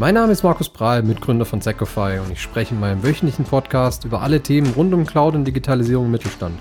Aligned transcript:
Mein 0.00 0.14
Name 0.14 0.30
ist 0.30 0.44
Markus 0.44 0.68
Prahl, 0.68 1.02
Mitgründer 1.02 1.44
von 1.44 1.60
Secofy 1.60 2.20
und 2.24 2.30
ich 2.30 2.40
spreche 2.40 2.72
in 2.72 2.78
meinem 2.78 3.02
wöchentlichen 3.02 3.44
Podcast 3.44 4.04
über 4.04 4.22
alle 4.22 4.40
Themen 4.40 4.72
rund 4.74 4.94
um 4.94 5.04
Cloud 5.04 5.34
und 5.34 5.44
Digitalisierung 5.44 6.04
im 6.04 6.12
Mittelstand. 6.12 6.56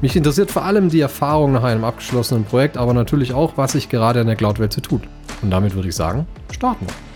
Mich 0.00 0.14
interessiert 0.14 0.52
vor 0.52 0.64
allem 0.64 0.88
die 0.88 1.00
Erfahrung 1.00 1.50
nach 1.50 1.64
einem 1.64 1.82
abgeschlossenen 1.82 2.44
Projekt, 2.44 2.76
aber 2.76 2.94
natürlich 2.94 3.32
auch, 3.32 3.56
was 3.56 3.72
sich 3.72 3.88
gerade 3.88 4.20
in 4.20 4.28
der 4.28 4.36
Cloud-Welt 4.36 4.72
so 4.72 4.80
tut. 4.80 5.02
Und 5.42 5.50
damit 5.50 5.74
würde 5.74 5.88
ich 5.88 5.96
sagen, 5.96 6.24
starten 6.52 6.86
wir. 6.86 7.11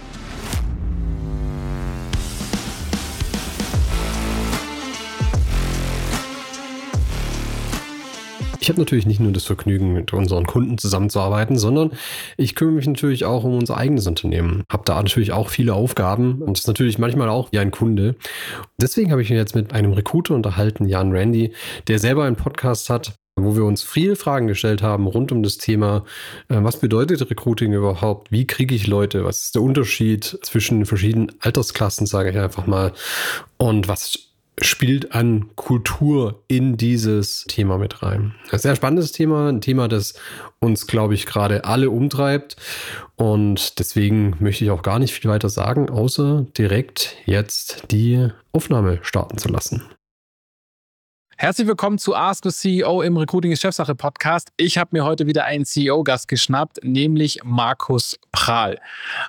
Ich 8.67 8.71
habe 8.71 8.81
natürlich 8.81 9.07
nicht 9.07 9.21
nur 9.21 9.31
das 9.31 9.45
Vergnügen, 9.45 9.93
mit 9.93 10.13
unseren 10.13 10.45
Kunden 10.45 10.77
zusammenzuarbeiten, 10.77 11.57
sondern 11.57 11.93
ich 12.37 12.57
kümmere 12.57 12.75
mich 12.75 12.89
natürlich 12.89 13.25
auch 13.25 13.45
um 13.45 13.55
unser 13.55 13.77
eigenes 13.77 14.09
Unternehmen. 14.09 14.65
Habe 14.69 14.83
da 14.85 14.97
natürlich 14.97 15.31
auch 15.31 15.51
viele 15.51 15.73
Aufgaben 15.73 16.43
und 16.43 16.59
ist 16.59 16.67
natürlich 16.67 16.99
manchmal 16.99 17.29
auch 17.29 17.53
wie 17.53 17.61
ein 17.61 17.71
Kunde. 17.71 18.17
Deswegen 18.77 19.13
habe 19.13 19.23
ich 19.23 19.31
mich 19.31 19.39
jetzt 19.39 19.55
mit 19.55 19.73
einem 19.73 19.93
Recruiter 19.93 20.35
unterhalten, 20.35 20.89
Jan 20.89 21.13
Randy, 21.13 21.53
der 21.87 22.01
selber 22.01 22.25
einen 22.25 22.35
Podcast 22.35 22.91
hat, 22.91 23.15
wo 23.37 23.55
wir 23.55 23.63
uns 23.63 23.85
viele 23.85 24.17
Fragen 24.17 24.49
gestellt 24.49 24.83
haben 24.83 25.07
rund 25.07 25.31
um 25.31 25.45
das 25.45 25.59
Thema, 25.59 26.05
äh, 26.49 26.57
was 26.59 26.81
bedeutet 26.81 27.31
Recruiting 27.31 27.73
überhaupt? 27.73 28.33
Wie 28.33 28.49
kriege 28.49 28.75
ich 28.75 28.89
Leute? 28.89 29.25
Was 29.25 29.43
ist 29.43 29.55
der 29.55 29.63
Unterschied 29.63 30.41
zwischen 30.43 30.87
verschiedenen 30.87 31.31
Altersklassen, 31.39 32.09
sage 32.09 32.31
ich 32.31 32.39
einfach 32.39 32.67
mal? 32.67 32.93
Und 33.59 33.87
was 33.87 34.26
spielt 34.61 35.13
an 35.13 35.51
Kultur 35.55 36.43
in 36.49 36.77
dieses 36.77 37.45
Thema 37.47 37.79
mit 37.79 38.03
rein. 38.03 38.35
Ein 38.51 38.59
sehr 38.59 38.77
spannendes 38.77 39.13
Thema, 39.13 39.49
ein 39.49 39.61
Thema, 39.61 39.89
das 39.89 40.15
uns, 40.61 40.87
glaube 40.87 41.15
ich, 41.15 41.27
gerade 41.27 41.65
alle 41.65 41.91
umtreibt. 41.91 42.57
Und 43.17 43.79
deswegen 43.79 44.37
möchte 44.41 44.65
ich 44.65 44.71
auch 44.71 44.83
gar 44.83 44.99
nicht 44.99 45.13
viel 45.13 45.31
weiter 45.31 45.51
sagen, 45.51 45.91
außer 45.91 46.47
direkt 46.57 47.17
jetzt 47.27 47.85
die 47.91 48.29
Aufnahme 48.53 48.99
starten 49.03 49.39
zu 49.39 49.49
lassen. 49.49 49.83
Herzlich 51.39 51.69
willkommen 51.69 51.99
zu 51.99 52.17
Ask 52.17 52.45
the 52.45 52.51
CEO 52.51 53.03
im 53.03 53.19
Recruiting 53.19 53.53
ist 53.53 53.61
Chefsache 53.61 53.95
Podcast. 53.95 54.49
Ich 54.57 54.79
habe 54.79 54.89
mir 54.93 55.05
heute 55.05 55.27
wieder 55.27 55.45
einen 55.45 55.67
CEO-Gast 55.67 56.29
geschnappt, 56.29 56.83
nämlich 56.83 57.41
Markus 57.45 58.19
Prahl. 58.33 58.81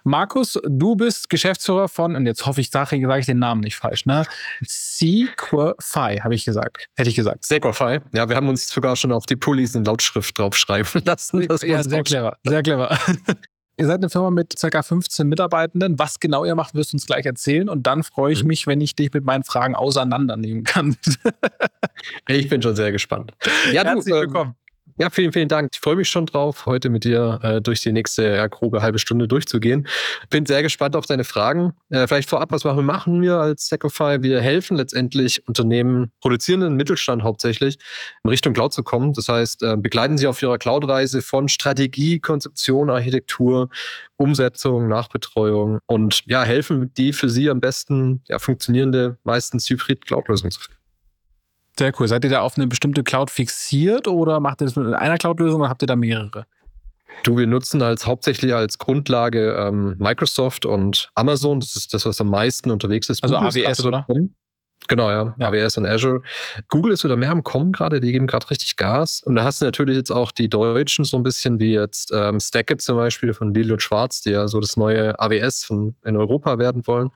Markus, 0.05 0.57
du 0.65 0.95
bist 0.95 1.29
Geschäftsführer 1.29 1.89
von, 1.89 2.15
und 2.15 2.25
jetzt 2.25 2.45
hoffe 2.45 2.61
ich, 2.61 2.69
sage 2.69 3.05
sag 3.05 3.19
ich 3.19 3.25
den 3.25 3.39
Namen 3.39 3.59
nicht 3.59 3.75
falsch, 3.75 4.05
ne? 4.05 4.23
Sequify, 4.61 6.21
habe 6.23 6.33
ich 6.33 6.45
gesagt. 6.45 6.87
Hätte 6.95 7.09
ich 7.09 7.17
gesagt. 7.17 7.45
Sequify. 7.45 7.99
Ja, 8.13 8.29
wir 8.29 8.37
haben 8.37 8.47
uns 8.47 8.69
sogar 8.69 8.95
schon 8.95 9.11
auf 9.11 9.25
die 9.25 9.35
Pullis 9.35 9.75
in 9.75 9.83
Lautschrift 9.83 10.39
draufschreiben 10.39 11.01
lassen. 11.05 11.41
ja, 11.41 11.83
sehr 11.83 12.03
clever, 12.03 12.37
sehr 12.45 12.63
clever. 12.63 12.97
Ihr 13.79 13.85
seid 13.85 13.97
eine 13.97 14.09
Firma 14.09 14.31
mit 14.31 14.55
ca. 14.59 14.81
15 14.81 15.27
Mitarbeitenden. 15.27 15.99
Was 15.99 16.19
genau 16.19 16.43
ihr 16.43 16.55
macht, 16.55 16.73
wirst 16.73 16.93
du 16.93 16.95
uns 16.95 17.05
gleich 17.05 17.27
erzählen. 17.27 17.69
Und 17.69 17.85
dann 17.85 18.01
freue 18.01 18.33
ich 18.33 18.41
mhm. 18.41 18.47
mich, 18.47 18.65
wenn 18.65 18.81
ich 18.81 18.95
dich 18.95 19.13
mit 19.13 19.23
meinen 19.23 19.43
Fragen 19.43 19.75
auseinandernehmen 19.75 20.63
kann. 20.63 20.97
ich 22.27 22.49
bin 22.49 22.59
schon 22.63 22.75
sehr 22.75 22.91
gespannt. 22.91 23.33
Ja, 23.71 23.83
Herzlich 23.83 24.05
du, 24.05 24.15
ähm, 24.15 24.21
willkommen. 24.21 24.55
Ja, 24.99 25.11
vielen, 25.11 25.31
vielen 25.31 25.47
Dank. 25.47 25.69
Ich 25.73 25.79
freue 25.79 25.95
mich 25.95 26.09
schon 26.09 26.25
drauf, 26.25 26.65
heute 26.65 26.89
mit 26.89 27.03
dir 27.03 27.39
äh, 27.43 27.61
durch 27.61 27.81
die 27.81 27.91
nächste 27.91 28.23
ja, 28.23 28.47
grobe 28.47 28.81
halbe 28.81 28.97
Stunde 28.97 29.27
durchzugehen. 29.27 29.87
Bin 30.31 30.47
sehr 30.47 30.63
gespannt 30.63 30.95
auf 30.95 31.05
deine 31.05 31.23
Fragen. 31.23 31.73
Äh, 31.89 32.07
vielleicht 32.07 32.27
vorab, 32.27 32.51
was 32.51 32.63
machen 32.63 33.21
wir 33.21 33.35
als 33.35 33.67
Secofy? 33.67 34.23
Wir 34.23 34.41
helfen 34.41 34.75
letztendlich 34.75 35.47
Unternehmen, 35.47 36.11
produzierenden 36.19 36.75
Mittelstand 36.75 37.21
hauptsächlich, 37.21 37.77
in 38.23 38.29
Richtung 38.31 38.53
Cloud 38.53 38.73
zu 38.73 38.81
kommen. 38.81 39.13
Das 39.13 39.27
heißt, 39.27 39.61
äh, 39.61 39.77
begleiten 39.77 40.17
sie 40.17 40.25
auf 40.25 40.41
ihrer 40.41 40.57
Cloud-Reise 40.57 41.21
von 41.21 41.47
Strategie, 41.47 42.19
Konzeption, 42.19 42.89
Architektur, 42.89 43.69
Umsetzung, 44.15 44.87
Nachbetreuung 44.87 45.77
und 45.85 46.23
ja, 46.25 46.41
helfen 46.41 46.91
die 46.95 47.13
für 47.13 47.29
sie 47.29 47.51
am 47.51 47.59
besten 47.59 48.23
ja, 48.27 48.39
funktionierende, 48.39 49.19
meistens 49.23 49.69
Hybrid-Cloud-Lösung 49.69 50.49
zu 50.49 50.59
finden. 50.59 50.76
Sehr 51.77 51.91
cool. 51.99 52.07
Seid 52.07 52.23
ihr 52.23 52.29
da 52.29 52.41
auf 52.41 52.57
eine 52.57 52.67
bestimmte 52.67 53.03
Cloud 53.03 53.29
fixiert 53.29 54.07
oder 54.07 54.39
macht 54.39 54.61
ihr 54.61 54.65
das 54.65 54.75
mit 54.75 54.93
einer 54.93 55.17
Cloud-Lösung 55.17 55.61
oder 55.61 55.69
habt 55.69 55.83
ihr 55.83 55.87
da 55.87 55.95
mehrere? 55.95 56.45
Du, 57.23 57.37
wir 57.37 57.47
nutzen 57.47 57.81
als 57.81 58.05
hauptsächlich 58.05 58.53
als 58.53 58.77
Grundlage 58.77 59.53
ähm, 59.53 59.95
Microsoft 59.97 60.65
und 60.65 61.09
Amazon. 61.15 61.59
Das 61.59 61.75
ist 61.75 61.93
das, 61.93 62.05
was 62.05 62.21
am 62.21 62.29
meisten 62.29 62.71
unterwegs 62.71 63.09
ist. 63.09 63.23
Also 63.23 63.37
AWS, 63.37 63.85
oder? 63.85 64.05
Genau, 64.87 65.09
ja. 65.09 65.35
ja. 65.37 65.47
AWS 65.47 65.77
und 65.77 65.85
Azure. 65.85 66.21
Google 66.69 66.93
ist 66.93 67.03
wieder 67.03 67.15
mehr 67.15 67.31
am 67.31 67.43
Kommen 67.43 67.71
gerade, 67.71 67.99
die 67.99 68.11
geben 68.11 68.27
gerade 68.27 68.49
richtig 68.49 68.75
Gas. 68.77 69.21
Und 69.23 69.35
da 69.35 69.43
hast 69.43 69.61
du 69.61 69.65
natürlich 69.65 69.95
jetzt 69.95 70.11
auch 70.11 70.31
die 70.31 70.49
Deutschen 70.49 71.05
so 71.05 71.17
ein 71.17 71.23
bisschen 71.23 71.59
wie 71.59 71.73
jetzt 71.73 72.11
ähm, 72.13 72.39
Stackit 72.39 72.81
zum 72.81 72.97
Beispiel 72.97 73.33
von 73.33 73.55
und 73.57 73.81
Schwarz, 73.81 74.21
die 74.21 74.31
ja 74.31 74.47
so 74.47 74.59
das 74.59 74.77
neue 74.77 75.19
AWS 75.19 75.65
von, 75.65 75.95
in 76.05 76.15
Europa 76.15 76.57
werden 76.59 76.85
wollen. 76.87 77.09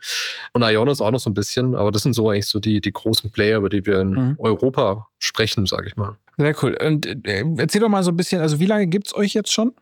Und 0.53 0.63
Ionos 0.63 1.01
auch 1.01 1.11
noch 1.11 1.19
so 1.19 1.29
ein 1.29 1.33
bisschen. 1.33 1.75
Aber 1.75 1.91
das 1.91 2.03
sind 2.03 2.13
so 2.13 2.29
eigentlich 2.29 2.47
so 2.47 2.59
die, 2.59 2.81
die 2.81 2.91
großen 2.91 3.31
Player, 3.31 3.57
über 3.57 3.69
die 3.69 3.85
wir 3.85 3.99
in 4.01 4.09
mhm. 4.11 4.35
Europa 4.39 5.07
sprechen, 5.19 5.65
sage 5.65 5.87
ich 5.87 5.95
mal. 5.95 6.17
Sehr 6.37 6.55
cool. 6.61 6.77
Und 6.83 7.05
äh, 7.05 7.43
erzähl 7.57 7.81
doch 7.81 7.89
mal 7.89 8.03
so 8.03 8.11
ein 8.11 8.17
bisschen, 8.17 8.41
also 8.41 8.59
wie 8.59 8.65
lange 8.65 8.87
gibt 8.87 9.07
es 9.07 9.15
euch 9.15 9.33
jetzt 9.33 9.51
schon? 9.51 9.73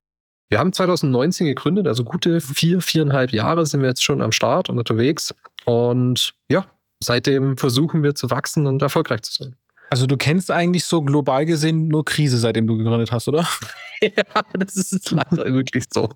Wir 0.50 0.58
haben 0.58 0.74
2019 0.74 1.46
gegründet, 1.46 1.88
also 1.88 2.04
gute 2.04 2.42
vier, 2.42 2.82
viereinhalb 2.82 3.32
Jahre 3.32 3.68
sind 3.68 3.82
wir 3.82 3.90
jetzt 3.90 4.04
schon 4.04 4.22
am 4.22 4.32
Start 4.32 4.70
und 4.70 4.80
unterwegs. 4.80 5.34
Und 5.66 6.34
ja, 6.50 6.66
seitdem 7.04 7.58
versuchen 7.58 8.04
wir 8.04 8.16
zu 8.16 8.30
wachsen 8.30 8.68
und 8.68 8.82
erfolgreich 8.82 9.22
zu 9.22 9.44
sein. 9.44 9.56
Also 9.92 10.06
du 10.06 10.18
kennst 10.18 10.52
eigentlich 10.52 10.86
so 10.86 11.02
global 11.02 11.46
gesehen 11.46 11.88
nur 11.88 12.06
Krise, 12.06 12.38
seitdem 12.38 12.68
du 12.68 12.78
gegründet 12.78 13.12
hast, 13.12 13.28
oder? 13.28 13.48
ja, 14.02 14.12
das 14.54 14.76
ist 14.76 15.10
leider 15.10 15.52
wirklich 15.52 15.86
so. 15.92 16.10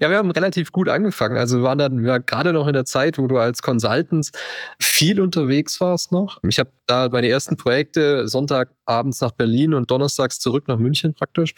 Ja, 0.00 0.10
wir 0.10 0.16
haben 0.16 0.32
relativ 0.32 0.72
gut 0.72 0.88
angefangen. 0.88 1.36
Also 1.36 1.58
wir 1.58 1.62
waren 1.62 1.78
dann 1.78 2.02
wir 2.02 2.18
gerade 2.18 2.52
noch 2.52 2.66
in 2.66 2.72
der 2.72 2.84
Zeit, 2.84 3.18
wo 3.18 3.28
du 3.28 3.38
als 3.38 3.62
Consultant 3.62 4.30
viel 4.80 5.20
unterwegs 5.20 5.80
warst 5.80 6.10
noch. 6.10 6.40
Ich 6.42 6.58
habe 6.58 6.72
da 6.86 7.08
meine 7.08 7.28
ersten 7.28 7.56
Projekte 7.56 8.26
Sonntagabends 8.26 9.20
nach 9.20 9.32
Berlin 9.32 9.74
und 9.74 9.90
donnerstags 9.92 10.40
zurück 10.40 10.66
nach 10.66 10.78
München 10.78 11.14
praktisch 11.14 11.54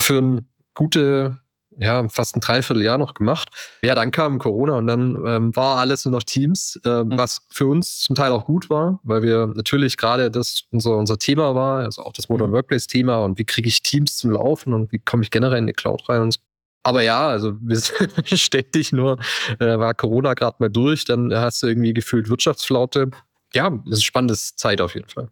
für 0.00 0.18
eine 0.18 0.44
gute 0.74 1.38
ja, 1.78 2.08
fast 2.08 2.36
ein 2.36 2.40
Dreivierteljahr 2.40 2.98
noch 2.98 3.14
gemacht. 3.14 3.48
Ja, 3.82 3.94
dann 3.94 4.10
kam 4.10 4.38
Corona 4.38 4.76
und 4.76 4.86
dann 4.86 5.22
ähm, 5.26 5.56
war 5.56 5.78
alles 5.78 6.04
nur 6.04 6.12
noch 6.12 6.22
Teams, 6.22 6.80
äh, 6.84 7.04
mhm. 7.04 7.16
was 7.16 7.46
für 7.50 7.66
uns 7.66 8.00
zum 8.00 8.16
Teil 8.16 8.32
auch 8.32 8.44
gut 8.44 8.70
war, 8.70 9.00
weil 9.02 9.22
wir 9.22 9.48
natürlich 9.48 9.96
gerade 9.96 10.30
das 10.30 10.64
unser, 10.70 10.96
unser 10.96 11.18
Thema 11.18 11.54
war, 11.54 11.80
also 11.80 12.02
auch 12.02 12.12
das 12.12 12.28
Modern 12.28 12.50
mhm. 12.50 12.54
Workplace-Thema 12.54 13.18
und 13.24 13.38
wie 13.38 13.44
kriege 13.44 13.68
ich 13.68 13.82
Teams 13.82 14.16
zum 14.16 14.30
Laufen 14.32 14.72
und 14.72 14.92
wie 14.92 14.98
komme 14.98 15.22
ich 15.22 15.30
generell 15.30 15.58
in 15.58 15.66
die 15.66 15.72
Cloud 15.72 16.08
rein 16.08 16.22
und 16.22 16.32
so. 16.32 16.40
Aber 16.84 17.02
ja, 17.02 17.28
also 17.28 17.54
wir 17.60 17.76
sind 17.76 18.28
ständig 18.38 18.92
nur, 18.92 19.18
äh, 19.60 19.78
war 19.78 19.94
Corona 19.94 20.34
gerade 20.34 20.56
mal 20.58 20.68
durch, 20.68 21.04
dann 21.04 21.32
hast 21.32 21.62
du 21.62 21.68
irgendwie 21.68 21.94
gefühlt 21.94 22.28
Wirtschaftsflaute 22.28 23.10
ja, 23.54 23.70
das 23.70 23.80
ist 23.80 23.86
eine 23.86 24.00
spannende 24.00 24.34
Zeit 24.34 24.80
auf 24.80 24.94
jeden 24.94 25.08
Fall. 25.08 25.28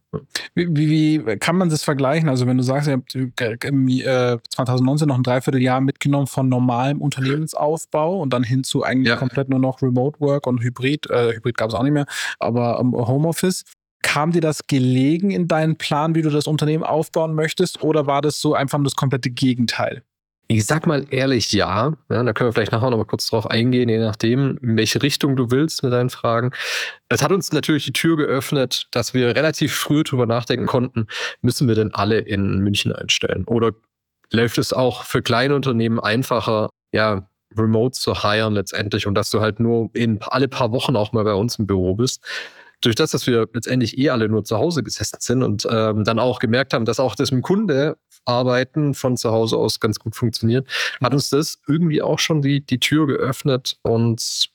Wie, 0.54 0.68
wie, 0.70 1.26
wie, 1.26 1.36
kann 1.36 1.56
man 1.56 1.70
das 1.70 1.82
vergleichen? 1.82 2.28
Also, 2.28 2.46
wenn 2.46 2.56
du 2.56 2.62
sagst, 2.62 2.88
ihr 2.88 2.94
habt 2.94 3.14
im, 3.64 3.88
äh, 3.88 4.38
2019 4.50 5.08
noch 5.08 5.16
ein 5.16 5.22
Dreivierteljahr 5.22 5.80
mitgenommen 5.80 6.26
von 6.26 6.48
normalem 6.48 7.00
Unternehmensaufbau 7.00 8.20
und 8.20 8.32
dann 8.32 8.42
hin 8.42 8.64
zu 8.64 8.82
eigentlich 8.82 9.08
ja. 9.08 9.16
komplett 9.16 9.48
nur 9.48 9.58
noch 9.58 9.82
Remote 9.82 10.20
Work 10.20 10.46
und 10.46 10.62
Hybrid. 10.62 11.08
Äh, 11.10 11.34
Hybrid 11.36 11.56
gab 11.56 11.70
es 11.70 11.74
auch 11.74 11.82
nicht 11.82 11.92
mehr, 11.92 12.06
aber 12.38 12.78
ähm, 12.80 12.92
Homeoffice. 12.92 13.64
Kam 14.02 14.32
dir 14.32 14.40
das 14.40 14.66
gelegen 14.66 15.30
in 15.30 15.46
deinen 15.46 15.76
Plan, 15.76 16.14
wie 16.14 16.22
du 16.22 16.30
das 16.30 16.46
Unternehmen 16.46 16.84
aufbauen 16.84 17.34
möchtest, 17.34 17.82
oder 17.82 18.06
war 18.06 18.22
das 18.22 18.40
so 18.40 18.54
einfach 18.54 18.82
das 18.82 18.96
komplette 18.96 19.30
Gegenteil? 19.30 20.02
Ich 20.52 20.66
sag 20.66 20.84
mal 20.84 21.06
ehrlich, 21.10 21.52
ja. 21.52 21.92
ja. 22.10 22.22
Da 22.24 22.32
können 22.32 22.48
wir 22.48 22.52
vielleicht 22.52 22.72
nachher 22.72 22.90
noch 22.90 22.96
mal 22.96 23.04
kurz 23.04 23.24
drauf 23.28 23.48
eingehen, 23.48 23.88
je 23.88 23.98
nachdem, 23.98 24.58
in 24.60 24.76
welche 24.76 25.00
Richtung 25.00 25.36
du 25.36 25.52
willst 25.52 25.84
mit 25.84 25.92
deinen 25.92 26.10
Fragen. 26.10 26.50
Es 27.08 27.22
hat 27.22 27.30
uns 27.30 27.52
natürlich 27.52 27.84
die 27.84 27.92
Tür 27.92 28.16
geöffnet, 28.16 28.88
dass 28.90 29.14
wir 29.14 29.36
relativ 29.36 29.72
früh 29.72 30.02
drüber 30.02 30.26
nachdenken 30.26 30.66
konnten, 30.66 31.06
müssen 31.40 31.68
wir 31.68 31.76
denn 31.76 31.94
alle 31.94 32.18
in 32.18 32.58
München 32.58 32.92
einstellen? 32.92 33.44
Oder 33.44 33.70
läuft 34.32 34.58
es 34.58 34.72
auch 34.72 35.04
für 35.04 35.22
kleine 35.22 35.54
Unternehmen 35.54 36.00
einfacher, 36.00 36.70
ja, 36.92 37.28
remote 37.56 37.96
zu 37.96 38.20
hiren 38.20 38.54
letztendlich 38.54 39.06
und 39.06 39.14
dass 39.14 39.30
du 39.30 39.40
halt 39.40 39.60
nur 39.60 39.90
in 39.92 40.20
alle 40.20 40.48
paar 40.48 40.72
Wochen 40.72 40.96
auch 40.96 41.12
mal 41.12 41.22
bei 41.22 41.34
uns 41.34 41.60
im 41.60 41.68
Büro 41.68 41.94
bist? 41.94 42.26
Durch 42.80 42.94
das, 42.94 43.10
dass 43.10 43.26
wir 43.26 43.48
letztendlich 43.52 43.98
eh 43.98 44.10
alle 44.10 44.28
nur 44.28 44.44
zu 44.44 44.56
Hause 44.56 44.82
gesessen 44.82 45.18
sind 45.20 45.42
und 45.42 45.66
ähm, 45.70 46.04
dann 46.04 46.18
auch 46.18 46.38
gemerkt 46.38 46.72
haben, 46.72 46.84
dass 46.84 47.00
auch 47.00 47.14
das 47.14 47.30
mit 47.30 47.40
dem 47.40 47.42
Kunde 47.42 47.96
Arbeiten 48.24 48.94
von 48.94 49.16
zu 49.16 49.30
Hause 49.30 49.56
aus 49.56 49.80
ganz 49.80 49.98
gut 49.98 50.14
funktioniert, 50.14 50.68
hat 51.00 51.14
uns 51.14 51.30
das 51.30 51.58
irgendwie 51.66 52.02
auch 52.02 52.18
schon 52.18 52.42
die, 52.42 52.64
die 52.64 52.78
Tür 52.78 53.06
geöffnet, 53.06 53.78
uns 53.82 54.48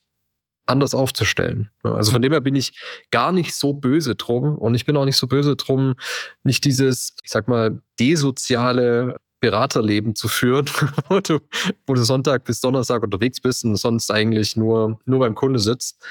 anders 0.67 0.95
aufzustellen. 0.95 1.69
Also 1.83 2.11
von 2.11 2.21
dem 2.21 2.31
her 2.31 2.41
bin 2.41 2.55
ich 2.55 2.79
gar 3.11 3.31
nicht 3.31 3.53
so 3.53 3.73
böse 3.73 4.15
drum 4.15 4.57
und 4.57 4.75
ich 4.75 4.85
bin 4.85 4.97
auch 4.97 5.05
nicht 5.05 5.17
so 5.17 5.27
böse 5.27 5.55
drum, 5.55 5.95
nicht 6.43 6.65
dieses, 6.65 7.15
ich 7.23 7.31
sag 7.31 7.47
mal, 7.47 7.81
desoziale 7.99 9.17
Beraterleben 9.45 10.15
zu 10.15 10.27
führen, 10.27 10.65
wo 11.09 11.19
du, 11.19 11.39
wo 11.85 11.93
du 11.93 12.03
Sonntag 12.03 12.45
bis 12.45 12.61
Donnerstag 12.61 13.03
unterwegs 13.03 13.39
bist 13.39 13.63
und 13.63 13.75
sonst 13.75 14.09
eigentlich 14.11 14.55
nur, 14.55 14.99
nur 15.05 15.19
beim 15.19 15.35
Kunde 15.35 15.59
sitzt. 15.59 16.03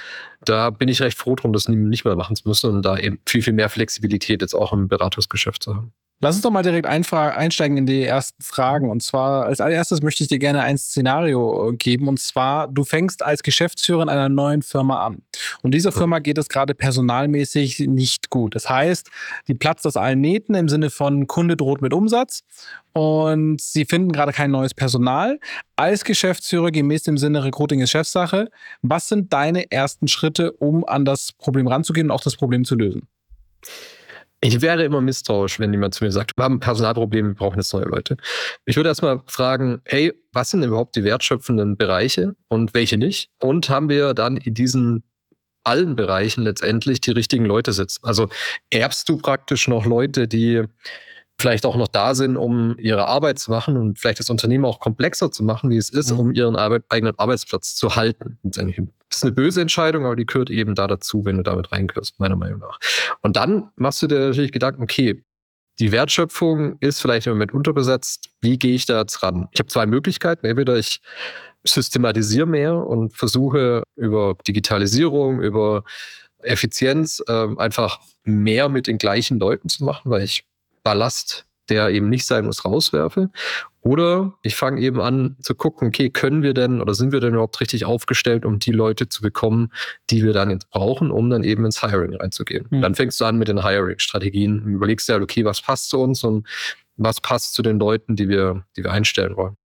Da 0.45 0.71
bin 0.71 0.89
ich 0.89 1.03
recht 1.03 1.19
froh 1.19 1.35
drum, 1.35 1.53
das 1.53 1.69
nicht 1.69 2.05
mehr 2.05 2.15
machen 2.15 2.37
zu 2.37 2.47
müssen 2.49 2.71
und 2.71 2.83
da 2.83 2.97
eben 2.97 3.19
viel, 3.27 3.43
viel 3.43 3.53
mehr 3.53 3.69
Flexibilität 3.69 4.41
jetzt 4.41 4.55
auch 4.55 4.73
im 4.73 4.87
Beratungsgeschäft 4.87 5.65
zu 5.65 5.75
haben. 5.75 5.93
Lass 6.21 6.37
uns 6.37 6.43
doch 6.43 6.51
mal 6.51 6.63
direkt 6.63 6.87
einsteigen 6.87 7.77
in 7.77 7.87
die 7.87 8.03
ersten 8.03 8.43
Fragen. 8.43 8.89
Und 8.89 9.03
zwar 9.03 9.45
als 9.45 9.61
allererstes 9.61 10.01
möchte 10.01 10.23
ich 10.23 10.29
dir 10.29 10.39
gerne 10.39 10.63
ein 10.63 10.79
Szenario 10.79 11.71
äh, 11.71 11.77
geben. 11.77 12.09
Und 12.09 12.19
zwar, 12.19 12.69
du 12.69 12.85
fängst 12.85 13.23
als 13.23 13.43
Geschäftsführer 13.43 14.03
in 14.03 14.09
einer 14.09 14.29
neuen 14.29 14.63
Firma 14.63 15.05
an. 15.05 15.23
Und 15.63 15.73
dieser 15.73 15.93
Firma 15.93 16.21
geht 16.21 16.39
es 16.39 16.49
gerade 16.49 16.75
personalmäßig 16.75 17.81
nicht 17.81 18.31
gut. 18.31 18.55
Das 18.55 18.71
heißt, 18.71 19.11
die 19.49 19.55
platzt 19.55 19.87
aus 19.87 19.97
allen 19.97 20.21
Nähten 20.21 20.55
im 20.55 20.69
Sinne 20.69 20.89
von 20.89 21.27
Kunde 21.27 21.57
droht 21.57 21.83
mit 21.83 21.93
Umsatz. 21.93 22.41
Und 22.95 23.61
sie 23.61 23.85
finden 23.85 24.13
gerade 24.13 24.33
kein 24.33 24.51
neues 24.51 24.73
Personal. 24.73 25.39
Als 25.77 26.05
Geschäftsführer, 26.05 26.71
gemäß 26.71 27.03
dem 27.03 27.19
Sinne 27.19 27.45
Recruiting 27.45 27.81
ist 27.81 27.91
Chefsache, 27.91 28.51
was 28.83 29.09
sind 29.09 29.33
deine 29.33 29.71
ersten 29.71 30.09
Schritte, 30.09 30.53
um 30.53 30.85
an 30.85 31.05
das 31.05 31.33
Problem 31.33 31.67
ranzugehen 31.67 32.07
und 32.07 32.13
auch 32.13 32.23
das 32.23 32.37
Problem 32.37 32.65
zu 32.65 32.77
lösen? 32.77 33.09
Ich 34.45 34.61
wäre 34.61 34.85
immer 34.85 35.01
misstrauisch, 35.01 35.59
wenn 35.59 35.73
jemand 35.73 35.95
zu 35.95 36.05
mir 36.05 36.13
sagt, 36.13 36.33
wir 36.37 36.45
haben 36.45 36.61
Personalprobleme, 36.61 37.31
wir 37.31 37.35
brauchen 37.35 37.57
jetzt 37.57 37.73
neue 37.73 37.87
Leute. 37.87 38.19
Ich 38.67 38.77
würde 38.77 38.91
erstmal 38.91 39.23
fragen, 39.27 39.81
hey, 39.87 40.13
was 40.35 40.51
sind 40.51 40.63
überhaupt 40.63 40.97
die 40.97 41.03
wertschöpfenden 41.03 41.79
Bereiche 41.79 42.37
und 42.49 42.75
welche 42.75 42.99
nicht? 42.99 43.31
Und 43.41 43.71
haben 43.71 43.89
wir 43.89 44.13
dann 44.13 44.37
in 44.37 44.53
diesen 44.53 45.03
allen 45.65 45.97
Bereichen 45.97 46.45
letztendlich 46.45 47.01
die 47.01 47.13
richtigen 47.13 47.47
Leute 47.47 47.73
sitzen? 47.73 48.05
Also 48.05 48.29
erbst 48.69 49.09
du 49.09 49.17
praktisch 49.17 49.67
noch 49.67 49.87
Leute, 49.87 50.29
die 50.29 50.65
vielleicht 51.39 51.67
auch 51.67 51.77
noch 51.77 51.89
da 51.89 52.15
sind, 52.15 52.37
um 52.37 52.77
ihre 52.79 53.07
Arbeit 53.07 53.39
zu 53.39 53.51
machen 53.51 53.77
und 53.77 53.99
vielleicht 53.99 54.21
das 54.21 54.31
Unternehmen 54.31 54.65
auch 54.65 54.81
komplexer 54.81 55.31
zu 55.31 55.43
machen, 55.43 55.71
wie 55.71 55.77
es 55.77 55.91
ist, 55.91 56.13
mhm. 56.13 56.19
um 56.19 56.33
ihren 56.33 56.57
Arbeit, 56.57 56.85
eigenen 56.89 57.19
Arbeitsplatz 57.19 57.75
zu 57.75 57.97
halten. 57.97 58.39
Das 58.43 59.19
ist 59.19 59.23
eine 59.25 59.33
böse 59.33 59.61
Entscheidung, 59.61 60.07
aber 60.07 60.17
die 60.17 60.27
gehört 60.27 60.51
eben 60.51 60.75
da 60.75 60.87
dazu, 60.87 61.25
wenn 61.25 61.37
du 61.37 61.43
damit 61.43 61.73
reinkürst, 61.73 62.21
meiner 62.21 62.37
Meinung 62.37 62.61
nach. 62.61 62.79
Und 63.23 63.37
dann 63.37 63.71
machst 63.77 64.03
du 64.03 64.07
dir 64.07 64.19
natürlich 64.21 64.53
Gedanken, 64.53 64.83
okay, 64.83 65.23
die 65.81 65.91
Wertschöpfung 65.91 66.77
ist 66.79 67.01
vielleicht 67.01 67.27
im 67.27 67.33
Moment 67.33 67.53
unterbesetzt. 67.53 68.31
Wie 68.41 68.59
gehe 68.59 68.75
ich 68.75 68.87
da 68.87 69.01
jetzt 69.01 69.23
ran? 69.23 69.49
Ich 69.51 69.59
habe 69.59 69.69
zwei 69.69 69.87
Möglichkeiten. 69.87 70.47
Entweder 70.47 70.77
ich 70.77 71.01
systematisiere 71.65 72.47
mehr 72.47 72.77
und 72.77 73.17
versuche 73.17 73.83
über 73.97 74.37
Digitalisierung, 74.47 75.41
über 75.41 75.83
Effizienz 76.43 77.23
äh, 77.27 77.49
einfach 77.57 78.01
mehr 78.23 78.69
mit 78.69 78.87
den 78.87 78.99
gleichen 78.99 79.39
Leuten 79.39 79.69
zu 79.69 79.83
machen, 79.85 80.11
weil 80.11 80.23
ich 80.23 80.45
Ballast, 80.85 81.47
der 81.69 81.89
eben 81.91 82.09
nicht 82.09 82.27
sein 82.27 82.45
muss, 82.45 82.65
rauswerfe. 82.65 83.31
Oder 83.81 84.35
ich 84.43 84.57
fange 84.57 84.81
eben 84.81 85.01
an 85.01 85.37
zu 85.41 85.55
gucken, 85.55 85.89
okay, 85.89 86.09
können 86.09 86.43
wir 86.43 86.55
denn 86.55 86.81
oder 86.81 86.95
sind 86.95 87.13
wir 87.13 87.21
denn 87.21 87.35
überhaupt 87.35 87.61
richtig 87.61 87.85
aufgestellt, 87.85 88.45
um 88.45 88.59
die 88.59 88.71
Leute 88.71 89.09
zu 89.09 89.21
bekommen, 89.21 89.73
die 90.09 90.23
wir 90.23 90.33
dann 90.33 90.51
jetzt 90.51 90.71
brauchen, 90.71 91.11
um 91.11 91.29
dann 91.29 91.45
eben 91.45 91.65
ins 91.65 91.83
Hiring 91.83 92.15
reinzugehen. 92.15 92.67
Mhm. 92.71 92.81
Dann 92.81 92.95
fängst 92.95 93.21
du 93.21 93.25
an 93.25 93.37
mit 93.37 93.49
den 93.49 93.63
Hiring-Strategien, 93.63 94.65
überlegst 94.67 95.09
dir, 95.09 95.21
okay, 95.21 95.45
was 95.45 95.61
passt 95.61 95.91
zu 95.91 96.01
uns 96.01 96.25
und 96.25 96.47
was 96.97 97.21
passt 97.21 97.55
zu 97.55 97.63
den 97.63 97.79
Leuten, 97.79 98.17
die 98.17 98.29
wir, 98.29 98.65
die 98.77 98.85
wir 98.85 98.93
einstellen 98.93 99.37
wollen. 99.37 99.57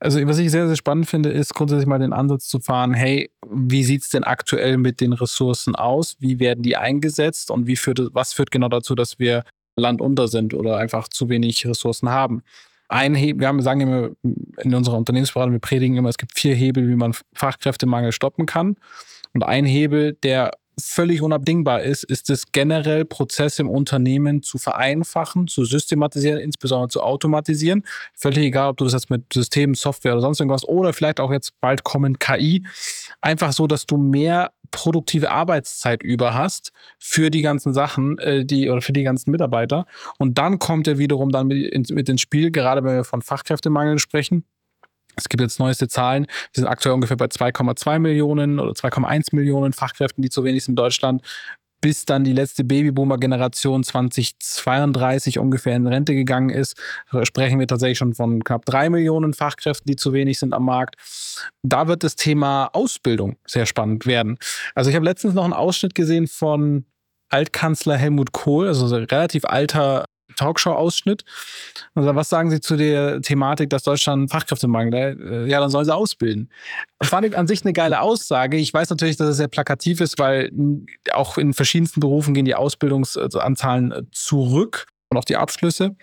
Also, 0.00 0.24
was 0.26 0.38
ich 0.38 0.50
sehr, 0.52 0.68
sehr 0.68 0.76
spannend 0.76 1.08
finde, 1.08 1.30
ist 1.30 1.54
grundsätzlich 1.54 1.88
mal 1.88 1.98
den 1.98 2.12
Ansatz 2.12 2.46
zu 2.46 2.60
fahren, 2.60 2.94
hey, 2.94 3.30
wie 3.50 3.82
sieht 3.82 4.02
es 4.02 4.10
denn 4.10 4.22
aktuell 4.22 4.76
mit 4.76 5.00
den 5.00 5.12
Ressourcen 5.12 5.74
aus? 5.74 6.16
Wie 6.20 6.38
werden 6.38 6.62
die 6.62 6.76
eingesetzt 6.76 7.50
und 7.50 7.66
wie 7.66 7.74
führt, 7.74 8.00
was 8.12 8.32
führt 8.32 8.52
genau 8.52 8.68
dazu, 8.68 8.94
dass 8.94 9.18
wir 9.18 9.42
Land 9.78 10.00
unter 10.00 10.28
sind 10.28 10.54
oder 10.54 10.76
einfach 10.76 11.08
zu 11.08 11.28
wenig 11.28 11.66
Ressourcen 11.66 12.10
haben. 12.10 12.42
Ein 12.88 13.14
Hebel, 13.14 13.40
wir 13.40 13.48
haben, 13.48 13.62
sagen 13.62 13.80
immer 13.80 14.10
in 14.62 14.74
unserer 14.74 14.96
Unternehmensberatung, 14.96 15.52
wir 15.52 15.60
predigen 15.60 15.96
immer, 15.96 16.08
es 16.08 16.16
gibt 16.16 16.38
vier 16.38 16.54
Hebel, 16.54 16.88
wie 16.88 16.96
man 16.96 17.14
Fachkräftemangel 17.34 18.12
stoppen 18.12 18.46
kann. 18.46 18.76
Und 19.34 19.42
ein 19.42 19.66
Hebel, 19.66 20.14
der 20.22 20.52
völlig 20.80 21.22
unabdingbar 21.22 21.82
ist, 21.82 22.04
ist 22.04 22.30
es 22.30 22.52
generell, 22.52 23.04
Prozesse 23.04 23.62
im 23.62 23.68
Unternehmen 23.68 24.42
zu 24.42 24.58
vereinfachen, 24.58 25.48
zu 25.48 25.64
systematisieren, 25.64 26.38
insbesondere 26.38 26.88
zu 26.88 27.02
automatisieren. 27.02 27.84
Völlig 28.14 28.44
egal, 28.44 28.70
ob 28.70 28.76
du 28.76 28.84
das 28.84 28.92
jetzt 28.92 29.10
mit 29.10 29.32
Systemen, 29.32 29.74
Software 29.74 30.12
oder 30.12 30.22
sonst 30.22 30.40
irgendwas 30.40 30.66
oder 30.66 30.92
vielleicht 30.92 31.20
auch 31.20 31.32
jetzt 31.32 31.60
bald 31.60 31.84
kommen 31.84 32.18
KI. 32.18 32.64
Einfach 33.20 33.52
so, 33.52 33.66
dass 33.66 33.86
du 33.86 33.96
mehr 33.96 34.52
produktive 34.70 35.30
Arbeitszeit 35.30 36.02
über 36.02 36.34
hast 36.34 36.72
für 36.98 37.30
die 37.30 37.42
ganzen 37.42 37.74
Sachen, 37.74 38.18
äh, 38.18 38.44
die 38.44 38.70
oder 38.70 38.80
für 38.80 38.92
die 38.92 39.02
ganzen 39.02 39.30
Mitarbeiter. 39.30 39.86
Und 40.18 40.38
dann 40.38 40.58
kommt 40.58 40.86
er 40.88 40.98
wiederum 40.98 41.30
dann 41.30 41.46
mit, 41.46 41.72
in, 41.72 41.84
mit 41.94 42.08
ins 42.08 42.20
Spiel, 42.20 42.50
gerade 42.50 42.84
wenn 42.84 42.96
wir 42.96 43.04
von 43.04 43.22
Fachkräftemangel 43.22 43.98
sprechen. 43.98 44.44
Es 45.16 45.28
gibt 45.28 45.40
jetzt 45.40 45.58
neueste 45.58 45.88
Zahlen. 45.88 46.26
Wir 46.26 46.62
sind 46.62 46.66
aktuell 46.68 46.94
ungefähr 46.94 47.16
bei 47.16 47.26
2,2 47.26 47.98
Millionen 47.98 48.60
oder 48.60 48.72
2,1 48.72 49.34
Millionen 49.34 49.72
Fachkräften, 49.72 50.22
die 50.22 50.30
zu 50.30 50.44
wenig 50.44 50.64
sind 50.64 50.72
in 50.72 50.76
Deutschland 50.76 51.22
bis 51.80 52.04
dann 52.04 52.24
die 52.24 52.32
letzte 52.32 52.64
Babyboomer-Generation 52.64 53.84
2032 53.84 55.38
ungefähr 55.38 55.76
in 55.76 55.86
Rente 55.86 56.14
gegangen 56.14 56.50
ist, 56.50 56.76
sprechen 57.22 57.58
wir 57.60 57.66
tatsächlich 57.66 57.98
schon 57.98 58.14
von 58.14 58.42
knapp 58.42 58.64
drei 58.64 58.90
Millionen 58.90 59.34
Fachkräften, 59.34 59.86
die 59.86 59.96
zu 59.96 60.12
wenig 60.12 60.38
sind 60.38 60.52
am 60.52 60.64
Markt. 60.64 60.96
Da 61.62 61.88
wird 61.88 62.02
das 62.02 62.16
Thema 62.16 62.66
Ausbildung 62.72 63.36
sehr 63.46 63.66
spannend 63.66 64.06
werden. 64.06 64.38
Also 64.74 64.90
ich 64.90 64.96
habe 64.96 65.04
letztens 65.04 65.34
noch 65.34 65.44
einen 65.44 65.52
Ausschnitt 65.52 65.94
gesehen 65.94 66.26
von 66.26 66.84
Altkanzler 67.28 67.96
Helmut 67.96 68.32
Kohl, 68.32 68.68
also 68.68 68.94
ein 68.94 69.04
relativ 69.04 69.44
alter 69.44 70.04
Talkshow-Ausschnitt. 70.38 71.24
Also, 71.94 72.14
was 72.14 72.28
sagen 72.28 72.50
Sie 72.50 72.60
zu 72.60 72.76
der 72.76 73.20
Thematik, 73.20 73.70
dass 73.70 73.82
Deutschland 73.82 74.30
Fachkräftemangel? 74.30 75.44
Äh, 75.46 75.50
ja, 75.50 75.60
dann 75.60 75.70
sollen 75.70 75.84
sie 75.84 75.94
ausbilden. 75.94 76.50
Das 76.98 77.10
fand 77.10 77.26
ich 77.26 77.36
an 77.36 77.46
sich 77.46 77.64
eine 77.64 77.72
geile 77.72 78.00
Aussage. 78.00 78.56
Ich 78.56 78.72
weiß 78.72 78.90
natürlich, 78.90 79.16
dass 79.16 79.28
es 79.28 79.36
sehr 79.36 79.48
plakativ 79.48 80.00
ist, 80.00 80.18
weil 80.18 80.50
auch 81.12 81.38
in 81.38 81.52
verschiedensten 81.52 82.00
Berufen 82.00 82.34
gehen 82.34 82.44
die 82.44 82.54
Ausbildungsanzahlen 82.54 83.92
äh, 83.92 84.02
zurück 84.12 84.86
und 85.10 85.18
auch 85.18 85.24
die 85.24 85.36
Abschlüsse. 85.36 85.96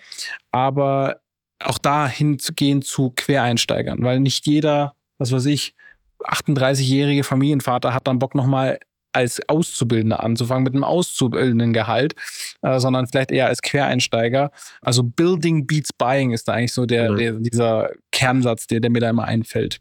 Aber 0.52 1.20
auch 1.62 1.78
dahin 1.78 2.38
zu 2.38 2.52
gehen 2.52 2.82
zu 2.82 3.12
Quereinsteigern, 3.16 4.02
weil 4.02 4.20
nicht 4.20 4.46
jeder, 4.46 4.94
was 5.18 5.32
weiß 5.32 5.46
ich, 5.46 5.74
38-jährige 6.22 7.24
Familienvater 7.24 7.94
hat 7.94 8.06
dann 8.06 8.18
Bock 8.18 8.34
nochmal 8.34 8.78
als 9.16 9.40
Auszubildender 9.48 10.22
anzufangen 10.22 10.62
mit 10.62 10.74
einem 10.74 10.84
Auszubildendengehalt, 10.84 12.14
äh, 12.60 12.78
sondern 12.78 13.06
vielleicht 13.06 13.30
eher 13.30 13.46
als 13.46 13.62
Quereinsteiger. 13.62 14.50
Also 14.82 15.02
Building 15.02 15.66
beats 15.66 15.92
Buying 15.92 16.32
ist 16.32 16.46
da 16.48 16.52
eigentlich 16.52 16.74
so 16.74 16.84
der, 16.84 17.12
mhm. 17.12 17.16
der 17.16 17.32
dieser 17.32 17.90
Kernsatz, 18.12 18.66
der, 18.66 18.80
der 18.80 18.90
mir 18.90 19.00
da 19.00 19.10
immer 19.10 19.24
einfällt. 19.24 19.80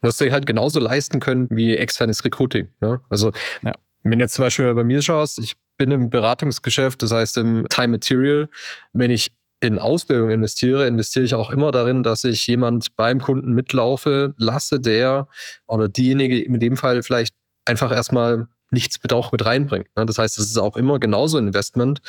Das 0.00 0.16
du 0.16 0.30
halt 0.30 0.46
genauso 0.46 0.80
leisten 0.80 1.20
können 1.20 1.46
wie 1.50 1.76
externes 1.76 2.24
Recruiting. 2.24 2.68
Ne? 2.80 3.00
Also 3.08 3.32
ja. 3.62 3.72
wenn 4.02 4.18
jetzt 4.18 4.34
zum 4.34 4.44
Beispiel 4.44 4.74
bei 4.74 4.84
mir 4.84 5.02
schaust, 5.02 5.38
ich 5.38 5.54
bin 5.76 5.92
im 5.92 6.10
Beratungsgeschäft, 6.10 7.02
das 7.02 7.12
heißt 7.12 7.38
im 7.38 7.66
Time 7.68 7.88
Material, 7.88 8.48
wenn 8.92 9.12
ich 9.12 9.30
in 9.60 9.78
Ausbildung 9.78 10.30
investiere, 10.30 10.86
investiere 10.86 11.24
ich 11.24 11.34
auch 11.34 11.50
immer 11.50 11.72
darin, 11.72 12.02
dass 12.02 12.24
ich 12.24 12.46
jemand 12.46 12.94
beim 12.96 13.20
Kunden 13.20 13.52
mitlaufe 13.52 14.34
lasse, 14.36 14.80
der 14.80 15.28
oder 15.66 15.88
diejenige 15.88 16.40
in 16.40 16.58
dem 16.60 16.76
Fall 16.76 17.02
vielleicht 17.02 17.34
einfach 17.68 17.92
erstmal 17.92 18.48
nichts 18.70 19.02
mit 19.02 19.12
auch 19.12 19.32
mit 19.32 19.44
reinbringt. 19.44 19.88
Ne? 19.96 20.06
Das 20.06 20.18
heißt, 20.18 20.38
es 20.38 20.46
ist 20.46 20.58
auch 20.58 20.76
immer 20.76 20.98
genauso 20.98 21.38
ein 21.38 21.48
Investment, 21.48 22.00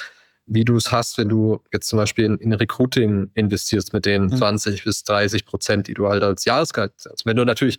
wie 0.45 0.65
du 0.65 0.75
es 0.75 0.91
hast, 0.91 1.17
wenn 1.17 1.29
du 1.29 1.61
jetzt 1.71 1.87
zum 1.87 1.97
Beispiel 1.97 2.25
in, 2.25 2.37
in 2.37 2.53
Recruiting 2.53 3.31
investierst 3.35 3.93
mit 3.93 4.05
den 4.05 4.23
mhm. 4.23 4.37
20 4.37 4.83
bis 4.83 5.03
30 5.03 5.45
Prozent, 5.45 5.87
die 5.87 5.93
du 5.93 6.07
halt 6.07 6.23
als 6.23 6.45
Jahresgehalt 6.45 6.93
setzt. 6.97 7.25
Wenn 7.25 7.37
du 7.37 7.45
natürlich 7.45 7.77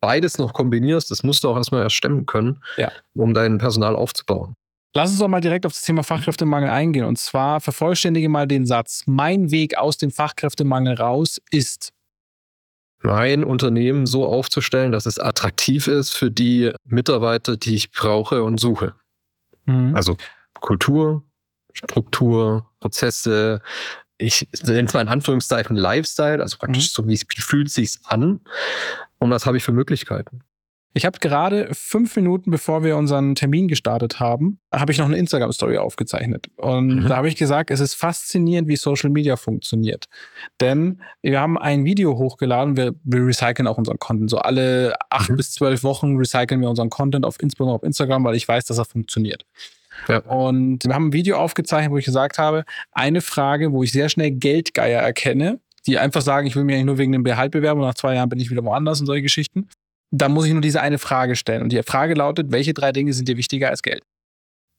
beides 0.00 0.38
noch 0.38 0.52
kombinierst, 0.52 1.10
das 1.10 1.22
musst 1.22 1.44
du 1.44 1.48
auch 1.48 1.56
erstmal 1.56 1.82
erst 1.82 1.96
stemmen 1.96 2.26
können, 2.26 2.62
ja. 2.76 2.90
um 3.14 3.34
dein 3.34 3.58
Personal 3.58 3.96
aufzubauen. 3.96 4.54
Lass 4.94 5.10
uns 5.10 5.20
doch 5.20 5.28
mal 5.28 5.40
direkt 5.40 5.64
auf 5.64 5.72
das 5.72 5.82
Thema 5.82 6.02
Fachkräftemangel 6.02 6.68
eingehen. 6.68 7.06
Und 7.06 7.18
zwar 7.18 7.60
vervollständige 7.60 8.28
mal 8.28 8.46
den 8.46 8.66
Satz. 8.66 9.04
Mein 9.06 9.50
Weg 9.50 9.78
aus 9.78 9.96
dem 9.96 10.10
Fachkräftemangel 10.10 10.94
raus 10.94 11.40
ist 11.50 11.92
mein 13.02 13.44
Unternehmen 13.44 14.06
so 14.06 14.26
aufzustellen, 14.26 14.92
dass 14.92 15.06
es 15.06 15.18
attraktiv 15.18 15.86
ist 15.86 16.10
für 16.10 16.30
die 16.30 16.72
Mitarbeiter, 16.84 17.56
die 17.56 17.74
ich 17.74 17.90
brauche 17.90 18.42
und 18.42 18.58
suche. 18.58 18.94
Mhm. 19.66 19.94
Also 19.94 20.16
Kultur, 20.60 21.24
Struktur, 21.72 22.70
Prozesse, 22.80 23.62
ich 24.18 24.48
nenne 24.64 24.84
es 24.84 24.94
mal 24.94 25.00
in 25.00 25.08
Anführungszeichen 25.08 25.76
Lifestyle, 25.76 26.40
also 26.40 26.56
praktisch 26.58 26.84
mhm. 26.84 27.02
so, 27.02 27.08
wie, 27.08 27.20
wie 27.20 27.42
fühlt 27.42 27.68
es 27.68 27.74
sich 27.74 27.98
an 28.04 28.40
und 29.18 29.30
was 29.30 29.46
habe 29.46 29.56
ich 29.56 29.64
für 29.64 29.72
Möglichkeiten. 29.72 30.42
Ich 30.94 31.06
habe 31.06 31.18
gerade 31.20 31.68
fünf 31.72 32.16
Minuten, 32.16 32.50
bevor 32.50 32.84
wir 32.84 32.96
unseren 32.96 33.34
Termin 33.34 33.66
gestartet 33.66 34.20
haben, 34.20 34.60
habe 34.72 34.92
ich 34.92 34.98
noch 34.98 35.06
eine 35.06 35.16
Instagram-Story 35.16 35.78
aufgezeichnet. 35.78 36.48
Und 36.56 37.04
mhm. 37.04 37.08
da 37.08 37.16
habe 37.16 37.28
ich 37.28 37.36
gesagt, 37.36 37.70
es 37.70 37.80
ist 37.80 37.94
faszinierend, 37.94 38.68
wie 38.68 38.76
Social 38.76 39.08
Media 39.08 39.36
funktioniert. 39.36 40.06
Denn 40.60 41.00
wir 41.22 41.40
haben 41.40 41.56
ein 41.56 41.84
Video 41.84 42.18
hochgeladen, 42.18 42.76
wir, 42.76 42.94
wir 43.04 43.26
recyceln 43.26 43.66
auch 43.66 43.78
unseren 43.78 43.98
Content. 43.98 44.28
So 44.28 44.38
alle 44.38 44.94
acht 45.08 45.30
mhm. 45.30 45.36
bis 45.36 45.52
zwölf 45.52 45.82
Wochen 45.82 46.16
recyceln 46.16 46.60
wir 46.60 46.68
unseren 46.68 46.90
Content, 46.90 47.24
auf, 47.24 47.40
insbesondere 47.40 47.76
auf 47.76 47.82
Instagram, 47.82 48.24
weil 48.24 48.34
ich 48.34 48.46
weiß, 48.46 48.66
dass 48.66 48.76
er 48.76 48.84
funktioniert. 48.84 49.46
Ja. 50.08 50.18
Und 50.18 50.84
wir 50.84 50.94
haben 50.94 51.08
ein 51.08 51.12
Video 51.12 51.38
aufgezeichnet, 51.38 51.90
wo 51.90 51.98
ich 51.98 52.04
gesagt 52.04 52.36
habe, 52.36 52.64
eine 52.92 53.22
Frage, 53.22 53.72
wo 53.72 53.82
ich 53.82 53.92
sehr 53.92 54.10
schnell 54.10 54.30
Geldgeier 54.30 55.00
erkenne, 55.00 55.58
die 55.86 55.98
einfach 55.98 56.20
sagen, 56.20 56.46
ich 56.46 56.54
will 56.54 56.64
mich 56.64 56.74
eigentlich 56.74 56.86
nur 56.86 56.98
wegen 56.98 57.12
dem 57.12 57.22
Behalt 57.22 57.52
bewerben 57.52 57.80
und 57.80 57.86
nach 57.86 57.94
zwei 57.94 58.14
Jahren 58.14 58.28
bin 58.28 58.38
ich 58.38 58.50
wieder 58.50 58.64
woanders 58.64 59.00
und 59.00 59.06
solche 59.06 59.22
Geschichten 59.22 59.68
da 60.12 60.28
muss 60.28 60.46
ich 60.46 60.52
nur 60.52 60.60
diese 60.60 60.80
eine 60.80 60.98
Frage 60.98 61.34
stellen. 61.34 61.62
Und 61.62 61.72
die 61.72 61.82
Frage 61.82 62.14
lautet, 62.14 62.52
welche 62.52 62.74
drei 62.74 62.92
Dinge 62.92 63.12
sind 63.12 63.28
dir 63.28 63.36
wichtiger 63.36 63.70
als 63.70 63.82
Geld? 63.82 64.02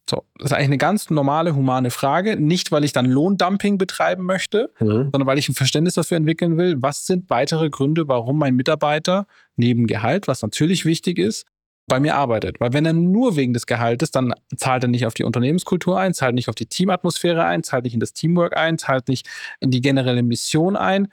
So, 0.09 0.23
das 0.37 0.47
ist 0.47 0.53
eigentlich 0.53 0.67
eine 0.67 0.77
ganz 0.77 1.09
normale, 1.09 1.55
humane 1.55 1.89
Frage. 1.89 2.37
Nicht, 2.37 2.71
weil 2.71 2.83
ich 2.83 2.91
dann 2.91 3.05
Lohndumping 3.05 3.77
betreiben 3.77 4.25
möchte, 4.25 4.69
mhm. 4.79 5.09
sondern 5.11 5.25
weil 5.25 5.39
ich 5.39 5.49
ein 5.49 5.55
Verständnis 5.55 5.95
dafür 5.95 6.17
entwickeln 6.17 6.57
will, 6.57 6.75
was 6.79 7.05
sind 7.05 7.29
weitere 7.29 7.69
Gründe, 7.69 8.07
warum 8.07 8.37
mein 8.37 8.55
Mitarbeiter 8.55 9.25
neben 9.55 9.87
Gehalt, 9.87 10.27
was 10.27 10.41
natürlich 10.41 10.85
wichtig 10.85 11.17
ist, 11.17 11.47
bei 11.87 11.99
mir 11.99 12.15
arbeitet. 12.15 12.59
Weil 12.59 12.73
wenn 12.73 12.85
er 12.85 12.93
nur 12.93 13.35
wegen 13.35 13.53
des 13.53 13.65
Gehaltes, 13.65 14.11
dann 14.11 14.33
zahlt 14.55 14.83
er 14.83 14.89
nicht 14.89 15.05
auf 15.05 15.13
die 15.13 15.23
Unternehmenskultur 15.23 15.99
ein, 15.99 16.13
zahlt 16.13 16.35
nicht 16.35 16.49
auf 16.49 16.55
die 16.55 16.67
Teamatmosphäre 16.67 17.43
ein, 17.43 17.63
zahlt 17.63 17.85
nicht 17.85 17.93
in 17.93 17.99
das 17.99 18.13
Teamwork 18.13 18.55
ein, 18.55 18.77
zahlt 18.77 19.07
nicht 19.07 19.27
in 19.59 19.71
die 19.71 19.81
generelle 19.81 20.21
Mission 20.21 20.75
ein. 20.75 21.07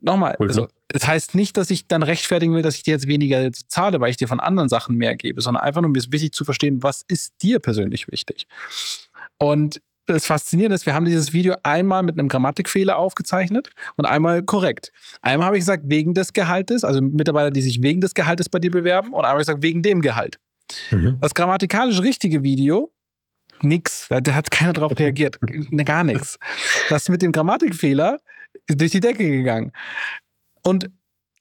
Nochmal, 0.00 0.36
also, 0.38 0.68
das 0.94 1.08
heißt 1.08 1.34
nicht, 1.34 1.56
dass 1.56 1.70
ich 1.70 1.88
dann 1.88 2.04
rechtfertigen 2.04 2.54
will, 2.54 2.62
dass 2.62 2.76
ich 2.76 2.84
dir 2.84 2.92
jetzt 2.92 3.08
weniger 3.08 3.50
zahle, 3.50 4.00
weil 4.00 4.10
ich 4.10 4.16
dir 4.16 4.28
von 4.28 4.38
anderen 4.38 4.68
Sachen 4.68 4.94
mehr 4.94 5.16
gebe, 5.16 5.40
sondern 5.40 5.64
einfach 5.64 5.80
nur, 5.80 5.90
mir 5.90 5.98
ist 5.98 6.12
wichtig 6.12 6.30
zu 6.30 6.44
verstehen, 6.44 6.84
was 6.84 7.02
ist 7.08 7.34
dir 7.42 7.58
persönlich 7.58 8.06
wichtig. 8.12 8.46
Und 9.36 9.80
das 10.06 10.26
Faszinierende 10.26 10.76
ist, 10.76 10.86
wir 10.86 10.94
haben 10.94 11.04
dieses 11.04 11.32
Video 11.32 11.56
einmal 11.64 12.04
mit 12.04 12.16
einem 12.16 12.28
Grammatikfehler 12.28 12.96
aufgezeichnet 12.96 13.70
und 13.96 14.04
einmal 14.04 14.44
korrekt. 14.44 14.92
Einmal 15.20 15.48
habe 15.48 15.56
ich 15.56 15.62
gesagt, 15.62 15.82
wegen 15.86 16.14
des 16.14 16.32
Gehaltes, 16.32 16.84
also 16.84 17.00
Mitarbeiter, 17.00 17.50
die 17.50 17.62
sich 17.62 17.82
wegen 17.82 18.00
des 18.00 18.14
Gehaltes 18.14 18.48
bei 18.48 18.60
dir 18.60 18.70
bewerben, 18.70 19.08
und 19.08 19.16
einmal 19.16 19.30
habe 19.30 19.40
ich 19.40 19.48
gesagt, 19.48 19.64
wegen 19.64 19.82
dem 19.82 20.00
Gehalt. 20.00 20.38
Mhm. 20.92 21.18
Das 21.20 21.34
grammatikalisch 21.34 22.00
richtige 22.02 22.44
Video, 22.44 22.92
nix. 23.62 24.06
Da 24.08 24.32
hat 24.32 24.48
keiner 24.52 24.74
drauf 24.74 24.96
reagiert. 24.96 25.40
Gar 25.84 26.04
nichts. 26.04 26.38
Das 26.88 27.08
mit 27.08 27.20
dem 27.20 27.32
Grammatikfehler 27.32 28.20
ist 28.68 28.80
durch 28.80 28.92
die 28.92 29.00
Decke 29.00 29.28
gegangen. 29.28 29.72
Und 30.64 30.90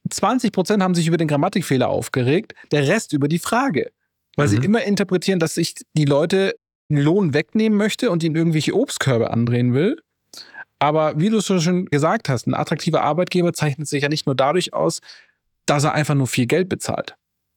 20 0.09 0.51
Prozent 0.51 0.83
haben 0.83 0.95
sich 0.95 1.07
über 1.07 1.17
den 1.17 1.27
Grammatikfehler 1.27 1.87
aufgeregt, 1.87 2.53
der 2.71 2.87
Rest 2.87 3.13
über 3.13 3.27
die 3.27 3.39
Frage. 3.39 3.91
Weil 4.35 4.47
mhm. 4.47 4.51
sie 4.51 4.57
immer 4.57 4.83
interpretieren, 4.83 5.39
dass 5.39 5.55
sich 5.55 5.75
die 5.93 6.05
Leute 6.05 6.55
Lohn 6.89 7.33
wegnehmen 7.33 7.77
möchte 7.77 8.11
und 8.11 8.23
ihnen 8.23 8.35
irgendwelche 8.35 8.75
Obstkörbe 8.75 9.31
andrehen 9.31 9.73
will. 9.73 10.01
Aber 10.79 11.17
wie 11.17 11.29
du 11.29 11.37
es 11.37 11.45
schon 11.45 11.85
gesagt 11.85 12.27
hast, 12.27 12.45
ein 12.45 12.53
attraktiver 12.53 13.01
Arbeitgeber 13.01 13.53
zeichnet 13.53 13.87
sich 13.87 14.03
ja 14.03 14.09
nicht 14.09 14.25
nur 14.25 14.35
dadurch 14.35 14.73
aus, 14.73 14.99
dass 15.65 15.85
er 15.85 15.93
einfach 15.93 16.15
nur 16.15 16.27
viel 16.27 16.45
Geld 16.45 16.67
bezahlt. 16.67 17.15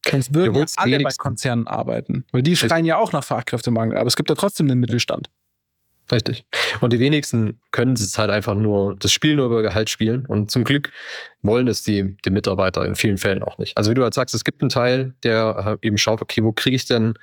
Sonst 0.08 0.32
würden 0.32 0.54
ja 0.54 0.64
alle 0.76 1.00
bei 1.00 1.10
Konzernen 1.18 1.66
arbeiten. 1.66 2.24
Weil 2.30 2.42
die 2.42 2.56
schreien 2.56 2.84
ja 2.84 2.98
auch 2.98 3.12
nach 3.12 3.24
Fachkräftemangel, 3.24 3.98
aber 3.98 4.06
es 4.06 4.14
gibt 4.14 4.28
ja 4.28 4.36
trotzdem 4.36 4.70
einen 4.70 4.78
Mittelstand. 4.78 5.28
Richtig. 6.10 6.46
Und 6.80 6.92
die 6.92 7.00
wenigsten 7.00 7.60
können 7.72 7.94
es 7.94 8.16
halt 8.16 8.30
einfach 8.30 8.54
nur, 8.54 8.94
das 8.96 9.10
Spiel 9.10 9.34
nur 9.34 9.46
über 9.46 9.62
Gehalt 9.62 9.90
spielen. 9.90 10.24
Und 10.26 10.50
zum 10.50 10.62
Glück 10.62 10.92
wollen 11.42 11.66
es 11.66 11.82
die, 11.82 12.16
die 12.24 12.30
Mitarbeiter 12.30 12.84
in 12.84 12.94
vielen 12.94 13.18
Fällen 13.18 13.42
auch 13.42 13.58
nicht. 13.58 13.76
Also 13.76 13.90
wie 13.90 13.94
du 13.94 14.02
halt 14.02 14.14
sagst, 14.14 14.34
es 14.34 14.44
gibt 14.44 14.62
einen 14.62 14.68
Teil, 14.68 15.14
der 15.24 15.78
äh, 15.82 15.86
eben 15.86 15.98
schaut, 15.98 16.22
okay, 16.22 16.44
wo 16.44 16.52
kriege 16.52 16.76
ich 16.76 16.86
denn 16.86 17.14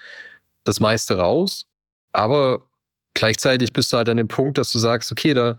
das 0.65 0.81
meiste 0.81 1.17
raus? 1.17 1.65
Aber 2.11 2.67
gleichzeitig 3.13 3.71
bist 3.71 3.93
du 3.93 3.97
halt 3.97 4.09
an 4.09 4.17
dem 4.17 4.27
Punkt, 4.27 4.57
dass 4.57 4.71
du 4.71 4.79
sagst, 4.79 5.11
okay, 5.11 5.33
da 5.33 5.57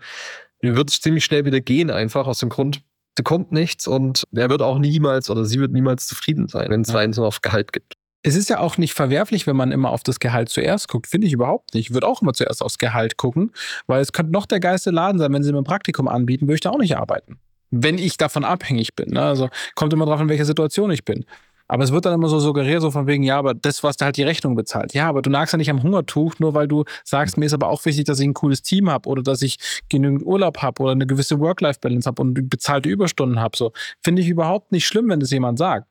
wird 0.60 0.90
es 0.90 1.00
ziemlich 1.00 1.24
schnell 1.24 1.44
wieder 1.44 1.60
gehen, 1.60 1.90
einfach 1.90 2.26
aus 2.26 2.38
dem 2.38 2.48
Grund, 2.48 2.82
da 3.16 3.22
kommt 3.22 3.52
nichts 3.52 3.86
und 3.86 4.24
er 4.32 4.50
wird 4.50 4.60
auch 4.60 4.78
niemals 4.78 5.30
oder 5.30 5.44
sie 5.44 5.60
wird 5.60 5.72
niemals 5.72 6.06
zufrieden 6.06 6.48
sein, 6.48 6.70
wenn 6.70 6.80
es 6.82 6.88
ja. 6.88 7.06
nur 7.06 7.26
auf 7.26 7.42
Gehalt 7.42 7.72
gibt. 7.72 7.94
Es 8.26 8.36
ist 8.36 8.48
ja 8.48 8.58
auch 8.58 8.78
nicht 8.78 8.94
verwerflich, 8.94 9.46
wenn 9.46 9.54
man 9.54 9.70
immer 9.70 9.90
auf 9.90 10.02
das 10.02 10.18
Gehalt 10.18 10.48
zuerst 10.48 10.88
guckt. 10.88 11.06
Finde 11.06 11.26
ich 11.26 11.34
überhaupt 11.34 11.74
nicht. 11.74 11.88
Ich 11.88 11.94
würde 11.94 12.08
auch 12.08 12.22
immer 12.22 12.32
zuerst 12.32 12.62
aufs 12.62 12.78
Gehalt 12.78 13.18
gucken, 13.18 13.52
weil 13.86 14.00
es 14.00 14.12
könnte 14.12 14.32
noch 14.32 14.46
der 14.46 14.60
geilste 14.60 14.90
Laden 14.90 15.18
sein, 15.18 15.30
wenn 15.32 15.42
sie 15.42 15.52
mir 15.52 15.58
ein 15.58 15.64
Praktikum 15.64 16.08
anbieten, 16.08 16.46
würde 16.46 16.54
ich 16.54 16.60
da 16.62 16.70
auch 16.70 16.78
nicht 16.78 16.96
arbeiten. 16.96 17.38
Wenn 17.70 17.98
ich 17.98 18.16
davon 18.16 18.44
abhängig 18.44 18.96
bin. 18.96 19.10
Ne? 19.10 19.20
Also 19.20 19.50
kommt 19.74 19.92
immer 19.92 20.06
drauf, 20.06 20.20
in 20.22 20.30
welcher 20.30 20.46
Situation 20.46 20.90
ich 20.90 21.04
bin. 21.04 21.26
Aber 21.66 21.84
es 21.84 21.92
wird 21.92 22.06
dann 22.06 22.14
immer 22.14 22.28
so 22.28 22.38
suggeriert, 22.40 22.80
so 22.82 22.90
von 22.90 23.06
wegen, 23.06 23.22
ja, 23.22 23.38
aber 23.38 23.52
das, 23.52 23.82
was 23.82 23.96
da 23.96 24.06
halt 24.06 24.16
die 24.16 24.22
Rechnung 24.22 24.54
bezahlt. 24.54 24.94
Ja, 24.94 25.08
aber 25.08 25.22
du 25.22 25.30
nagst 25.30 25.52
ja 25.52 25.56
nicht 25.56 25.70
am 25.70 25.82
Hungertuch, 25.82 26.34
nur 26.38 26.54
weil 26.54 26.68
du 26.68 26.84
sagst, 27.04 27.36
mir 27.36 27.46
ist 27.46 27.54
aber 27.54 27.68
auch 27.68 27.84
wichtig, 27.84 28.04
dass 28.04 28.20
ich 28.20 28.26
ein 28.26 28.34
cooles 28.34 28.62
Team 28.62 28.90
habe 28.90 29.08
oder 29.08 29.22
dass 29.22 29.42
ich 29.42 29.58
genügend 29.88 30.24
Urlaub 30.24 30.62
habe 30.62 30.82
oder 30.82 30.92
eine 30.92 31.06
gewisse 31.06 31.40
Work-Life-Balance 31.40 32.06
habe 32.06 32.22
und 32.22 32.50
bezahlte 32.50 32.88
Überstunden 32.88 33.40
habe. 33.40 33.56
So 33.56 33.72
finde 34.02 34.22
ich 34.22 34.28
überhaupt 34.28 34.72
nicht 34.72 34.86
schlimm, 34.86 35.08
wenn 35.08 35.20
das 35.20 35.30
jemand 35.30 35.58
sagt. 35.58 35.88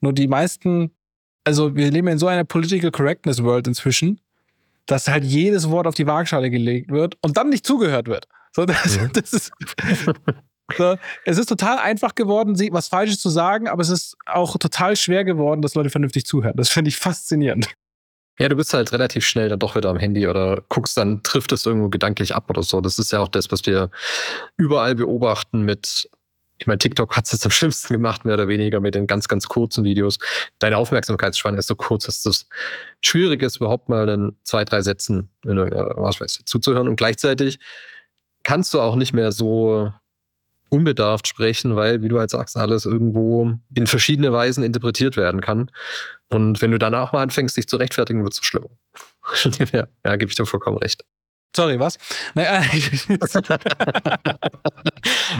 Nur 0.00 0.12
die 0.12 0.26
meisten, 0.26 0.92
also 1.44 1.74
wir 1.76 1.90
leben 1.90 2.08
in 2.08 2.18
so 2.18 2.26
einer 2.26 2.44
Political 2.44 2.90
Correctness 2.90 3.42
World 3.42 3.66
inzwischen, 3.66 4.20
dass 4.86 5.08
halt 5.08 5.24
jedes 5.24 5.70
Wort 5.70 5.86
auf 5.86 5.94
die 5.94 6.06
Waagschale 6.06 6.50
gelegt 6.50 6.90
wird 6.90 7.16
und 7.22 7.36
dann 7.36 7.48
nicht 7.48 7.66
zugehört 7.66 8.08
wird. 8.08 8.26
So, 8.52 8.64
das, 8.66 8.98
mhm. 8.98 9.10
das 9.12 9.32
ist, 9.32 9.52
so, 10.76 10.96
es 11.24 11.38
ist 11.38 11.48
total 11.48 11.78
einfach 11.78 12.14
geworden, 12.14 12.56
was 12.72 12.88
Falsches 12.88 13.20
zu 13.20 13.30
sagen, 13.30 13.68
aber 13.68 13.82
es 13.82 13.90
ist 13.90 14.16
auch 14.26 14.56
total 14.56 14.96
schwer 14.96 15.24
geworden, 15.24 15.62
dass 15.62 15.74
Leute 15.74 15.90
vernünftig 15.90 16.26
zuhören. 16.26 16.56
Das 16.56 16.68
finde 16.68 16.88
ich 16.88 16.96
faszinierend. 16.96 17.68
Ja, 18.38 18.48
du 18.48 18.56
bist 18.56 18.72
halt 18.72 18.92
relativ 18.92 19.26
schnell 19.26 19.50
dann 19.50 19.58
doch 19.58 19.76
wieder 19.76 19.90
am 19.90 19.98
Handy 19.98 20.26
oder 20.26 20.62
guckst 20.68 20.96
dann, 20.96 21.22
trifft 21.22 21.52
es 21.52 21.66
irgendwo 21.66 21.90
gedanklich 21.90 22.34
ab 22.34 22.48
oder 22.48 22.62
so. 22.62 22.80
Das 22.80 22.98
ist 22.98 23.12
ja 23.12 23.20
auch 23.20 23.28
das, 23.28 23.52
was 23.52 23.66
wir 23.66 23.90
überall 24.56 24.94
beobachten 24.94 25.62
mit, 25.62 26.08
ich 26.62 26.68
meine, 26.68 26.78
TikTok 26.78 27.16
hat 27.16 27.24
es 27.26 27.32
jetzt 27.32 27.44
am 27.44 27.50
schlimmsten 27.50 27.92
gemacht, 27.92 28.24
mehr 28.24 28.34
oder 28.34 28.46
weniger 28.46 28.78
mit 28.78 28.94
den 28.94 29.08
ganz, 29.08 29.26
ganz 29.26 29.48
kurzen 29.48 29.82
Videos. 29.82 30.20
Deine 30.60 30.76
Aufmerksamkeitsspanne 30.76 31.58
ist 31.58 31.66
so 31.66 31.74
kurz, 31.74 32.06
dass 32.06 32.24
es 32.24 32.46
schwierig 33.00 33.42
ist, 33.42 33.56
überhaupt 33.56 33.88
mal 33.88 34.08
in 34.08 34.36
zwei, 34.44 34.64
drei 34.64 34.80
Sätzen 34.80 35.28
in 35.44 35.58
was 35.58 36.20
weiß 36.20 36.38
ich, 36.38 36.46
zuzuhören. 36.46 36.86
Und 36.86 36.94
gleichzeitig 36.94 37.58
kannst 38.44 38.72
du 38.74 38.80
auch 38.80 38.94
nicht 38.94 39.12
mehr 39.12 39.32
so 39.32 39.92
unbedarft 40.68 41.26
sprechen, 41.26 41.74
weil, 41.74 42.00
wie 42.02 42.08
du 42.08 42.20
halt 42.20 42.30
sagst, 42.30 42.56
alles 42.56 42.86
irgendwo 42.86 43.54
in 43.74 43.88
verschiedene 43.88 44.32
Weisen 44.32 44.62
interpretiert 44.62 45.16
werden 45.16 45.40
kann. 45.40 45.68
Und 46.28 46.62
wenn 46.62 46.70
du 46.70 46.78
danach 46.78 47.12
mal 47.12 47.24
anfängst, 47.24 47.56
dich 47.56 47.66
zu 47.66 47.76
rechtfertigen, 47.76 48.22
wird 48.22 48.34
es 48.34 48.38
so 48.38 48.44
schlimm. 48.44 48.68
ja, 49.72 49.88
ja, 50.06 50.16
gebe 50.16 50.30
ich 50.30 50.36
dir 50.36 50.46
vollkommen 50.46 50.78
recht. 50.78 51.04
Sorry, 51.56 51.78
was? 51.80 51.98
Naja. 52.34 52.62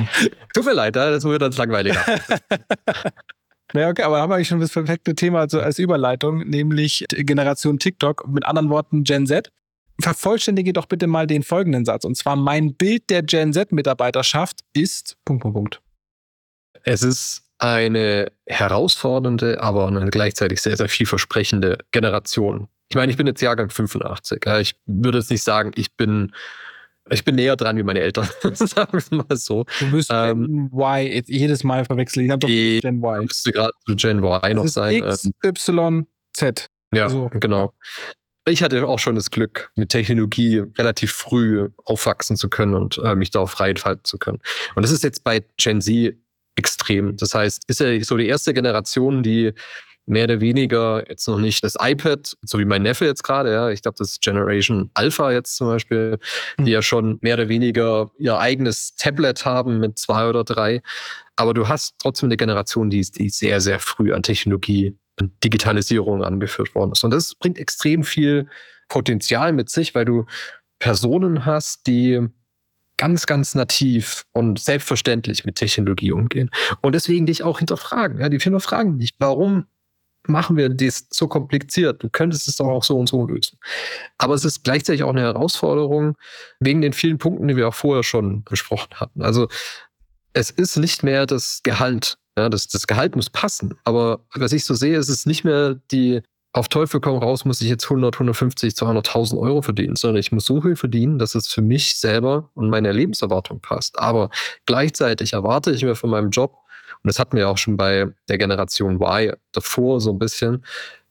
Tut 0.54 0.64
mir 0.64 0.72
leid, 0.74 0.96
das 0.96 1.24
wird 1.24 1.42
dann 1.42 1.52
langweiliger. 1.52 2.00
Naja, 3.74 3.88
okay, 3.88 4.02
aber 4.02 4.20
haben 4.20 4.28
wir 4.28 4.34
eigentlich 4.34 4.48
schon 4.48 4.60
das 4.60 4.70
perfekte 4.70 5.14
Thema 5.14 5.40
also 5.40 5.58
als 5.58 5.78
Überleitung, 5.78 6.46
nämlich 6.46 7.06
Generation 7.08 7.78
TikTok, 7.78 8.28
mit 8.28 8.44
anderen 8.44 8.68
Worten 8.68 9.02
Gen 9.02 9.26
Z 9.26 9.50
vervollständige 10.00 10.72
doch 10.72 10.86
bitte 10.86 11.06
mal 11.06 11.26
den 11.26 11.42
folgenden 11.42 11.84
Satz. 11.84 12.04
Und 12.04 12.16
zwar, 12.16 12.36
mein 12.36 12.74
Bild 12.74 13.10
der 13.10 13.22
Gen 13.22 13.52
Z-Mitarbeiterschaft 13.52 14.60
ist. 14.72 15.16
Punkt, 15.24 15.42
Punkt, 15.42 15.54
Punkt. 15.54 15.80
Es 16.84 17.02
ist 17.02 17.42
eine 17.58 18.32
herausfordernde, 18.46 19.62
aber 19.62 19.86
eine 19.86 20.10
gleichzeitig 20.10 20.60
sehr, 20.60 20.76
sehr 20.76 20.88
vielversprechende 20.88 21.78
Generation. 21.92 22.68
Ich 22.88 22.96
meine, 22.96 23.10
ich 23.10 23.16
bin 23.16 23.26
jetzt 23.26 23.40
Jahrgang 23.40 23.70
85. 23.70 24.44
Ich 24.60 24.74
würde 24.86 25.18
jetzt 25.18 25.30
nicht 25.30 25.44
sagen, 25.44 25.70
ich 25.76 25.96
bin, 25.96 26.32
ich 27.10 27.24
bin 27.24 27.34
näher 27.34 27.56
dran 27.56 27.76
wie 27.76 27.82
meine 27.82 28.00
Eltern, 28.00 28.28
sagen 28.54 29.02
wir 29.08 29.24
mal 29.28 29.36
so. 29.36 29.64
Du 29.80 29.90
bist 29.90 30.10
ähm, 30.12 30.70
Gen 30.70 30.80
Y, 30.80 31.22
jedes 31.26 31.64
Mal 31.64 31.84
verwechseln. 31.84 32.26
Ich 32.26 32.30
habe 32.30 32.40
doch 32.40 32.48
Gen 32.48 33.02
Y. 33.02 33.24
Müsste 33.24 33.52
gerade 33.52 33.72
Gen 33.86 34.22
Y 34.22 34.54
noch 34.54 34.68
sein. 34.68 35.02
X, 35.02 35.30
Y, 35.44 36.06
Z. 36.32 36.68
Ja, 36.94 37.04
also. 37.04 37.30
genau 37.34 37.72
ich 38.46 38.62
hatte 38.62 38.86
auch 38.86 38.98
schon 38.98 39.14
das 39.14 39.30
Glück, 39.30 39.70
mit 39.76 39.90
Technologie 39.90 40.62
relativ 40.76 41.12
früh 41.12 41.68
aufwachsen 41.84 42.36
zu 42.36 42.48
können 42.48 42.74
und 42.74 42.98
äh, 42.98 43.14
mich 43.14 43.30
darauf 43.30 43.52
frei 43.52 43.70
entfalten 43.70 44.04
zu 44.04 44.18
können. 44.18 44.40
Und 44.74 44.82
das 44.82 44.90
ist 44.90 45.04
jetzt 45.04 45.22
bei 45.22 45.44
Gen 45.58 45.80
Z 45.80 46.16
extrem. 46.56 47.16
Das 47.16 47.34
heißt, 47.34 47.64
ist 47.68 47.80
ja 47.80 48.02
so 48.02 48.16
die 48.16 48.26
erste 48.26 48.52
Generation, 48.52 49.22
die 49.22 49.52
mehr 50.06 50.24
oder 50.24 50.40
weniger 50.40 51.08
jetzt 51.08 51.26
noch 51.28 51.38
nicht 51.38 51.62
das 51.62 51.76
iPad, 51.78 52.36
so 52.42 52.58
wie 52.58 52.64
mein 52.64 52.82
Neffe 52.82 53.04
jetzt 53.04 53.22
gerade, 53.22 53.52
ja, 53.52 53.70
ich 53.70 53.82
glaube, 53.82 53.96
das 53.98 54.12
ist 54.12 54.22
Generation 54.22 54.90
Alpha 54.94 55.30
jetzt 55.30 55.56
zum 55.56 55.68
Beispiel, 55.68 56.18
die 56.58 56.62
mhm. 56.62 56.68
ja 56.68 56.82
schon 56.82 57.18
mehr 57.20 57.34
oder 57.34 57.48
weniger 57.48 58.10
ihr 58.18 58.38
eigenes 58.38 58.94
Tablet 58.96 59.44
haben 59.44 59.78
mit 59.78 59.98
zwei 59.98 60.28
oder 60.28 60.44
drei. 60.44 60.82
Aber 61.36 61.54
du 61.54 61.68
hast 61.68 61.94
trotzdem 61.98 62.28
eine 62.28 62.36
Generation, 62.36 62.90
die, 62.90 63.00
die 63.00 63.28
sehr, 63.28 63.60
sehr 63.60 63.78
früh 63.78 64.12
an 64.12 64.22
Technologie 64.22 64.96
Digitalisierung 65.44 66.24
angeführt 66.24 66.74
worden 66.74 66.92
ist. 66.92 67.04
Und 67.04 67.12
das 67.12 67.34
bringt 67.34 67.58
extrem 67.58 68.02
viel 68.02 68.48
Potenzial 68.88 69.52
mit 69.52 69.70
sich, 69.70 69.94
weil 69.94 70.04
du 70.04 70.26
Personen 70.78 71.44
hast, 71.46 71.86
die 71.86 72.20
ganz, 72.96 73.26
ganz 73.26 73.54
nativ 73.54 74.24
und 74.32 74.58
selbstverständlich 74.58 75.44
mit 75.44 75.56
Technologie 75.56 76.12
umgehen. 76.12 76.50
Und 76.80 76.94
deswegen 76.94 77.26
dich 77.26 77.42
auch 77.42 77.58
hinterfragen. 77.58 78.20
Ja, 78.20 78.28
die 78.28 78.40
Firma 78.40 78.58
fragen 78.58 78.98
dich, 78.98 79.10
warum 79.18 79.66
machen 80.26 80.56
wir 80.56 80.68
das 80.68 81.06
so 81.10 81.28
kompliziert? 81.28 82.02
Du 82.02 82.08
könntest 82.08 82.48
es 82.48 82.56
doch 82.56 82.68
auch 82.68 82.84
so 82.84 82.98
und 82.98 83.08
so 83.08 83.26
lösen. 83.26 83.58
Aber 84.18 84.34
es 84.34 84.44
ist 84.44 84.64
gleichzeitig 84.64 85.02
auch 85.02 85.10
eine 85.10 85.22
Herausforderung 85.22 86.16
wegen 86.60 86.80
den 86.80 86.92
vielen 86.92 87.18
Punkten, 87.18 87.48
die 87.48 87.56
wir 87.56 87.68
auch 87.68 87.74
vorher 87.74 88.02
schon 88.02 88.44
besprochen 88.44 88.94
hatten. 88.94 89.22
Also 89.22 89.48
es 90.32 90.50
ist 90.50 90.76
nicht 90.76 91.02
mehr 91.02 91.26
das 91.26 91.60
Gehalt, 91.62 92.18
ja, 92.38 92.48
das, 92.48 92.68
das 92.68 92.86
Gehalt 92.86 93.16
muss 93.16 93.30
passen. 93.30 93.74
Aber 93.84 94.20
was 94.34 94.52
ich 94.52 94.64
so 94.64 94.74
sehe, 94.74 94.96
ist 94.96 95.08
es 95.08 95.26
nicht 95.26 95.44
mehr 95.44 95.76
die, 95.90 96.22
auf 96.54 96.68
Teufel 96.68 97.00
komm 97.00 97.18
raus, 97.18 97.44
muss 97.44 97.60
ich 97.60 97.68
jetzt 97.68 97.84
100, 97.84 98.14
150, 98.14 98.74
200.000 98.74 99.38
Euro 99.38 99.62
verdienen, 99.62 99.96
sondern 99.96 100.20
ich 100.20 100.32
muss 100.32 100.44
so 100.44 100.60
viel 100.60 100.76
verdienen, 100.76 101.18
dass 101.18 101.34
es 101.34 101.48
für 101.48 101.62
mich 101.62 101.98
selber 101.98 102.50
und 102.54 102.68
meine 102.68 102.92
Lebenserwartung 102.92 103.60
passt. 103.60 103.98
Aber 103.98 104.30
gleichzeitig 104.66 105.32
erwarte 105.32 105.72
ich 105.72 105.82
mir 105.82 105.94
von 105.94 106.10
meinem 106.10 106.30
Job, 106.30 106.56
und 107.02 107.08
das 107.08 107.18
hatten 107.18 107.36
wir 107.36 107.48
auch 107.48 107.58
schon 107.58 107.76
bei 107.76 108.08
der 108.28 108.38
Generation 108.38 109.00
Y 109.00 109.34
davor 109.52 110.00
so 110.00 110.12
ein 110.12 110.18
bisschen, 110.18 110.64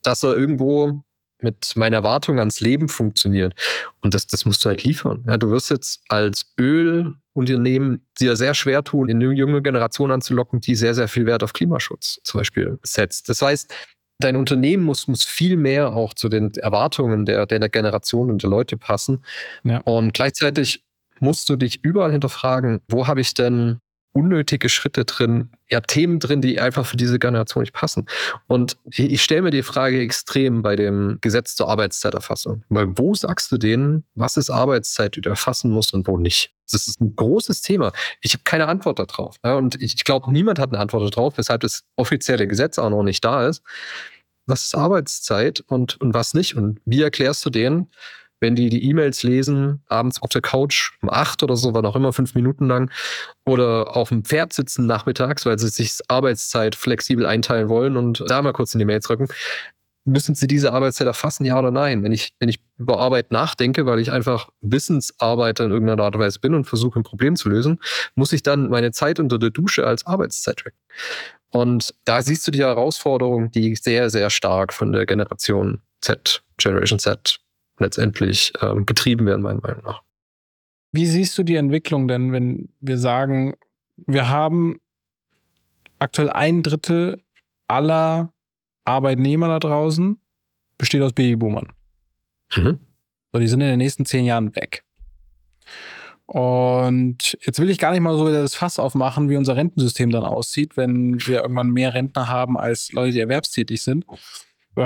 dass 0.04 0.24
er 0.24 0.36
irgendwo 0.36 1.04
mit 1.42 1.76
meinen 1.76 1.94
Erwartungen 1.94 2.40
ans 2.40 2.62
Leben 2.62 2.88
funktioniert. 2.88 3.54
Und 4.02 4.14
das, 4.14 4.28
das 4.28 4.46
musst 4.46 4.64
du 4.64 4.70
halt 4.70 4.84
liefern. 4.84 5.24
Ja, 5.28 5.38
du 5.38 5.50
wirst 5.50 5.70
jetzt 5.70 6.02
als 6.08 6.54
Ölunternehmen 6.60 8.06
dir 8.20 8.36
sehr 8.36 8.54
schwer 8.54 8.84
tun, 8.84 9.10
eine 9.10 9.32
junge 9.32 9.62
Generation 9.62 10.12
anzulocken, 10.12 10.62
die 10.62 10.76
sehr, 10.76 10.94
sehr 10.94 11.08
viel 11.08 11.26
Wert 11.26 11.44
auf 11.44 11.54
Klimaschutz 11.54 12.20
zum 12.24 12.40
Beispiel 12.40 12.80
setzt. 12.84 13.28
Das 13.28 13.42
heißt, 13.42 13.74
dein 14.20 14.36
Unternehmen 14.36 14.84
muss, 14.84 15.08
muss 15.08 15.24
viel 15.24 15.58
mehr 15.58 15.94
auch 15.94 16.14
zu 16.14 16.30
den 16.30 16.54
Erwartungen 16.54 17.26
der, 17.26 17.46
der 17.46 17.70
Generation 17.70 18.30
und 18.30 18.44
der 18.44 18.50
Leute 18.50 18.78
passen. 18.78 19.24
Ja. 19.64 19.80
Und 19.80 20.14
gleichzeitig 20.14 20.84
musst 21.20 21.50
du 21.50 21.56
dich 21.56 21.84
überall 21.84 22.12
hinterfragen, 22.12 22.82
wo 22.88 23.08
habe 23.08 23.22
ich 23.22 23.34
denn 23.34 23.80
unnötige 24.14 24.70
Schritte 24.70 25.06
drin, 25.06 25.50
ja, 25.70 25.80
Themen 25.80 26.20
drin, 26.20 26.42
die 26.42 26.60
einfach 26.60 26.86
für 26.86 26.98
diese 26.98 27.20
Generation 27.20 27.62
nicht 27.62 27.74
passen. 27.74 28.08
Und 28.48 28.78
ich 28.90 29.22
stelle 29.22 29.44
mir 29.44 29.52
die 29.52 29.64
Frage 29.64 30.02
extrem 30.02 30.62
bei 30.62 30.76
dem 30.76 31.18
Gesetz 31.22 31.56
zur 31.56 31.70
Arbeitszeiterfassung. 31.70 32.64
Weil 32.70 32.98
wo 32.98 33.14
sagst 33.14 33.52
du 33.52 33.58
denen, 33.58 34.04
was 34.16 34.38
ist 34.38 34.50
Arbeitszeit, 34.50 35.16
die 35.16 35.22
du 35.22 35.30
erfassen 35.30 35.72
musst 35.72 35.94
und 35.94 36.08
wo 36.08 36.18
nicht? 36.18 36.54
Das 36.72 36.88
ist 36.88 37.02
ein 37.02 37.16
großes 37.16 37.62
Thema. 37.62 37.92
Ich 38.22 38.34
habe 38.34 38.44
keine 38.44 38.68
Antwort 38.68 39.00
darauf. 39.00 39.38
Und 39.44 39.82
ich 39.82 40.04
glaube, 40.04 40.32
niemand 40.32 40.60
hat 40.60 40.70
eine 40.70 40.80
Antwort 40.80 41.16
darauf, 41.16 41.38
weshalb 41.38 41.62
das 41.62 41.84
offizielle 41.96 42.48
Gesetz 42.48 42.80
auch 42.80 42.90
noch 42.90 43.04
nicht 43.04 43.24
da 43.24 43.48
ist. 43.48 43.62
Was 44.46 44.66
ist 44.66 44.76
Arbeitszeit 44.76 45.64
und, 45.68 46.00
und 46.02 46.14
was 46.14 46.34
nicht? 46.34 46.56
Und 46.56 46.80
wie 46.86 47.02
erklärst 47.02 47.46
du 47.46 47.50
denen, 47.50 47.90
wenn 48.42 48.56
die 48.56 48.70
die 48.70 48.84
E-Mails 48.90 49.24
lesen, 49.24 49.82
abends 49.88 50.22
auf 50.22 50.30
der 50.30 50.42
Couch 50.42 50.92
um 51.02 51.10
acht 51.10 51.44
oder 51.44 51.56
so, 51.56 51.74
war 51.74 51.84
noch 51.84 51.96
immer 51.96 52.12
fünf 52.12 52.36
Minuten 52.36 52.68
lang, 52.68 52.92
oder 53.46 53.96
auf 53.96 54.10
dem 54.10 54.26
Pferd 54.26 54.52
sitzen 54.52 54.88
nachmittags, 54.88 55.46
weil 55.46 55.58
sie 55.60 55.70
sich 55.70 56.00
Arbeitszeit 56.08 56.76
flexibel 56.76 57.26
einteilen 57.26 57.70
wollen 57.70 57.96
und 57.96 58.24
da 58.28 58.42
mal 58.42 58.52
kurz 58.52 58.74
in 58.74 58.80
die 58.80 58.86
Mails 58.86 59.06
drücken. 59.06 59.28
Müssen 60.04 60.34
sie 60.34 60.48
diese 60.48 60.74
Arbeitszeit 60.74 61.06
erfassen, 61.06 61.46
ja 61.46 61.60
oder 61.60 61.70
nein? 61.70 62.02
Wenn 62.04 62.12
ich, 62.12 62.34
wenn 62.40 62.50
ich 62.50 62.60
über 62.80 62.98
Arbeit 62.98 63.32
nachdenke, 63.32 63.86
weil 63.86 64.00
ich 64.00 64.12
einfach 64.12 64.50
Wissensarbeiter 64.62 65.66
in 65.66 65.72
irgendeiner 65.72 66.04
Art 66.04 66.16
und 66.16 66.22
Weise 66.22 66.40
bin 66.40 66.56
und 66.56 66.66
versuche, 66.66 67.00
ein 67.00 67.04
Problem 67.04 67.36
zu 67.36 67.50
lösen, 67.50 67.80
muss 68.16 68.34
ich 68.34 68.42
dann 68.42 68.70
meine 68.70 68.92
Zeit 68.92 69.20
unter 69.20 69.38
der 69.38 69.52
Dusche 69.52 69.86
als 69.86 70.08
Arbeitszeit 70.08 70.58
tracken. 70.58 70.80
Und 71.52 71.94
da 72.06 72.24
siehst 72.24 72.48
du 72.48 72.52
die 72.52 72.62
Herausforderung, 72.62 73.52
die 73.52 73.76
sehr, 73.76 74.10
sehr 74.10 74.32
stark 74.32 74.74
von 74.74 74.92
der 74.92 75.06
Generation 75.06 75.82
Z, 76.02 76.42
Generation 76.58 76.98
Z 76.98 77.41
letztendlich 77.82 78.54
ähm, 78.62 78.86
getrieben 78.86 79.26
werden, 79.26 79.42
meiner 79.42 79.62
Meinung 79.62 79.84
nach. 79.84 80.02
Wie 80.92 81.06
siehst 81.06 81.38
du 81.38 81.44
die 81.44 81.56
Entwicklung 81.56 82.08
denn, 82.08 82.32
wenn 82.32 82.70
wir 82.80 82.98
sagen, 82.98 83.56
wir 83.96 84.30
haben 84.30 84.80
aktuell 86.00 86.30
ein 86.30 86.64
Drittel 86.64 87.22
aller 87.68 88.34
Arbeitnehmer 88.84 89.48
da 89.48 89.60
draußen 89.60 90.18
besteht 90.78 91.02
aus 91.02 91.14
Babyboomern. 91.14 91.68
Mhm. 92.56 92.80
So, 93.32 93.40
die 93.40 93.48
sind 93.48 93.62
in 93.62 93.68
den 93.68 93.78
nächsten 93.78 94.06
zehn 94.06 94.26
Jahren 94.26 94.56
weg. 94.56 94.84
Und 96.26 97.38
jetzt 97.42 97.60
will 97.60 97.70
ich 97.70 97.78
gar 97.78 97.92
nicht 97.92 98.02
mal 98.02 98.18
so 98.18 98.28
wieder 98.28 98.42
das 98.42 98.56
Fass 98.56 98.80
aufmachen, 98.80 99.30
wie 99.30 99.38
unser 99.38 99.56
Rentensystem 99.56 100.10
dann 100.10 100.24
aussieht, 100.24 100.78
wenn 100.78 101.20
wir 101.28 101.42
irgendwann 101.42 101.70
mehr 101.70 101.94
Rentner 101.94 102.30
haben 102.30 102.58
als 102.58 102.92
Leute, 102.94 103.14
die 103.14 103.20
erwerbstätig 103.20 103.82
sind. 103.82 104.06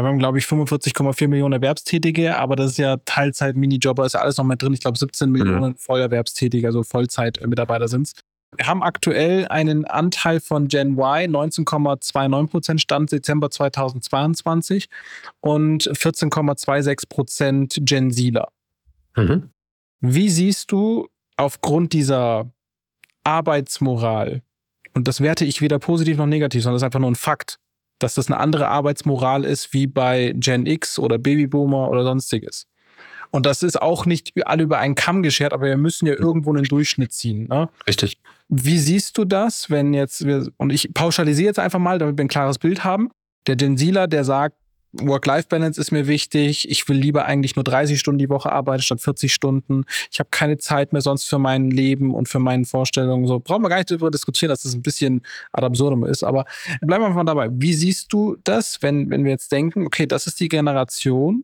Wir 0.04 0.10
haben, 0.10 0.20
glaube 0.20 0.38
ich, 0.38 0.46
45,4 0.46 1.28
Millionen 1.28 1.54
Erwerbstätige, 1.54 2.38
aber 2.38 2.56
das 2.56 2.72
ist 2.72 2.78
ja 2.78 2.98
Teilzeit, 3.06 3.56
Minijobber, 3.56 4.06
ist 4.06 4.14
ja 4.14 4.22
alles 4.22 4.38
noch 4.38 4.46
mit 4.46 4.62
drin. 4.62 4.74
Ich 4.74 4.82
glaube, 4.82 4.98
17 4.98 5.30
mhm. 5.30 5.38
Millionen 5.38 5.76
Vollerwerbstätige, 5.76 6.68
also 6.68 6.84
Vollzeitmitarbeiter 6.84 7.88
sind 7.88 8.08
es. 8.08 8.14
Wir 8.58 8.68
haben 8.68 8.84
aktuell 8.84 9.48
einen 9.48 9.86
Anteil 9.86 10.40
von 10.40 10.68
Gen 10.68 10.98
Y, 10.98 11.30
19,29 11.30 12.48
Prozent 12.48 12.82
Stand 12.82 13.12
Dezember 13.12 13.50
2022 13.50 14.88
und 15.42 15.84
14,26 15.84 17.10
Prozent 17.10 17.78
Gen 17.82 18.12
Zler. 18.12 18.48
Mhm. 19.16 19.50
Wie 20.02 20.30
siehst 20.30 20.72
du 20.72 21.08
aufgrund 21.38 21.94
dieser 21.94 22.50
Arbeitsmoral, 23.24 24.42
und 24.94 25.08
das 25.08 25.20
werte 25.20 25.44
ich 25.46 25.62
weder 25.62 25.80
positiv 25.80 26.18
noch 26.18 26.28
negativ, 26.28 26.64
sondern 26.64 26.76
das 26.76 26.82
ist 26.82 26.86
einfach 26.86 27.00
nur 27.00 27.12
ein 27.12 27.16
Fakt, 27.16 27.60
dass 28.00 28.16
das 28.16 28.28
eine 28.28 28.40
andere 28.40 28.68
Arbeitsmoral 28.68 29.44
ist 29.44 29.74
wie 29.74 29.88
bei 29.88 30.34
Gen 30.36 30.66
X 30.66 31.00
oder 31.00 31.18
Babyboomer 31.18 31.90
oder 31.90 32.04
sonstiges. 32.04 32.68
Und 33.32 33.46
das 33.46 33.64
ist 33.64 33.82
auch 33.82 34.06
nicht 34.06 34.32
alle 34.46 34.64
über 34.64 34.78
einen 34.78 34.96
Kamm 34.96 35.22
geschert, 35.24 35.52
aber 35.52 35.66
wir 35.66 35.78
müssen 35.78 36.06
ja 36.06 36.14
irgendwo 36.14 36.54
einen 36.54 36.64
Durchschnitt 36.64 37.12
ziehen. 37.12 37.48
Ne? 37.50 37.70
Richtig. 37.88 38.18
Wie 38.48 38.80
siehst 38.80 39.18
du 39.18 39.26
das, 39.26 39.70
wenn 39.70 39.94
jetzt 39.94 40.26
wir, 40.26 40.48
und 40.58 40.72
ich 40.72 40.94
pauschalisiere 40.94 41.48
jetzt 41.48 41.60
einfach 41.60 41.80
mal, 41.80 42.00
damit 42.00 42.18
wir 42.18 42.24
ein 42.24 42.30
klares 42.30 42.60
Bild 42.60 42.84
haben. 42.84 43.10
Der 43.48 43.56
Gensila, 43.56 44.08
der 44.08 44.24
sagt, 44.24 44.56
Work-Life-Balance 45.02 45.80
ist 45.80 45.92
mir 45.92 46.08
wichtig. 46.08 46.70
Ich 46.70 46.88
will 46.88 46.98
lieber 46.98 47.26
eigentlich 47.26 47.56
nur 47.56 47.64
30 47.64 48.00
Stunden 48.00 48.20
die 48.20 48.30
Woche 48.30 48.52
arbeiten 48.52 48.82
statt 48.82 49.02
40 49.02 49.34
Stunden. 49.34 49.86
Ich 50.12 50.20
habe 50.20 50.30
keine 50.32 50.58
Zeit 50.58 50.94
mehr 50.94 51.02
sonst 51.02 51.26
für 51.26 51.40
mein 51.40 51.72
Leben 51.72 52.14
und 52.14 52.30
für 52.30 52.40
meine 52.40 52.66
Vorstellungen. 52.66 53.28
So 53.28 53.40
brauchen 53.40 53.64
wir 53.64 53.70
gar 53.70 53.78
nicht 53.78 53.92
darüber 53.92 54.12
diskutieren, 54.12 54.50
dass 54.50 54.64
das 54.64 54.74
ein 54.74 54.82
bisschen 54.82 55.22
ad 55.52 55.66
absurdum 55.66 56.06
ist. 56.06 56.24
Aber 56.24 56.46
bleiben 56.82 57.04
wir 57.04 57.10
mal 57.10 57.24
dabei. 57.24 57.50
Wie 57.52 57.74
siehst 57.74 58.12
du 58.14 58.38
das, 58.44 58.82
wenn, 58.82 59.10
wenn 59.10 59.24
wir 59.24 59.32
jetzt 59.32 59.52
denken, 59.52 59.86
okay, 59.86 60.06
das 60.06 60.28
ist 60.28 60.40
die 60.40 60.50
Generation 60.50 61.44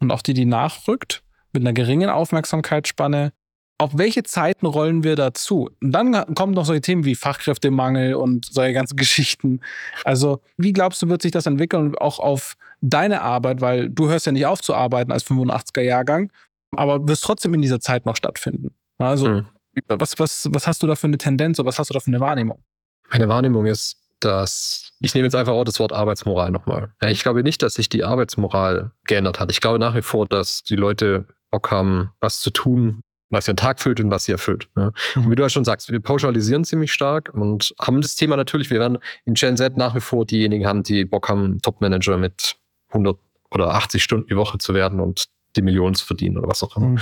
und 0.00 0.10
auch 0.10 0.22
die, 0.22 0.34
die 0.34 0.44
nachrückt, 0.44 1.22
mit 1.52 1.62
einer 1.62 1.72
geringen 1.72 2.10
Aufmerksamkeitsspanne, 2.10 3.32
auf 3.78 3.98
welche 3.98 4.22
Zeiten 4.22 4.66
rollen 4.66 5.02
wir 5.02 5.16
dazu? 5.16 5.70
Und 5.82 5.92
dann 5.92 6.34
kommen 6.34 6.54
noch 6.54 6.64
solche 6.64 6.82
Themen 6.82 7.04
wie 7.04 7.14
Fachkräftemangel 7.14 8.14
und 8.14 8.46
solche 8.46 8.72
ganzen 8.72 8.96
Geschichten. 8.96 9.60
Also, 10.04 10.40
wie 10.56 10.72
glaubst 10.72 11.02
du, 11.02 11.08
wird 11.08 11.22
sich 11.22 11.32
das 11.32 11.46
entwickeln, 11.46 11.96
auch 11.96 12.18
auf 12.18 12.54
deine 12.80 13.22
Arbeit, 13.22 13.60
weil 13.60 13.88
du 13.88 14.08
hörst 14.08 14.26
ja 14.26 14.32
nicht 14.32 14.46
auf 14.46 14.60
zu 14.60 14.74
arbeiten 14.74 15.10
als 15.10 15.26
85er-Jahrgang, 15.26 16.30
aber 16.76 17.06
wirst 17.08 17.24
trotzdem 17.24 17.54
in 17.54 17.62
dieser 17.62 17.80
Zeit 17.80 18.06
noch 18.06 18.16
stattfinden. 18.16 18.74
Also, 18.98 19.28
mhm. 19.28 19.46
was, 19.88 20.18
was, 20.18 20.48
was 20.50 20.66
hast 20.66 20.82
du 20.82 20.86
da 20.86 20.94
für 20.94 21.06
eine 21.06 21.18
Tendenz 21.18 21.58
oder 21.58 21.68
was 21.68 21.78
hast 21.78 21.90
du 21.90 21.94
da 21.94 22.00
für 22.00 22.08
eine 22.08 22.20
Wahrnehmung? 22.20 22.62
Meine 23.10 23.28
Wahrnehmung 23.28 23.66
ist, 23.66 23.96
dass 24.20 24.92
ich 25.00 25.14
nehme 25.14 25.26
jetzt 25.26 25.34
einfach 25.34 25.52
auch 25.52 25.64
das 25.64 25.80
Wort 25.80 25.92
Arbeitsmoral 25.92 26.50
nochmal. 26.50 26.92
Ich 27.06 27.22
glaube 27.22 27.42
nicht, 27.42 27.62
dass 27.62 27.74
sich 27.74 27.88
die 27.88 28.04
Arbeitsmoral 28.04 28.92
geändert 29.06 29.40
hat. 29.40 29.50
Ich 29.50 29.60
glaube 29.60 29.78
nach 29.78 29.94
wie 29.94 30.02
vor, 30.02 30.26
dass 30.26 30.62
die 30.62 30.76
Leute 30.76 31.26
Bock 31.50 31.70
haben, 31.70 32.10
was 32.20 32.40
zu 32.40 32.50
tun, 32.50 33.03
was 33.34 33.48
ihren 33.48 33.56
Tag 33.56 33.80
füllt 33.80 34.00
und 34.00 34.10
was 34.10 34.24
sie 34.24 34.32
erfüllt. 34.32 34.68
Ne? 34.74 34.92
Und 35.14 35.30
wie 35.30 35.34
du 35.34 35.42
ja 35.42 35.48
schon 35.48 35.64
sagst, 35.64 35.90
wir 35.90 36.00
pauschalisieren 36.00 36.64
ziemlich 36.64 36.92
stark 36.92 37.32
und 37.34 37.74
haben 37.80 38.00
das 38.00 38.16
Thema 38.16 38.36
natürlich, 38.36 38.70
wir 38.70 38.80
werden 38.80 38.98
in 39.24 39.34
Gen 39.34 39.56
Z 39.56 39.76
nach 39.76 39.94
wie 39.94 40.00
vor 40.00 40.24
diejenigen 40.24 40.66
haben, 40.66 40.82
die 40.82 41.04
Bock 41.04 41.28
haben, 41.28 41.60
Topmanager 41.60 42.16
mit 42.16 42.56
100 42.88 43.18
oder 43.50 43.74
80 43.74 44.02
Stunden 44.02 44.28
die 44.28 44.36
Woche 44.36 44.58
zu 44.58 44.74
werden 44.74 45.00
und 45.00 45.26
die 45.56 45.62
Millionen 45.62 45.94
zu 45.94 46.04
verdienen 46.04 46.38
oder 46.38 46.48
was 46.48 46.62
auch 46.62 46.76
immer. 46.76 46.88
Mhm. 46.88 47.00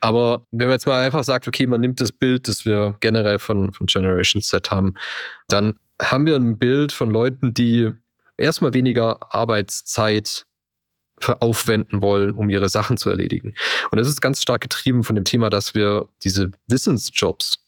Aber 0.00 0.46
wenn 0.50 0.66
man 0.66 0.74
jetzt 0.74 0.86
mal 0.86 1.02
einfach 1.02 1.24
sagt, 1.24 1.48
okay, 1.48 1.66
man 1.66 1.80
nimmt 1.80 2.00
das 2.00 2.12
Bild, 2.12 2.48
das 2.48 2.64
wir 2.64 2.96
generell 3.00 3.38
von, 3.38 3.72
von 3.72 3.86
Generation 3.86 4.42
Z 4.42 4.70
haben, 4.70 4.94
dann 5.48 5.74
haben 6.00 6.26
wir 6.26 6.36
ein 6.36 6.58
Bild 6.58 6.92
von 6.92 7.10
Leuten, 7.10 7.54
die 7.54 7.92
erstmal 8.36 8.74
weniger 8.74 9.34
Arbeitszeit 9.34 10.44
aufwenden 11.40 12.02
wollen, 12.02 12.32
um 12.32 12.50
ihre 12.50 12.68
Sachen 12.68 12.96
zu 12.96 13.10
erledigen. 13.10 13.54
Und 13.90 13.98
das 13.98 14.08
ist 14.08 14.20
ganz 14.20 14.42
stark 14.42 14.60
getrieben 14.60 15.04
von 15.04 15.14
dem 15.14 15.24
Thema, 15.24 15.50
dass 15.50 15.74
wir 15.74 16.08
diese 16.22 16.50
Wissensjobs 16.66 17.58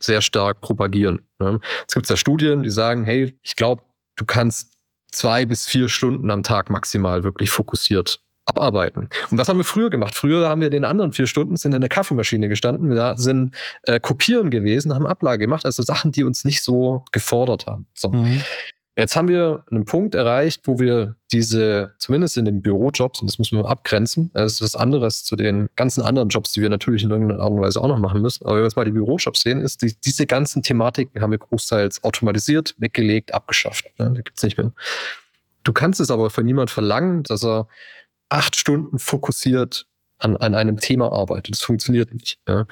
sehr 0.00 0.20
stark 0.20 0.60
propagieren. 0.60 1.20
Ne? 1.38 1.60
Es 1.86 1.94
gibt 1.94 2.08
ja 2.08 2.16
Studien, 2.16 2.62
die 2.62 2.70
sagen, 2.70 3.04
hey, 3.04 3.38
ich 3.42 3.56
glaube, 3.56 3.82
du 4.16 4.24
kannst 4.24 4.72
zwei 5.12 5.46
bis 5.46 5.66
vier 5.66 5.88
Stunden 5.88 6.30
am 6.30 6.42
Tag 6.42 6.70
maximal 6.70 7.22
wirklich 7.22 7.50
fokussiert 7.50 8.20
abarbeiten. 8.46 9.08
Und 9.30 9.38
was 9.38 9.48
haben 9.48 9.56
wir 9.56 9.64
früher 9.64 9.88
gemacht? 9.88 10.14
Früher 10.14 10.48
haben 10.48 10.60
wir 10.60 10.68
den 10.68 10.84
anderen 10.84 11.12
vier 11.12 11.26
Stunden 11.26 11.56
sind 11.56 11.74
in 11.74 11.80
der 11.80 11.88
Kaffeemaschine 11.88 12.48
gestanden, 12.48 12.90
wir 12.90 13.14
sind 13.16 13.54
äh, 13.84 13.98
kopieren 13.98 14.50
gewesen, 14.50 14.94
haben 14.94 15.06
Ablage 15.06 15.38
gemacht, 15.38 15.64
also 15.64 15.82
Sachen, 15.82 16.12
die 16.12 16.24
uns 16.24 16.44
nicht 16.44 16.62
so 16.62 17.04
gefordert 17.10 17.66
haben. 17.66 17.86
So. 17.94 18.10
Mhm. 18.10 18.42
Jetzt 18.96 19.16
haben 19.16 19.26
wir 19.26 19.64
einen 19.70 19.84
Punkt 19.84 20.14
erreicht, 20.14 20.62
wo 20.68 20.78
wir 20.78 21.16
diese, 21.32 21.94
zumindest 21.98 22.36
in 22.36 22.44
den 22.44 22.62
Bürojobs, 22.62 23.20
und 23.20 23.28
das 23.28 23.40
müssen 23.40 23.58
wir 23.58 23.68
abgrenzen, 23.68 24.30
das 24.34 24.52
ist 24.52 24.62
was 24.62 24.76
anderes 24.76 25.24
zu 25.24 25.34
den 25.34 25.68
ganzen 25.74 26.02
anderen 26.02 26.28
Jobs, 26.28 26.52
die 26.52 26.62
wir 26.62 26.68
natürlich 26.68 27.02
in 27.02 27.10
irgendeiner 27.10 27.42
Art 27.42 27.50
und 27.50 27.60
Weise 27.60 27.80
auch 27.80 27.88
noch 27.88 27.98
machen 27.98 28.22
müssen. 28.22 28.44
Aber 28.44 28.54
wenn 28.54 28.60
wir 28.60 28.66
jetzt 28.66 28.76
mal 28.76 28.84
die 28.84 28.92
Bürojobs 28.92 29.40
sehen, 29.40 29.60
ist 29.60 29.82
die, 29.82 29.96
diese 30.04 30.26
ganzen 30.26 30.62
Thematiken 30.62 31.20
haben 31.20 31.32
wir 31.32 31.38
großteils 31.38 32.04
automatisiert, 32.04 32.76
weggelegt, 32.78 33.34
abgeschafft. 33.34 33.86
Ne? 33.98 34.12
Da 34.14 34.20
gibt's 34.20 34.44
nicht 34.44 34.58
mehr. 34.58 34.72
Du 35.64 35.72
kannst 35.72 35.98
es 35.98 36.10
aber 36.10 36.30
von 36.30 36.44
niemand 36.44 36.70
verlangen, 36.70 37.24
dass 37.24 37.44
er 37.44 37.66
acht 38.28 38.54
Stunden 38.54 39.00
fokussiert 39.00 39.86
an, 40.18 40.36
an 40.36 40.54
einem 40.54 40.78
Thema 40.78 41.10
arbeitet. 41.10 41.56
Das 41.56 41.62
funktioniert 41.62 42.14
nicht. 42.14 42.38
Ja? 42.48 42.66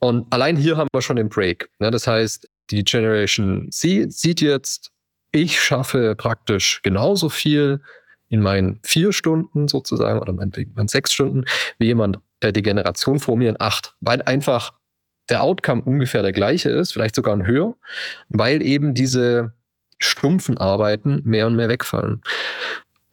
Und 0.00 0.26
allein 0.32 0.56
hier 0.56 0.76
haben 0.76 0.88
wir 0.92 1.02
schon 1.02 1.16
den 1.16 1.28
Break. 1.28 1.70
Ne? 1.78 1.92
Das 1.92 2.08
heißt, 2.08 2.48
die 2.70 2.82
Generation 2.82 3.70
C 3.70 4.06
sieht 4.08 4.40
jetzt, 4.40 4.90
ich 5.32 5.60
schaffe 5.60 6.14
praktisch 6.14 6.80
genauso 6.82 7.28
viel 7.28 7.80
in 8.28 8.40
meinen 8.40 8.80
vier 8.82 9.12
Stunden 9.12 9.68
sozusagen 9.68 10.20
oder 10.20 10.32
meinetwegen 10.32 10.72
meinen 10.74 10.88
sechs 10.88 11.12
Stunden 11.12 11.44
wie 11.78 11.86
jemand, 11.86 12.18
der 12.42 12.52
die 12.52 12.62
Generation 12.62 13.18
vor 13.18 13.36
mir 13.36 13.50
in 13.50 13.60
acht, 13.60 13.94
weil 14.00 14.22
einfach 14.22 14.72
der 15.28 15.42
Outcome 15.42 15.82
ungefähr 15.82 16.22
der 16.22 16.32
gleiche 16.32 16.70
ist, 16.70 16.92
vielleicht 16.92 17.14
sogar 17.14 17.34
ein 17.34 17.46
höher, 17.46 17.74
weil 18.28 18.62
eben 18.62 18.94
diese 18.94 19.52
stumpfen 19.98 20.58
Arbeiten 20.58 21.20
mehr 21.24 21.46
und 21.46 21.56
mehr 21.56 21.68
wegfallen. 21.68 22.22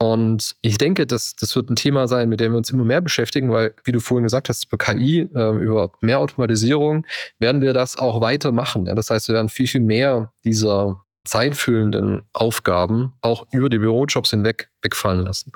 Und 0.01 0.55
ich 0.61 0.77
denke, 0.77 1.05
das, 1.05 1.35
das 1.35 1.55
wird 1.57 1.69
ein 1.69 1.75
Thema 1.75 2.07
sein, 2.07 2.29
mit 2.29 2.39
dem 2.39 2.53
wir 2.53 2.57
uns 2.57 2.71
immer 2.71 2.85
mehr 2.85 3.01
beschäftigen, 3.01 3.51
weil, 3.51 3.75
wie 3.83 3.91
du 3.91 3.99
vorhin 3.99 4.23
gesagt 4.23 4.47
hast, 4.47 4.65
über 4.65 4.77
KI, 4.77 5.29
äh, 5.35 5.55
über 5.57 5.91
mehr 5.99 6.19
Automatisierung, 6.19 7.05
werden 7.37 7.61
wir 7.61 7.73
das 7.73 7.97
auch 7.97 8.21
weitermachen. 8.21 8.85
Ja? 8.85 8.95
Das 8.95 9.09
heißt, 9.09 9.27
wir 9.27 9.35
werden 9.35 9.49
viel, 9.49 9.67
viel 9.67 9.81
mehr 9.81 10.31
dieser 10.45 11.03
zeitfüllenden 11.25 12.23
Aufgaben 12.33 13.13
auch 13.21 13.45
über 13.51 13.69
die 13.69 13.79
Bürojobs 13.79 14.31
hinweg 14.31 14.69
wegfallen 14.81 15.25
lassen. 15.25 15.51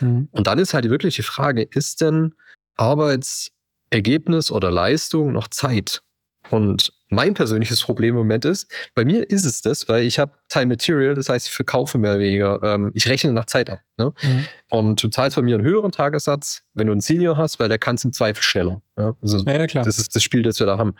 Mhm. 0.00 0.28
Und 0.32 0.46
dann 0.46 0.58
ist 0.58 0.74
halt 0.74 0.88
wirklich 0.88 1.16
die 1.16 1.22
Frage, 1.22 1.62
ist 1.62 2.00
denn 2.00 2.34
Arbeitsergebnis 2.76 4.50
oder 4.50 4.70
Leistung 4.70 5.32
noch 5.32 5.48
Zeit? 5.48 6.02
Und 6.50 6.92
mein 7.08 7.34
persönliches 7.34 7.82
Problem 7.82 8.10
im 8.10 8.16
Moment 8.16 8.44
ist, 8.44 8.70
bei 8.94 9.04
mir 9.04 9.28
ist 9.30 9.44
es 9.44 9.60
das, 9.60 9.88
weil 9.88 10.04
ich 10.04 10.18
habe 10.18 10.32
Time 10.48 10.66
Material, 10.66 11.14
das 11.14 11.28
heißt, 11.28 11.48
ich 11.48 11.52
verkaufe 11.52 11.98
mehr 11.98 12.12
oder 12.12 12.20
weniger, 12.20 12.60
ähm, 12.62 12.90
ich 12.94 13.08
rechne 13.08 13.32
nach 13.32 13.44
Zeit 13.44 13.70
ab. 13.70 13.80
Ne? 13.96 14.12
Mhm. 14.22 14.44
Und 14.70 15.02
du 15.02 15.08
zahlst 15.08 15.36
bei 15.36 15.42
mir 15.42 15.56
einen 15.56 15.64
höheren 15.64 15.92
Tagessatz, 15.92 16.62
wenn 16.72 16.86
du 16.86 16.92
einen 16.92 17.00
Senior 17.00 17.36
hast, 17.36 17.60
weil 17.60 17.68
der 17.68 17.78
kann 17.78 17.96
es 17.96 18.04
im 18.04 18.12
Zweifel 18.12 18.42
schneller. 18.42 18.82
Ja? 18.98 19.14
Also 19.20 19.38
ja, 19.38 19.66
klar. 19.66 19.84
Das 19.84 19.98
ist 19.98 20.16
das 20.16 20.22
Spiel, 20.22 20.42
das 20.42 20.58
wir 20.58 20.66
da 20.66 20.78
haben. 20.78 20.94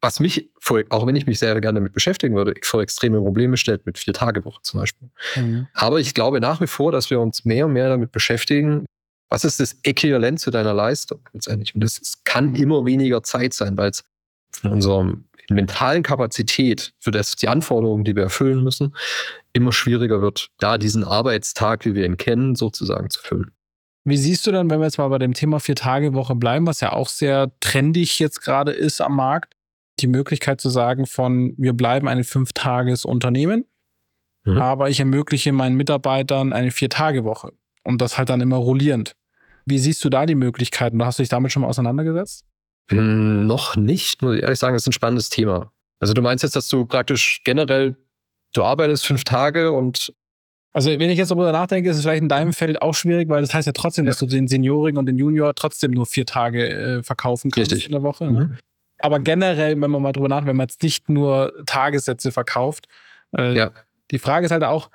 Was 0.00 0.20
mich, 0.20 0.50
vor, 0.60 0.82
auch 0.90 1.06
wenn 1.06 1.16
ich 1.16 1.26
mich 1.26 1.38
sehr 1.38 1.58
gerne 1.60 1.80
damit 1.80 1.92
beschäftigen 1.92 2.36
würde, 2.36 2.54
vor 2.62 2.82
extreme 2.82 3.18
Probleme 3.18 3.56
stellt, 3.56 3.86
mit 3.86 3.98
vier 3.98 4.14
Tage 4.14 4.44
Woche 4.44 4.60
zum 4.62 4.80
Beispiel. 4.80 5.08
Mhm. 5.36 5.66
Aber 5.72 6.00
ich 6.00 6.14
glaube 6.14 6.40
nach 6.40 6.60
wie 6.60 6.66
vor, 6.66 6.92
dass 6.92 7.10
wir 7.10 7.20
uns 7.20 7.44
mehr 7.44 7.66
und 7.66 7.72
mehr 7.72 7.88
damit 7.88 8.12
beschäftigen, 8.12 8.84
was 9.30 9.44
ist 9.44 9.60
das 9.60 9.76
Äquivalent 9.84 10.40
zu 10.40 10.50
deiner 10.50 10.74
Leistung 10.74 11.20
letztendlich? 11.32 11.74
Und 11.74 11.82
das 11.82 12.22
kann 12.24 12.56
immer 12.56 12.84
weniger 12.84 13.22
Zeit 13.22 13.54
sein, 13.54 13.76
weil 13.76 13.90
es 13.90 14.04
von 14.52 14.72
unserem 14.72 15.24
mentalen 15.48 16.02
Kapazität 16.02 16.92
für 16.98 17.10
das, 17.10 17.36
die 17.36 17.48
Anforderungen, 17.48 18.04
die 18.04 18.14
wir 18.14 18.22
erfüllen 18.22 18.62
müssen, 18.62 18.94
immer 19.52 19.72
schwieriger 19.72 20.22
wird, 20.22 20.48
da 20.58 20.78
diesen 20.78 21.04
Arbeitstag, 21.04 21.84
wie 21.84 21.94
wir 21.94 22.04
ihn 22.04 22.16
kennen, 22.16 22.54
sozusagen 22.54 23.10
zu 23.10 23.20
füllen. 23.20 23.50
Wie 24.04 24.16
siehst 24.16 24.46
du 24.46 24.52
denn, 24.52 24.70
wenn 24.70 24.80
wir 24.80 24.86
jetzt 24.86 24.98
mal 24.98 25.08
bei 25.08 25.18
dem 25.18 25.34
Thema 25.34 25.60
Vier-Tage-Woche 25.60 26.34
bleiben, 26.34 26.66
was 26.66 26.80
ja 26.80 26.92
auch 26.92 27.08
sehr 27.08 27.52
trendig 27.60 28.18
jetzt 28.18 28.40
gerade 28.40 28.72
ist 28.72 29.00
am 29.00 29.16
Markt, 29.16 29.54
die 29.98 30.06
Möglichkeit 30.06 30.60
zu 30.60 30.70
sagen 30.70 31.06
von, 31.06 31.54
wir 31.58 31.74
bleiben 31.74 32.08
ein 32.08 32.24
Fünf-Tages-Unternehmen, 32.24 33.66
mhm. 34.44 34.58
aber 34.58 34.88
ich 34.88 35.00
ermögliche 35.00 35.52
meinen 35.52 35.76
Mitarbeitern 35.76 36.52
eine 36.52 36.70
Vier-Tage-Woche 36.70 37.52
und 37.84 38.00
das 38.00 38.16
halt 38.16 38.30
dann 38.30 38.40
immer 38.40 38.56
rollierend. 38.56 39.16
Wie 39.66 39.78
siehst 39.78 40.02
du 40.04 40.08
da 40.08 40.24
die 40.24 40.34
Möglichkeiten? 40.34 41.04
Hast 41.04 41.18
du 41.18 41.22
dich 41.22 41.28
damit 41.28 41.52
schon 41.52 41.62
mal 41.62 41.68
auseinandergesetzt? 41.68 42.46
Hm, 42.90 43.46
noch 43.46 43.76
nicht, 43.76 44.22
muss 44.22 44.36
ich 44.36 44.42
ehrlich 44.42 44.58
sagen, 44.58 44.74
das 44.74 44.82
ist 44.82 44.88
ein 44.88 44.92
spannendes 44.92 45.30
Thema. 45.30 45.72
Also 46.00 46.14
du 46.14 46.22
meinst 46.22 46.42
jetzt, 46.42 46.56
dass 46.56 46.68
du 46.68 46.86
praktisch 46.86 47.42
generell, 47.44 47.96
du 48.54 48.64
arbeitest 48.64 49.06
fünf 49.06 49.24
Tage 49.24 49.72
und 49.72 50.12
also 50.72 50.90
wenn 50.90 51.10
ich 51.10 51.18
jetzt 51.18 51.30
darüber 51.30 51.50
nachdenke, 51.50 51.90
ist 51.90 51.96
es 51.96 52.02
vielleicht 52.02 52.22
in 52.22 52.28
deinem 52.28 52.52
Feld 52.52 52.80
auch 52.80 52.94
schwierig, 52.94 53.28
weil 53.28 53.40
das 53.40 53.52
heißt 53.52 53.66
ja 53.66 53.72
trotzdem, 53.72 54.06
dass 54.06 54.18
du 54.18 54.26
den 54.26 54.46
Seniorigen 54.46 54.98
und 54.98 55.06
den 55.06 55.18
Junior 55.18 55.52
trotzdem 55.54 55.90
nur 55.90 56.06
vier 56.06 56.26
Tage 56.26 56.68
äh, 56.68 57.02
verkaufen 57.02 57.50
kannst 57.50 57.72
Richtig. 57.72 57.86
in 57.86 57.92
der 57.92 58.02
Woche. 58.02 58.30
Ne? 58.30 58.44
Mhm. 58.44 58.58
Aber 58.98 59.18
generell, 59.18 59.80
wenn 59.80 59.90
man 59.90 60.02
mal 60.02 60.12
drüber 60.12 60.28
nachdenkt, 60.28 60.50
wenn 60.50 60.56
man 60.56 60.68
jetzt 60.68 60.82
nicht 60.82 61.08
nur 61.08 61.52
Tagessätze 61.66 62.30
verkauft, 62.30 62.86
äh, 63.36 63.56
ja. 63.56 63.72
die 64.12 64.18
Frage 64.18 64.46
ist 64.46 64.52
halt 64.52 64.62
auch, 64.62 64.90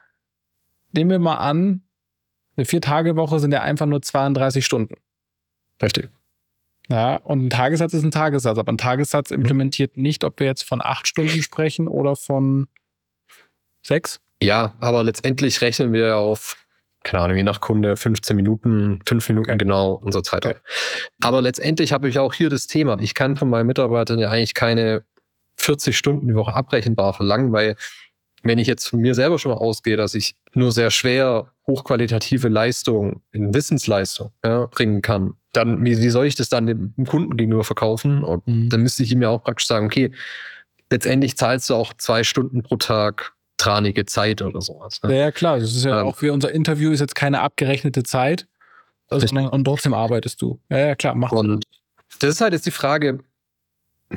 nehmen 0.94 1.10
wir 1.10 1.20
mal 1.20 1.38
an, 1.38 1.82
eine 2.56 2.66
Vier-Tage-Woche 2.66 3.40
sind 3.40 3.52
ja 3.52 3.62
einfach 3.62 3.86
nur 3.86 4.02
32 4.02 4.66
Stunden. 4.66 4.96
Richtig. 5.82 6.10
Ja, 6.90 7.16
und 7.18 7.46
ein 7.46 7.50
Tagessatz 7.50 7.94
ist 7.94 8.04
ein 8.04 8.12
Tagessatz, 8.12 8.58
aber 8.58 8.72
ein 8.72 8.78
Tagessatz 8.78 9.32
mhm. 9.32 9.38
implementiert 9.38 9.98
nicht, 9.98 10.24
ob 10.24 10.40
wir 10.40 10.48
jetzt 10.48 10.64
von 10.64 10.82
acht 10.82 11.08
Stunden 11.08 11.42
sprechen 11.42 11.88
oder 11.88 12.16
von 12.16 12.68
sechs. 13.82 14.20
Ja, 14.42 14.76
aber 14.80 15.04
letztendlich 15.04 15.62
rechnen 15.62 15.94
wir 15.94 16.18
auf, 16.18 16.58
keine 17.04 17.24
Ahnung, 17.24 17.38
je 17.38 17.44
nach 17.44 17.62
Kunde 17.62 17.96
15 17.96 18.36
Minuten, 18.36 19.00
fünf 19.08 19.28
Minuten 19.30 19.58
genau 19.58 19.94
unser 19.94 20.24
Zeit. 20.24 20.46
Okay. 20.46 20.58
Aber 21.22 21.42
letztendlich 21.42 21.92
habe 21.92 22.10
ich 22.10 22.20
auch 22.20 22.34
hier 22.34 22.50
das 22.50 22.68
Thema. 22.68 22.98
Ich 23.00 23.14
kann 23.14 23.38
von 23.38 23.50
meinen 23.50 23.68
Mitarbeitern 23.68 24.20
ja 24.20 24.30
eigentlich 24.30 24.54
keine 24.54 25.04
40 25.58 25.98
Stunden 25.98 26.28
die 26.28 26.36
Woche 26.36 26.54
abrechenbar 26.54 27.14
verlangen, 27.14 27.52
weil 27.52 27.76
wenn 28.46 28.60
ich 28.60 28.68
jetzt 28.68 28.88
von 28.88 29.00
mir 29.00 29.16
selber 29.16 29.40
schon 29.40 29.52
mal 29.52 29.58
ausgehe, 29.58 29.98
dass 29.98 30.14
ich 30.14 30.36
nur 30.54 30.72
sehr 30.72 30.92
schwer 30.92 31.52
hochqualitative 31.68 32.48
Leistung 32.48 33.22
in 33.32 33.54
Wissensleistung 33.54 34.32
ja, 34.46 34.68
bringen 34.68 35.02
kann, 35.02 35.34
dann 35.52 35.84
wie, 35.84 35.98
wie, 35.98 36.10
soll 36.10 36.28
ich 36.28 36.36
das 36.36 36.50
dann 36.50 36.68
dem 36.68 36.94
Kunden 37.08 37.36
gegenüber 37.38 37.64
verkaufen? 37.64 38.24
Und 38.24 38.48
mhm. 38.48 38.70
dann 38.70 38.82
müsste 38.82 39.04
ich 39.04 39.12
ihm 39.12 39.22
ja 39.22 39.30
auch 39.30 39.44
praktisch 39.44 39.68
sagen, 39.68 39.88
okay, 39.88 40.12
letztendlich 40.92 41.38
zahlst 41.38 41.70
du 41.70 41.76
auch 41.76 41.94
zwei 41.98 42.24
Stunden 42.24 42.62
pro 42.62 42.76
Tag 42.76 43.34
tranige 43.58 44.06
Zeit 44.06 44.42
oder 44.42 44.62
sowas. 44.62 45.02
Ne? 45.02 45.18
Ja, 45.18 45.32
klar. 45.32 45.60
Das 45.60 45.76
ist 45.76 45.86
ja 45.86 46.02
ähm, 46.02 46.08
auch 46.08 46.16
für 46.16 46.32
unser 46.32 46.52
Interview 46.52 46.92
ist 46.92 47.00
jetzt 47.00 47.16
keine 47.16 47.42
abgerechnete 47.42 48.04
Zeit, 48.04 48.48
sondern 49.10 49.48
und 49.48 49.66
trotzdem 49.66 49.94
arbeitest 49.94 50.42
du. 50.42 50.60
Ja, 50.70 50.78
ja, 50.78 50.96
klar, 50.96 51.16
mach 51.16 51.32
Und 51.32 51.66
das 52.20 52.30
ist 52.30 52.42
halt 52.42 52.54
jetzt 52.54 52.66
die 52.66 52.72
Frage, 52.72 53.20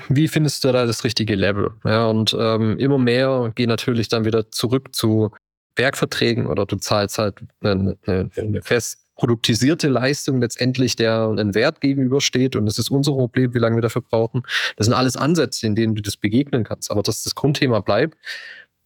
wie 0.09 0.29
findest 0.29 0.65
du 0.65 0.73
da 0.73 0.87
das 0.87 1.05
richtige 1.05 1.35
Level? 1.35 1.71
Ja, 1.85 2.07
und 2.07 2.37
ähm, 2.39 2.79
immer 2.79 2.99
mehr 2.99 3.53
gehen 3.55 3.69
natürlich 3.69 4.09
dann 4.09 4.25
wieder 4.25 4.51
zurück 4.51 4.95
zu 4.95 5.31
Werkverträgen 5.77 6.47
oder 6.47 6.67
du 6.67 6.77
zahlst 6.77 7.19
halt 7.19 7.37
eine, 7.61 7.97
eine, 8.07 8.31
eine 8.37 8.63
fest 8.63 8.99
produktisierte 9.19 9.89
Leistung 9.89 10.41
letztendlich, 10.41 10.95
der 10.95 11.29
einen 11.29 11.55
Wert 11.55 11.81
gegenübersteht. 11.81 12.55
Und 12.55 12.67
das 12.67 12.79
ist 12.79 12.91
unser 12.91 13.13
Problem, 13.13 13.53
wie 13.53 13.59
lange 13.59 13.77
wir 13.77 13.83
dafür 13.83 14.03
brauchen. 14.03 14.43
Das 14.77 14.87
sind 14.87 14.95
alles 14.95 15.17
Ansätze, 15.17 15.67
in 15.67 15.75
denen 15.75 15.95
du 15.97 16.03
das 16.03 16.17
begegnen 16.17 16.63
kannst. 16.63 16.91
Aber 16.91 17.03
dass 17.03 17.25
das 17.25 17.35
Grundthema 17.35 17.81
bleibt, 17.81 18.17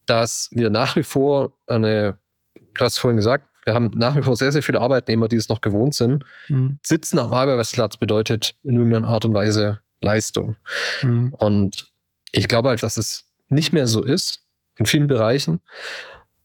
dass 0.07 0.49
wir 0.53 0.71
nach 0.71 0.97
wie 0.97 1.03
vor 1.03 1.53
eine, 1.67 2.19
du 2.55 2.85
hast 2.85 2.99
vorhin 2.99 3.19
gesagt, 3.19 3.47
wir 3.65 3.75
haben 3.75 3.91
nach 3.95 4.17
wie 4.17 4.23
vor 4.23 4.35
sehr, 4.35 4.51
sehr 4.51 4.63
viele 4.63 4.81
Arbeitnehmer, 4.81 5.29
die 5.29 5.37
es 5.37 5.49
noch 5.49 5.61
gewohnt 5.61 5.95
sind. 5.95 6.25
Mhm. 6.49 6.79
Sitzen 6.83 7.19
am 7.19 7.33
Arbeitsplatz 7.33 7.97
bedeutet 7.97 8.55
in 8.65 8.77
irgendeiner 8.77 9.09
Art 9.09 9.25
und 9.25 9.35
Weise 9.35 9.81
Leistung. 10.03 10.57
Mhm. 11.03 11.35
Und 11.35 11.93
ich 12.33 12.49
glaube 12.49 12.71
halt, 12.71 12.83
dass 12.83 12.97
es 12.97 13.27
nicht 13.49 13.73
mehr 13.73 13.87
so 13.87 14.03
ist 14.03 14.45
in 14.77 14.87
vielen 14.87 15.07
Bereichen 15.07 15.61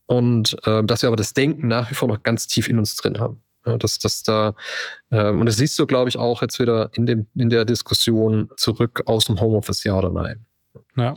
und 0.06 0.58
äh, 0.66 0.84
dass 0.84 1.02
wir 1.02 1.08
aber 1.08 1.16
das 1.16 1.34
Denken 1.34 1.68
nach 1.68 1.90
wie 1.90 1.96
vor 1.96 2.08
noch 2.08 2.24
ganz 2.24 2.48
tief 2.48 2.70
in 2.70 2.80
uns 2.80 2.96
drin 2.96 3.20
haben. 3.20 3.42
Ja, 3.66 3.78
dass, 3.78 4.00
dass 4.00 4.24
da, 4.24 4.56
äh, 5.10 5.30
und 5.30 5.46
das 5.46 5.58
siehst 5.58 5.78
du, 5.78 5.86
glaube 5.86 6.10
ich, 6.10 6.18
auch 6.18 6.42
jetzt 6.42 6.58
wieder 6.60 6.90
in, 6.94 7.06
dem, 7.06 7.28
in 7.36 7.50
der 7.50 7.66
Diskussion 7.66 8.50
zurück 8.56 9.04
aus 9.06 9.26
dem 9.26 9.42
Homeoffice, 9.42 9.84
ja 9.84 9.98
oder 9.98 10.10
nein. 10.10 10.46
Ja. 10.96 11.16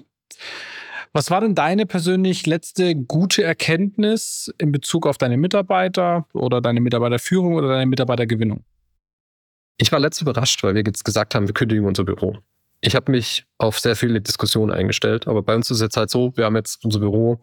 Was 1.12 1.30
war 1.30 1.40
denn 1.40 1.54
deine 1.54 1.86
persönlich 1.86 2.46
letzte 2.46 2.94
gute 2.94 3.42
Erkenntnis 3.42 4.52
in 4.58 4.70
Bezug 4.70 5.06
auf 5.06 5.18
deine 5.18 5.36
Mitarbeiter 5.36 6.26
oder 6.32 6.60
deine 6.60 6.80
Mitarbeiterführung 6.80 7.54
oder 7.54 7.68
deine 7.68 7.86
Mitarbeitergewinnung? 7.86 8.64
Ich 9.80 9.90
war 9.92 9.98
letzte 9.98 10.24
überrascht, 10.24 10.62
weil 10.62 10.74
wir 10.74 10.82
jetzt 10.84 11.06
gesagt 11.06 11.34
haben, 11.34 11.46
wir 11.46 11.54
kündigen 11.54 11.86
unser 11.86 12.04
Büro. 12.04 12.36
Ich 12.82 12.94
habe 12.94 13.10
mich 13.10 13.46
auf 13.56 13.78
sehr 13.78 13.96
viele 13.96 14.20
Diskussionen 14.20 14.70
eingestellt, 14.70 15.26
aber 15.26 15.42
bei 15.42 15.54
uns 15.54 15.70
ist 15.70 15.78
es 15.78 15.82
jetzt 15.82 15.96
halt 15.96 16.10
so, 16.10 16.36
wir 16.36 16.44
haben 16.44 16.56
jetzt 16.56 16.84
unser 16.84 17.00
Büro 17.00 17.40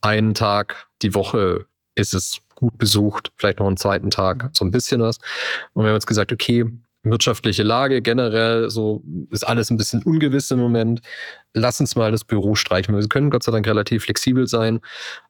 einen 0.00 0.34
Tag 0.34 0.86
die 1.02 1.14
Woche 1.14 1.66
ist 1.96 2.14
es 2.14 2.38
gut 2.54 2.78
besucht, 2.78 3.32
vielleicht 3.36 3.58
noch 3.58 3.66
einen 3.66 3.76
zweiten 3.76 4.10
Tag, 4.10 4.50
so 4.52 4.64
ein 4.64 4.70
bisschen 4.70 5.00
was. 5.00 5.18
Und 5.72 5.82
wir 5.82 5.88
haben 5.88 5.96
jetzt 5.96 6.06
gesagt, 6.06 6.32
okay, 6.32 6.64
wirtschaftliche 7.04 7.62
Lage 7.62 8.02
generell, 8.02 8.70
so 8.70 9.02
ist 9.30 9.46
alles 9.46 9.70
ein 9.70 9.76
bisschen 9.76 10.02
ungewiss 10.02 10.50
im 10.50 10.58
Moment. 10.58 11.00
Lass 11.52 11.80
uns 11.80 11.96
mal 11.96 12.10
das 12.10 12.24
Büro 12.24 12.54
streichen. 12.54 12.96
Wir 12.96 13.08
können 13.08 13.30
Gott 13.30 13.42
sei 13.42 13.52
Dank 13.52 13.66
relativ 13.66 14.04
flexibel 14.04 14.46
sein 14.46 14.80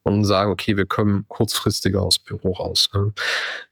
und 0.03 0.25
sagen, 0.25 0.51
okay, 0.51 0.77
wir 0.77 0.85
kommen 0.85 1.25
kurzfristiger 1.27 2.01
aus 2.01 2.19
Büro 2.19 2.53
raus. 2.53 2.89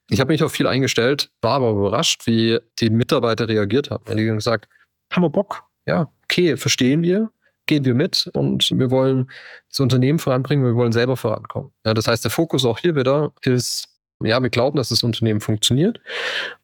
Ich 0.09 0.19
habe 0.19 0.31
mich 0.31 0.43
auf 0.43 0.51
viel 0.51 0.67
eingestellt, 0.67 1.31
war 1.41 1.55
aber 1.55 1.71
überrascht, 1.71 2.27
wie 2.27 2.59
die 2.79 2.89
Mitarbeiter 2.89 3.47
reagiert 3.47 3.89
haben. 3.89 4.03
Die 4.05 4.29
haben 4.29 4.35
gesagt, 4.35 4.67
haben 5.11 5.23
wir 5.23 5.29
Bock? 5.29 5.63
Ja, 5.85 6.11
okay, 6.25 6.57
verstehen 6.57 7.01
wir 7.01 7.31
gehen 7.65 7.85
wir 7.85 7.93
mit 7.93 8.29
und 8.33 8.71
wir 8.71 8.91
wollen 8.91 9.29
das 9.69 9.79
Unternehmen 9.79 10.19
voranbringen, 10.19 10.65
wir 10.65 10.75
wollen 10.75 10.91
selber 10.91 11.17
vorankommen. 11.17 11.71
Ja, 11.85 11.93
das 11.93 12.07
heißt, 12.07 12.23
der 12.23 12.31
Fokus 12.31 12.65
auch 12.65 12.79
hier 12.79 12.95
wieder 12.95 13.31
ist, 13.41 13.87
ja, 14.23 14.41
wir 14.41 14.49
glauben, 14.49 14.77
dass 14.77 14.89
das 14.89 15.03
Unternehmen 15.03 15.41
funktioniert 15.41 15.99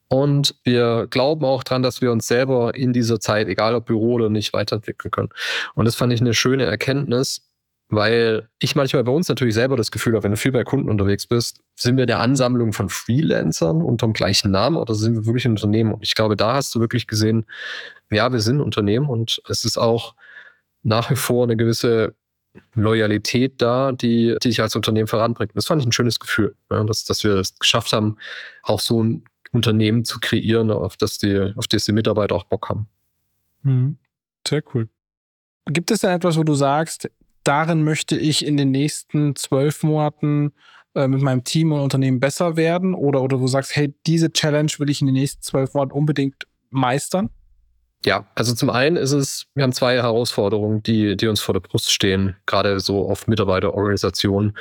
und 0.08 0.56
wir 0.64 1.06
glauben 1.08 1.44
auch 1.44 1.62
dran, 1.62 1.82
dass 1.82 2.00
wir 2.00 2.10
uns 2.10 2.26
selber 2.26 2.74
in 2.74 2.92
dieser 2.92 3.20
Zeit, 3.20 3.46
egal 3.46 3.76
ob 3.76 3.86
Büro 3.86 4.14
oder 4.14 4.28
nicht, 4.28 4.52
weiterentwickeln 4.52 5.12
können. 5.12 5.28
Und 5.74 5.84
das 5.84 5.94
fand 5.94 6.12
ich 6.12 6.20
eine 6.20 6.34
schöne 6.34 6.64
Erkenntnis, 6.64 7.48
weil 7.88 8.48
ich 8.58 8.74
manchmal 8.74 9.04
bei 9.04 9.12
uns 9.12 9.28
natürlich 9.28 9.54
selber 9.54 9.76
das 9.76 9.92
Gefühl 9.92 10.14
habe, 10.14 10.24
wenn 10.24 10.32
du 10.32 10.36
viel 10.36 10.50
bei 10.50 10.64
Kunden 10.64 10.88
unterwegs 10.90 11.28
bist, 11.28 11.60
sind 11.76 11.96
wir 11.96 12.06
der 12.06 12.18
Ansammlung 12.18 12.72
von 12.72 12.88
Freelancern 12.88 13.82
unter 13.82 14.06
dem 14.06 14.12
gleichen 14.12 14.50
Namen 14.50 14.76
oder 14.76 14.94
sind 14.94 15.14
wir 15.14 15.26
wirklich 15.26 15.44
ein 15.44 15.52
Unternehmen? 15.52 15.94
Und 15.94 16.02
ich 16.02 16.16
glaube, 16.16 16.36
da 16.36 16.54
hast 16.54 16.74
du 16.74 16.80
wirklich 16.80 17.06
gesehen, 17.06 17.46
ja, 18.10 18.32
wir 18.32 18.40
sind 18.40 18.56
ein 18.56 18.62
Unternehmen 18.62 19.08
und 19.08 19.40
es 19.48 19.64
ist 19.64 19.78
auch 19.78 20.14
nach 20.82 21.10
wie 21.10 21.16
vor 21.16 21.44
eine 21.44 21.56
gewisse 21.56 22.14
Loyalität 22.74 23.60
da, 23.62 23.92
die, 23.92 24.36
die 24.42 24.48
dich 24.48 24.60
als 24.60 24.74
Unternehmen 24.76 25.06
voranbringt. 25.06 25.52
Das 25.54 25.66
fand 25.66 25.82
ich 25.82 25.88
ein 25.88 25.92
schönes 25.92 26.18
Gefühl, 26.18 26.56
ja, 26.70 26.82
dass, 26.84 27.04
dass 27.04 27.22
wir 27.24 27.36
es 27.36 27.58
geschafft 27.58 27.92
haben, 27.92 28.16
auch 28.62 28.80
so 28.80 29.02
ein 29.02 29.24
Unternehmen 29.52 30.04
zu 30.04 30.20
kreieren, 30.20 30.70
auf 30.70 30.96
das 30.96 31.18
die, 31.18 31.52
auf 31.56 31.66
das 31.66 31.84
die 31.84 31.92
Mitarbeiter 31.92 32.34
auch 32.34 32.44
Bock 32.44 32.68
haben. 32.68 32.88
Mhm. 33.62 33.98
Sehr 34.46 34.62
cool. 34.74 34.88
Gibt 35.66 35.90
es 35.90 36.00
denn 36.00 36.10
etwas, 36.10 36.36
wo 36.36 36.44
du 36.44 36.54
sagst, 36.54 37.10
darin 37.44 37.84
möchte 37.84 38.16
ich 38.16 38.44
in 38.44 38.56
den 38.56 38.70
nächsten 38.70 39.36
zwölf 39.36 39.82
Monaten 39.82 40.52
äh, 40.94 41.06
mit 41.06 41.22
meinem 41.22 41.44
Team 41.44 41.72
und 41.72 41.80
Unternehmen 41.80 42.20
besser 42.20 42.56
werden? 42.56 42.94
Oder, 42.94 43.22
oder 43.22 43.38
wo 43.38 43.42
du 43.42 43.48
sagst, 43.48 43.76
hey, 43.76 43.94
diese 44.06 44.32
Challenge 44.32 44.72
will 44.78 44.90
ich 44.90 45.00
in 45.00 45.06
den 45.06 45.14
nächsten 45.14 45.42
zwölf 45.42 45.74
Monaten 45.74 45.92
unbedingt 45.92 46.46
meistern? 46.70 47.30
Ja, 48.04 48.26
also 48.34 48.54
zum 48.54 48.70
einen 48.70 48.96
ist 48.96 49.12
es, 49.12 49.46
wir 49.54 49.62
haben 49.62 49.72
zwei 49.72 49.96
Herausforderungen, 49.96 50.82
die, 50.82 51.16
die 51.16 51.26
uns 51.26 51.40
vor 51.40 51.52
der 51.52 51.60
Brust 51.60 51.92
stehen, 51.92 52.36
gerade 52.46 52.80
so 52.80 53.08
auf 53.08 53.26
Mitarbeiterorganisationen, 53.26 54.56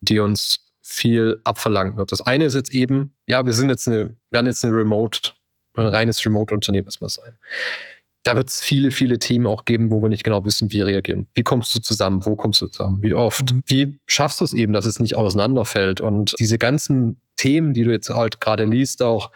die 0.00 0.18
uns 0.18 0.72
viel 0.82 1.40
abverlangt 1.44 1.96
wird. 1.96 2.12
Das 2.12 2.20
eine 2.20 2.44
ist 2.44 2.54
jetzt 2.54 2.74
eben, 2.74 3.14
ja, 3.26 3.46
wir 3.46 3.54
sind 3.54 3.70
jetzt 3.70 3.88
eine, 3.88 4.14
werden 4.30 4.46
jetzt 4.46 4.64
eine 4.64 4.76
Remote, 4.76 5.30
ein 5.76 5.86
reines 5.86 6.24
Remote-Unternehmen 6.24 6.86
erstmal 6.86 7.08
sein. 7.08 7.38
Da 8.24 8.36
wird 8.36 8.50
es 8.50 8.60
viele, 8.60 8.90
viele 8.90 9.18
Themen 9.18 9.46
auch 9.46 9.64
geben, 9.64 9.90
wo 9.90 10.00
wir 10.02 10.08
nicht 10.08 10.22
genau 10.22 10.44
wissen, 10.44 10.70
wie 10.70 10.82
reagieren. 10.82 11.26
Wie 11.34 11.42
kommst 11.42 11.74
du 11.74 11.80
zusammen? 11.80 12.24
Wo 12.24 12.36
kommst 12.36 12.60
du 12.60 12.66
zusammen? 12.66 13.02
Wie 13.02 13.14
oft? 13.14 13.52
Mhm. 13.52 13.62
Wie 13.66 13.98
schaffst 14.06 14.40
du 14.40 14.44
es 14.44 14.52
eben, 14.52 14.72
dass 14.72 14.86
es 14.86 15.00
nicht 15.00 15.16
auseinanderfällt? 15.16 16.00
Und 16.00 16.34
diese 16.38 16.58
ganzen 16.58 17.20
Themen, 17.36 17.72
die 17.74 17.82
du 17.84 17.90
jetzt 17.90 18.10
halt 18.10 18.40
gerade 18.40 18.64
liest, 18.64 19.02
auch 19.02 19.30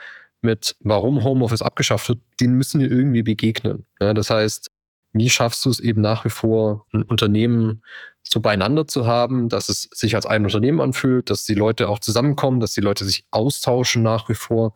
mit, 0.47 0.77
warum 0.81 1.23
Homeoffice 1.23 1.61
abgeschafft 1.61 2.09
wird, 2.09 2.21
denen 2.41 2.55
müssen 2.55 2.81
wir 2.81 2.91
irgendwie 2.91 3.23
begegnen. 3.23 3.85
Ja, 4.01 4.15
das 4.15 4.31
heißt, 4.31 4.71
wie 5.13 5.31
schaffst 5.31 5.65
du 5.65 5.71
es 5.71 5.81
eben 5.81 6.01
nach 6.01 6.25
wie 6.25 6.31
vor, 6.31 6.87
ein 6.93 7.03
Unternehmen 7.03 7.83
so 8.23 8.41
beieinander 8.41 8.87
zu 8.87 9.07
haben, 9.07 9.49
dass 9.49 9.69
es 9.69 9.89
sich 9.93 10.15
als 10.15 10.27
ein 10.27 10.45
Unternehmen 10.45 10.81
anfühlt, 10.81 11.31
dass 11.31 11.45
die 11.45 11.55
Leute 11.55 11.89
auch 11.89 11.99
zusammenkommen, 11.99 12.61
dass 12.61 12.73
die 12.73 12.81
Leute 12.81 13.05
sich 13.05 13.25
austauschen 13.31 14.03
nach 14.03 14.29
wie 14.29 14.35
vor. 14.35 14.75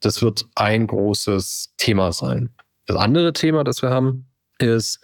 Das 0.00 0.22
wird 0.22 0.46
ein 0.54 0.86
großes 0.86 1.74
Thema 1.76 2.12
sein. 2.12 2.50
Das 2.86 2.96
andere 2.96 3.32
Thema, 3.32 3.64
das 3.64 3.82
wir 3.82 3.90
haben, 3.90 4.26
ist 4.58 5.00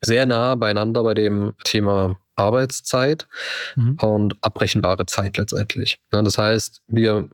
sehr 0.00 0.26
nah 0.26 0.54
beieinander 0.54 1.02
bei 1.02 1.14
dem 1.14 1.54
Thema 1.64 2.18
Arbeitszeit 2.34 3.28
mhm. 3.76 3.98
und 4.00 4.36
abbrechenbare 4.42 5.06
Zeit 5.06 5.36
letztendlich. 5.36 6.00
das 6.10 6.38
heißt, 6.38 6.82
wir 6.86 7.28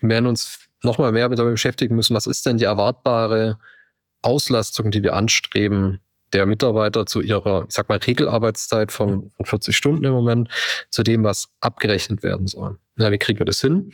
werden 0.00 0.26
uns 0.26 0.65
nochmal 0.82 1.12
mehr 1.12 1.28
damit 1.28 1.54
beschäftigen 1.54 1.96
müssen, 1.96 2.14
was 2.14 2.26
ist 2.26 2.46
denn 2.46 2.58
die 2.58 2.64
erwartbare 2.64 3.58
Auslastung, 4.22 4.90
die 4.90 5.02
wir 5.02 5.14
anstreben 5.14 6.00
der 6.32 6.46
Mitarbeiter 6.46 7.06
zu 7.06 7.20
ihrer, 7.20 7.64
ich 7.68 7.74
sag 7.74 7.88
mal, 7.88 7.98
Regelarbeitszeit 7.98 8.90
von 8.90 9.32
40 9.42 9.76
Stunden 9.76 10.04
im 10.04 10.12
Moment 10.12 10.48
zu 10.90 11.02
dem, 11.02 11.24
was 11.24 11.48
abgerechnet 11.60 12.22
werden 12.22 12.46
soll. 12.46 12.78
Ja, 12.98 13.12
wie 13.12 13.18
kriegen 13.18 13.38
wir 13.38 13.46
das 13.46 13.60
hin? 13.60 13.92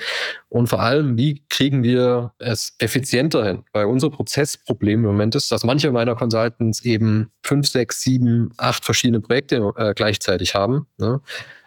Und 0.49 0.69
vor 0.69 0.81
allem, 0.81 1.19
wie 1.19 1.43
kriegen 1.49 1.83
wir 1.83 2.33
es 2.39 2.75
effizienter 2.79 3.45
hin? 3.45 3.65
Weil 3.73 3.87
unser 3.87 4.11
Prozessproblem 4.11 5.01
im 5.01 5.07
Moment 5.07 5.35
ist, 5.35 5.51
dass 5.51 5.65
manche 5.65 5.91
meiner 5.91 6.15
Consultants 6.15 6.85
eben 6.85 7.31
fünf, 7.43 7.69
sechs, 7.69 8.01
sieben, 8.01 8.53
acht 8.59 8.85
verschiedene 8.85 9.21
Projekte 9.21 9.73
äh, 9.77 9.93
gleichzeitig 9.95 10.55
haben. 10.55 10.87
Ne? 10.99 11.21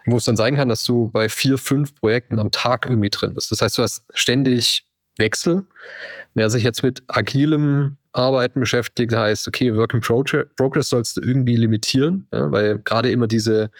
Wo 0.06 0.16
es 0.16 0.24
dann 0.24 0.36
sein 0.36 0.56
kann, 0.56 0.68
dass 0.68 0.84
du 0.84 1.10
bei 1.10 1.28
vier, 1.28 1.58
fünf 1.58 1.94
Projekten 1.94 2.38
am 2.38 2.50
Tag 2.50 2.86
irgendwie 2.86 3.10
drin 3.10 3.34
bist. 3.34 3.50
Das 3.50 3.60
heißt, 3.60 3.76
du 3.76 3.82
hast 3.82 4.04
ständig 4.14 4.85
Wechsel. 5.16 5.64
Wer 6.34 6.50
sich 6.50 6.62
jetzt 6.62 6.82
mit 6.82 7.02
agilem 7.08 7.96
Arbeiten 8.12 8.60
beschäftigt, 8.60 9.14
heißt, 9.14 9.46
okay, 9.48 9.74
Work 9.76 9.94
in 9.94 10.00
Progress 10.00 10.88
sollst 10.88 11.16
du 11.16 11.20
irgendwie 11.20 11.56
limitieren, 11.56 12.26
ja, 12.32 12.50
weil 12.50 12.78
gerade 12.78 13.10
immer 13.10 13.26
diese 13.26 13.70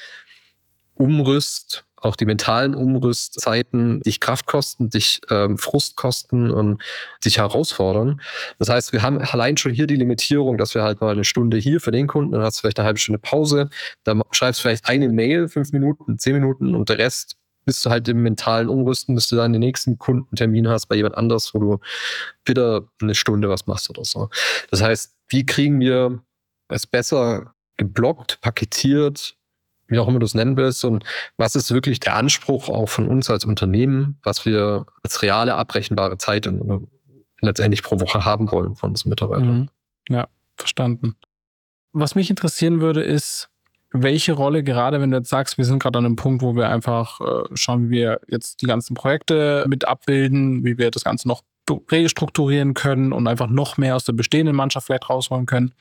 Umrüst, 0.94 1.84
auch 1.96 2.16
die 2.16 2.26
mentalen 2.26 2.74
Umrüstzeiten 2.74 4.00
dich 4.00 4.20
Kraft 4.20 4.46
kosten, 4.46 4.90
dich 4.90 5.20
ähm, 5.30 5.58
Frust 5.58 5.96
kosten 5.96 6.50
und 6.50 6.82
dich 7.24 7.38
herausfordern. 7.38 8.20
Das 8.58 8.68
heißt, 8.68 8.92
wir 8.92 9.02
haben 9.02 9.18
allein 9.18 9.56
schon 9.56 9.72
hier 9.72 9.86
die 9.86 9.96
Limitierung, 9.96 10.58
dass 10.58 10.74
wir 10.74 10.82
halt 10.82 11.00
mal 11.00 11.12
eine 11.12 11.24
Stunde 11.24 11.56
hier 11.56 11.80
für 11.80 11.90
den 11.90 12.06
Kunden, 12.06 12.32
dann 12.32 12.42
hast 12.42 12.58
du 12.58 12.60
vielleicht 12.60 12.78
eine 12.78 12.86
halbe 12.86 12.98
Stunde 12.98 13.18
Pause, 13.18 13.70
dann 14.04 14.22
schreibst 14.30 14.60
du 14.60 14.62
vielleicht 14.62 14.88
eine 14.88 15.08
Mail, 15.08 15.48
fünf 15.48 15.72
Minuten, 15.72 16.18
zehn 16.18 16.34
Minuten 16.34 16.74
und 16.74 16.88
der 16.88 16.98
Rest 16.98 17.36
bist 17.66 17.84
du 17.84 17.90
halt 17.90 18.08
im 18.08 18.22
mentalen 18.22 18.68
Umrüsten, 18.68 19.14
bis 19.14 19.28
du 19.28 19.36
dann 19.36 19.52
den 19.52 19.60
nächsten 19.60 19.98
Kundentermin 19.98 20.68
hast 20.68 20.86
bei 20.86 20.96
jemand 20.96 21.16
anders, 21.16 21.52
wo 21.52 21.58
du 21.58 21.78
wieder 22.44 22.84
eine 23.02 23.14
Stunde 23.14 23.50
was 23.50 23.66
machst 23.66 23.90
oder 23.90 24.04
so. 24.04 24.30
Das 24.70 24.80
heißt, 24.82 25.14
wie 25.28 25.44
kriegen 25.44 25.80
wir 25.80 26.22
es 26.68 26.86
besser 26.86 27.54
geblockt, 27.76 28.40
paketiert, 28.40 29.36
wie 29.88 29.98
auch 29.98 30.08
immer 30.08 30.18
du 30.18 30.26
es 30.26 30.34
nennen 30.34 30.56
willst, 30.56 30.84
und 30.84 31.04
was 31.36 31.54
ist 31.54 31.70
wirklich 31.72 32.00
der 32.00 32.16
Anspruch 32.16 32.68
auch 32.68 32.88
von 32.88 33.08
uns 33.08 33.28
als 33.28 33.44
Unternehmen, 33.44 34.18
was 34.22 34.46
wir 34.46 34.86
als 35.02 35.22
reale 35.22 35.54
abrechenbare 35.56 36.18
Zeit 36.18 36.46
in, 36.46 36.88
letztendlich 37.40 37.82
pro 37.82 38.00
Woche 38.00 38.24
haben 38.24 38.50
wollen 38.50 38.76
von 38.76 38.90
unseren 38.90 39.10
Mitarbeitern. 39.10 39.58
Mhm. 39.58 39.68
Ja, 40.08 40.28
verstanden. 40.56 41.16
Was 41.92 42.14
mich 42.14 42.30
interessieren 42.30 42.80
würde, 42.80 43.02
ist, 43.02 43.48
welche 44.02 44.32
Rolle, 44.32 44.62
gerade 44.62 45.00
wenn 45.00 45.10
du 45.10 45.18
jetzt 45.18 45.28
sagst, 45.28 45.58
wir 45.58 45.64
sind 45.64 45.80
gerade 45.82 45.98
an 45.98 46.06
einem 46.06 46.16
Punkt, 46.16 46.42
wo 46.42 46.56
wir 46.56 46.68
einfach 46.68 47.20
äh, 47.20 47.44
schauen, 47.54 47.88
wie 47.88 47.96
wir 47.96 48.20
jetzt 48.28 48.62
die 48.62 48.66
ganzen 48.66 48.94
Projekte 48.94 49.64
mit 49.68 49.86
abbilden, 49.86 50.64
wie 50.64 50.78
wir 50.78 50.90
das 50.90 51.04
Ganze 51.04 51.28
noch 51.28 51.42
restrukturieren 51.90 52.74
können 52.74 53.12
und 53.12 53.26
einfach 53.26 53.48
noch 53.48 53.76
mehr 53.76 53.96
aus 53.96 54.04
der 54.04 54.12
bestehenden 54.12 54.54
Mannschaft 54.54 54.86
vielleicht 54.86 55.10
rausholen 55.10 55.46
können. 55.46 55.74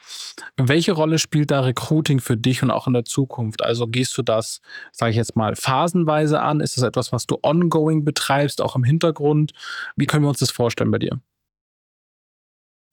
Welche 0.57 0.93
Rolle 0.93 1.19
spielt 1.19 1.51
da 1.51 1.61
Recruiting 1.61 2.19
für 2.19 2.37
dich 2.37 2.63
und 2.63 2.71
auch 2.71 2.87
in 2.87 2.93
der 2.93 3.05
Zukunft? 3.05 3.63
Also 3.63 3.87
gehst 3.87 4.17
du 4.17 4.23
das, 4.23 4.61
sage 4.91 5.11
ich 5.11 5.17
jetzt 5.17 5.35
mal, 5.35 5.55
phasenweise 5.55 6.41
an? 6.41 6.59
Ist 6.59 6.77
das 6.77 6.83
etwas, 6.83 7.11
was 7.11 7.27
du 7.27 7.37
ongoing 7.43 8.03
betreibst, 8.03 8.61
auch 8.61 8.75
im 8.75 8.83
Hintergrund? 8.83 9.53
Wie 9.95 10.07
können 10.07 10.23
wir 10.23 10.29
uns 10.29 10.39
das 10.39 10.51
vorstellen 10.51 10.91
bei 10.91 10.99
dir? 10.99 11.19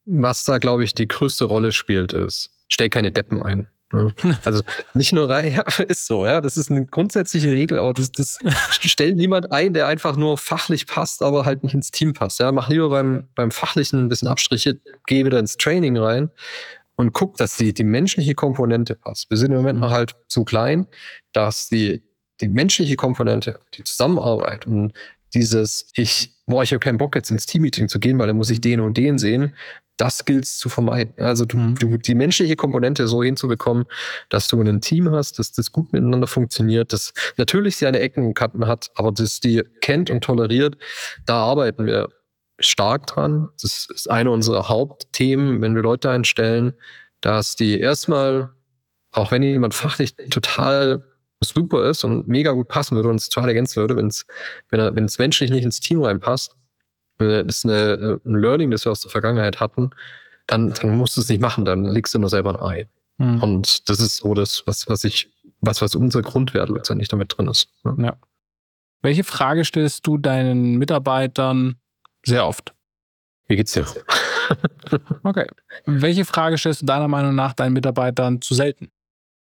Was 0.04 0.44
da, 0.44 0.58
glaube 0.58 0.84
ich, 0.84 0.94
die 0.94 1.08
größte 1.08 1.44
Rolle 1.44 1.72
spielt, 1.72 2.12
ist, 2.12 2.50
stell 2.68 2.90
keine 2.90 3.12
Deppen 3.12 3.42
ein. 3.42 3.68
Also 4.44 4.62
nicht 4.94 5.12
nur 5.12 5.28
rein, 5.28 5.52
ja, 5.52 5.62
ist 5.88 6.06
so, 6.06 6.26
ja. 6.26 6.40
Das 6.40 6.56
ist 6.56 6.70
eine 6.70 6.86
grundsätzliche 6.86 7.50
Regel, 7.50 7.78
aber 7.78 7.92
das, 7.92 8.12
das 8.12 8.38
stellt 8.80 9.16
niemand 9.16 9.52
ein, 9.52 9.74
der 9.74 9.86
einfach 9.86 10.16
nur 10.16 10.38
fachlich 10.38 10.86
passt, 10.86 11.22
aber 11.22 11.44
halt 11.44 11.62
nicht 11.62 11.74
ins 11.74 11.90
Team 11.90 12.12
passt. 12.12 12.40
Ja, 12.40 12.52
mach 12.52 12.68
lieber 12.68 12.88
beim, 12.88 13.28
beim 13.34 13.50
Fachlichen 13.50 14.00
ein 14.00 14.08
bisschen 14.08 14.28
Abstriche, 14.28 14.80
geh 15.06 15.24
wieder 15.24 15.38
ins 15.38 15.56
Training 15.56 15.96
rein 15.96 16.30
und 16.96 17.12
guck, 17.12 17.36
dass 17.36 17.56
die, 17.56 17.72
die 17.72 17.84
menschliche 17.84 18.34
Komponente 18.34 18.94
passt. 18.94 19.30
Wir 19.30 19.36
sind 19.36 19.52
im 19.52 19.58
Moment 19.58 19.80
noch 19.80 19.90
halt 19.90 20.14
zu 20.28 20.44
klein, 20.44 20.86
dass 21.32 21.68
die, 21.68 22.02
die 22.40 22.48
menschliche 22.48 22.96
Komponente, 22.96 23.60
die 23.74 23.84
Zusammenarbeit 23.84 24.66
und 24.66 24.92
dieses, 25.34 25.90
ich, 25.94 26.34
boah, 26.46 26.62
ich 26.62 26.72
habe 26.72 26.80
keinen 26.80 26.98
Bock 26.98 27.14
jetzt 27.14 27.30
ins 27.30 27.46
Teammeeting 27.46 27.88
zu 27.88 27.98
gehen, 27.98 28.18
weil 28.18 28.26
dann 28.26 28.36
muss 28.36 28.50
ich 28.50 28.60
den 28.60 28.80
und 28.80 28.96
den 28.96 29.18
sehen, 29.18 29.54
das 29.96 30.24
gilt 30.24 30.44
es 30.44 30.58
zu 30.58 30.68
vermeiden. 30.68 31.14
Also 31.18 31.44
du, 31.44 31.56
mhm. 31.56 31.74
du, 31.76 31.96
die 31.96 32.14
menschliche 32.14 32.56
Komponente 32.56 33.06
so 33.06 33.22
hinzubekommen, 33.22 33.84
dass 34.30 34.48
du 34.48 34.60
ein 34.60 34.80
Team 34.80 35.10
hast, 35.10 35.38
dass 35.38 35.52
das 35.52 35.70
gut 35.72 35.92
miteinander 35.92 36.26
funktioniert, 36.26 36.92
das 36.92 37.12
natürlich 37.36 37.76
seine 37.76 38.00
Ecken 38.00 38.26
und 38.26 38.34
Kanten 38.34 38.66
hat, 38.66 38.90
aber 38.94 39.12
das 39.12 39.40
die 39.40 39.62
kennt 39.80 40.10
und 40.10 40.24
toleriert, 40.24 40.76
da 41.26 41.36
arbeiten 41.36 41.86
wir 41.86 42.08
stark 42.58 43.06
dran. 43.06 43.48
Das 43.60 43.86
ist 43.92 44.10
eine 44.10 44.30
unserer 44.30 44.68
Hauptthemen, 44.68 45.60
wenn 45.60 45.74
wir 45.74 45.82
Leute 45.82 46.10
einstellen, 46.10 46.74
dass 47.20 47.56
die 47.56 47.78
erstmal, 47.78 48.50
auch 49.12 49.30
wenn 49.30 49.42
jemand 49.42 49.74
fachlich 49.74 50.16
total 50.30 51.04
super 51.48 51.88
ist 51.88 52.04
und 52.04 52.28
mega 52.28 52.52
gut 52.52 52.68
passen 52.68 52.96
würde 52.96 53.08
und 53.08 53.14
uns 53.14 53.28
total 53.28 53.48
ergänzen 53.48 53.76
würde, 53.76 53.96
wenn's, 53.96 54.26
wenn 54.70 54.80
er, 54.80 54.94
wenn 54.94 55.04
es 55.04 55.18
menschlich 55.18 55.50
nicht 55.50 55.64
ins 55.64 55.80
Team 55.80 56.02
reinpasst, 56.02 56.56
das 57.18 57.44
ist 57.46 57.64
eine, 57.64 58.20
ein 58.24 58.34
Learning, 58.34 58.70
das 58.70 58.84
wir 58.84 58.92
aus 58.92 59.00
der 59.00 59.10
Vergangenheit 59.10 59.60
hatten, 59.60 59.90
dann, 60.46 60.72
dann 60.72 60.96
musst 60.96 61.16
du 61.16 61.20
es 61.20 61.28
nicht 61.28 61.40
machen, 61.40 61.64
dann 61.64 61.84
legst 61.84 62.14
du 62.14 62.18
nur 62.18 62.30
selber 62.30 62.50
ein 62.50 62.60
Ei. 62.60 62.88
Mhm. 63.18 63.42
Und 63.42 63.88
das 63.88 64.00
ist 64.00 64.18
so 64.18 64.34
das, 64.34 64.62
was, 64.66 64.88
was 64.88 65.04
ich, 65.04 65.30
was, 65.60 65.80
was 65.82 65.94
unser 65.94 66.22
Grundwert 66.22 66.68
letztendlich 66.68 67.08
damit 67.08 67.36
drin 67.36 67.48
ist. 67.48 67.68
Ja. 67.84 67.94
ja. 67.98 68.16
Welche 69.02 69.24
Frage 69.24 69.64
stellst 69.64 70.06
du 70.06 70.18
deinen 70.18 70.76
Mitarbeitern 70.76 71.76
sehr 72.24 72.46
oft? 72.46 72.72
Wie 73.48 73.56
geht's 73.56 73.72
dir? 73.72 73.86
okay. 75.24 75.46
Welche 75.86 76.24
Frage 76.24 76.56
stellst 76.56 76.82
du 76.82 76.86
deiner 76.86 77.08
Meinung 77.08 77.34
nach 77.34 77.52
deinen 77.52 77.72
Mitarbeitern 77.72 78.40
zu 78.40 78.54
selten? 78.54 78.90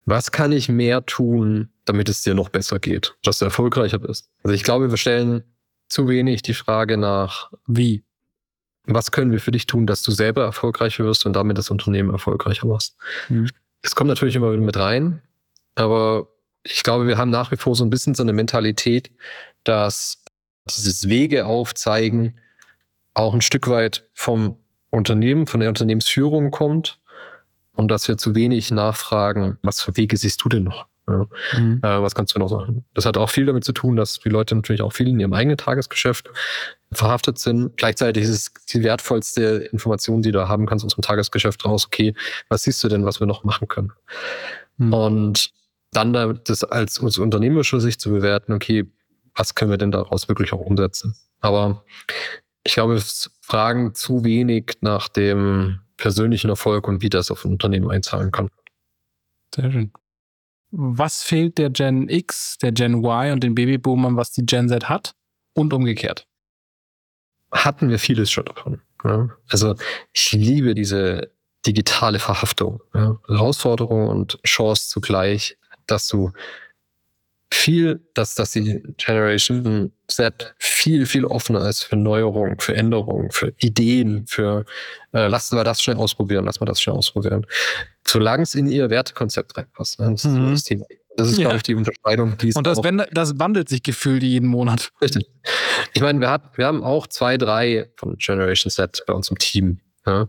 Was 0.08 0.32
kann 0.32 0.54
ich 0.54 0.70
mehr 0.70 1.06
tun, 1.06 1.68
damit 1.84 2.08
es 2.08 2.22
dir 2.22 2.34
noch 2.34 2.48
besser 2.48 2.80
geht, 2.80 3.18
dass 3.24 3.40
du 3.40 3.46
erfolgreicher 3.46 4.00
bist? 4.00 4.30
Also 4.42 4.56
ich 4.56 4.64
glaube, 4.64 4.90
wir 4.90 4.96
stellen 4.96 5.44
zu 5.90 6.08
wenig 6.08 6.42
die 6.42 6.54
Frage 6.54 6.96
nach, 6.96 7.52
wie? 7.68 8.06
Was 8.86 9.12
können 9.12 9.34
wir 9.34 9.42
für 9.42 9.52
dich 9.52 9.66
tun, 9.66 9.86
dass 9.86 10.04
du 10.04 10.12
selber 10.12 10.46
erfolgreicher 10.46 11.04
wirst 11.04 11.26
und 11.26 11.34
damit 11.34 11.58
das 11.58 11.70
Unternehmen 11.70 12.12
erfolgreicher 12.12 12.68
machst? 12.68 12.96
Mhm. 13.28 13.50
Das 13.82 13.96
kommt 13.96 14.08
natürlich 14.08 14.38
immer 14.38 14.54
wieder 14.54 14.64
mit 14.64 14.78
rein, 14.78 15.22
aber 15.76 16.30
ich 16.64 16.84
glaube, 16.84 17.06
wir 17.06 17.18
haben 17.18 17.30
nach 17.30 17.52
wie 17.52 17.58
vor 17.58 17.76
so 17.76 17.84
ein 17.84 17.90
bisschen 17.90 18.16
so 18.16 18.24
eine 18.24 18.32
Mentalität, 18.32 19.12
dass 19.66 20.24
dieses 20.70 21.10
Wege 21.10 21.46
aufzeigen 21.46 22.40
auch 23.14 23.34
ein 23.34 23.42
Stück 23.42 23.68
weit 23.68 24.08
vom 24.14 24.56
Unternehmen, 24.90 25.48
von 25.48 25.60
der 25.60 25.68
Unternehmensführung 25.68 26.50
kommt 26.50 26.98
und 27.78 27.90
dass 27.90 28.08
wir 28.08 28.18
zu 28.18 28.36
wenig 28.36 28.72
nachfragen, 28.72 29.58
was 29.62 29.82
für 29.82 29.96
Wege 29.96 30.18
siehst 30.18 30.44
du 30.44 30.50
denn 30.50 30.64
noch? 30.64 30.88
Ja. 31.08 31.26
Mhm. 31.58 31.80
Äh, 31.84 32.02
was 32.02 32.16
kannst 32.16 32.36
du 32.36 32.40
noch 32.40 32.50
sagen? 32.50 32.84
Das 32.94 33.06
hat 33.06 33.18
auch 33.18 33.30
viel 33.30 33.46
damit 33.46 33.64
zu 33.64 33.72
tun, 33.72 33.96
dass 33.96 34.20
die 34.20 34.30
Leute 34.30 34.56
natürlich 34.56 34.82
auch 34.82 34.92
viel 34.92 35.08
in 35.08 35.20
ihrem 35.20 35.32
eigenen 35.34 35.58
Tagesgeschäft 35.58 36.30
verhaftet 36.92 37.40
sind. 37.40 37.78
Gleichzeitig 37.78 38.24
ist 38.24 38.30
es 38.30 38.54
die 38.66 38.84
wertvollste 38.84 39.70
Information, 39.72 40.22
die 40.22 40.32
du 40.32 40.48
haben 40.48 40.66
kannst 40.66 40.84
aus 40.84 40.96
dem 40.96 41.04
Tagesgeschäft 41.04 41.64
raus. 41.64 41.86
Okay, 41.86 42.14
was 42.50 42.64
siehst 42.64 42.84
du 42.84 42.90
denn, 42.90 43.06
was 43.06 43.20
wir 43.20 43.28
noch 43.28 43.44
machen 43.44 43.68
können? 43.68 43.94
Mhm. 44.78 44.94
Und 44.94 45.52
dann 45.92 46.42
das 46.44 46.64
als, 46.64 47.00
aus 47.00 47.18
unternehmerischer 47.18 47.80
Sicht 47.80 48.02
zu 48.02 48.10
bewerten, 48.10 48.52
okay, 48.52 48.86
was 49.36 49.56
können 49.56 49.72
wir 49.72 49.78
denn 49.78 49.92
daraus 49.92 50.28
wirklich 50.28 50.52
auch 50.52 50.60
umsetzen. 50.60 51.16
Aber 51.40 51.86
ich 52.64 52.74
glaube, 52.74 52.96
wir 52.96 53.04
fragen 53.42 53.94
zu 53.94 54.26
wenig 54.26 54.74
nach 54.82 55.08
dem 55.08 55.80
persönlichen 55.98 56.50
Erfolg 56.50 56.88
und 56.88 57.02
wie 57.02 57.10
das 57.10 57.32
auf 57.32 57.44
ein 57.44 57.52
Unternehmen 57.52 57.90
einzahlen 57.90 58.32
kann. 58.32 58.50
Sehr 59.54 59.72
schön. 59.72 59.92
Was 60.72 61.24
fehlt 61.24 61.58
der 61.58 61.70
Gen 61.70 62.10
X, 62.10 62.58
der 62.62 62.72
Gen 62.72 63.04
Y 63.04 63.34
und 63.34 63.44
den 63.44 63.56
Babyboomern, 63.56 64.18
was 64.18 64.32
die 64.32 64.46
Gen 64.46 64.70
Z 64.70 64.90
hat? 64.90 65.16
Und 65.54 65.74
umgekehrt? 65.74 66.28
Hatten 67.52 67.90
wir 67.90 67.98
vieles 67.98 68.30
schon 68.30 68.46
davon. 68.46 68.82
Ja? 69.04 69.30
Also 69.50 69.76
ich 70.14 70.32
liebe 70.34 70.76
diese 70.76 71.32
digitale 71.66 72.20
Verhaftung. 72.20 72.82
Ja? 72.94 73.18
Herausforderung 73.28 74.08
und 74.08 74.40
Chance 74.44 74.90
zugleich, 74.90 75.58
dass 75.88 76.08
du 76.08 76.32
viel, 77.52 78.02
dass, 78.14 78.36
dass 78.36 78.52
die 78.52 78.82
Generation 78.98 79.92
Z 80.08 80.56
viel, 80.60 81.06
viel 81.06 81.26
offener 81.26 81.68
ist 81.68 81.84
für 81.84 81.96
Neuerungen, 81.96 82.60
für 82.60 82.76
Änderungen, 82.76 83.32
für 83.32 83.54
Ideen, 83.58 84.26
für 84.28 84.66
äh, 85.14 85.28
lassen 85.28 85.58
wir 85.58 85.64
das 85.64 85.82
schnell 85.82 85.98
ausprobieren, 85.98 86.46
lassen 86.46 86.62
wir 86.62 86.66
das 86.66 86.82
schnell 86.82 86.96
ausprobieren. 86.96 87.46
Solange 88.06 88.44
es 88.44 88.56
in 88.56 88.68
ihr 88.68 88.90
Wertekonzept 88.90 89.58
reinpasst. 89.58 90.00
Ne? 90.00 90.12
Das 90.12 90.26
ist 90.26 90.32
mhm. 90.32 90.52
das 90.52 90.64
Thema. 90.64 90.86
Das 91.18 91.30
ist, 91.30 91.38
ja. 91.38 91.46
glaube 91.46 91.58
ich, 91.58 91.64
die 91.64 91.74
Unterscheidung. 91.74 92.38
Die 92.38 92.54
Und 92.54 92.68
das, 92.68 92.84
wenn, 92.84 93.04
das 93.12 93.40
wandelt 93.40 93.70
sich 93.70 93.82
gefühlt 93.82 94.22
jeden 94.22 94.48
Monat. 94.48 94.92
Richtig. 95.02 95.28
Ich 95.94 96.02
meine, 96.02 96.20
wir, 96.20 96.30
hat, 96.30 96.58
wir 96.58 96.68
haben 96.68 96.84
auch 96.84 97.08
zwei, 97.08 97.38
drei 97.38 97.90
von 97.96 98.18
Generation 98.18 98.70
Z 98.70 99.04
bei 99.08 99.14
uns 99.14 99.30
im 99.30 99.38
Team. 99.40 99.80
Ja. 100.08 100.28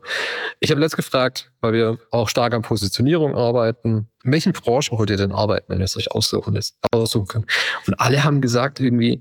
Ich 0.58 0.72
habe 0.72 0.80
letzt 0.80 0.96
gefragt, 0.96 1.52
weil 1.60 1.72
wir 1.72 1.98
auch 2.10 2.28
stark 2.28 2.52
an 2.52 2.62
Positionierung 2.62 3.36
arbeiten, 3.36 4.08
in 4.24 4.32
welchen 4.32 4.52
Branchen 4.52 4.98
wollt 4.98 5.08
ihr 5.08 5.16
denn 5.16 5.30
arbeiten, 5.30 5.66
wenn 5.68 5.78
ihr 5.78 5.84
es 5.84 5.96
euch 5.96 6.10
aussuchen, 6.10 6.58
aussuchen 6.90 7.28
könnt? 7.28 7.46
Und 7.86 8.00
alle 8.00 8.24
haben 8.24 8.40
gesagt, 8.40 8.80
irgendwie, 8.80 9.20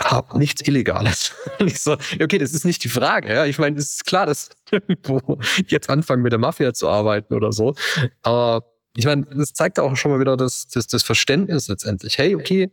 hab 0.00 0.36
nichts 0.36 0.66
Illegales. 0.66 1.34
ich 1.58 1.80
so, 1.80 1.94
okay, 1.94 2.38
das 2.38 2.54
ist 2.54 2.64
nicht 2.64 2.84
die 2.84 2.88
Frage. 2.88 3.34
Ja? 3.34 3.44
Ich 3.44 3.58
meine, 3.58 3.76
es 3.76 3.94
ist 3.94 4.06
klar, 4.06 4.26
dass 4.26 4.50
irgendwo 4.70 5.38
jetzt 5.66 5.90
anfangen 5.90 6.22
mit 6.22 6.32
der 6.32 6.38
Mafia 6.38 6.72
zu 6.72 6.88
arbeiten 6.88 7.34
oder 7.34 7.52
so. 7.52 7.74
Aber 8.22 8.64
ich 8.96 9.04
meine, 9.04 9.26
das 9.34 9.52
zeigt 9.52 9.80
auch 9.80 9.96
schon 9.96 10.12
mal 10.12 10.20
wieder 10.20 10.36
das, 10.36 10.68
das, 10.68 10.86
das 10.86 11.02
Verständnis 11.02 11.66
letztendlich. 11.66 12.18
Hey, 12.18 12.36
okay, 12.36 12.70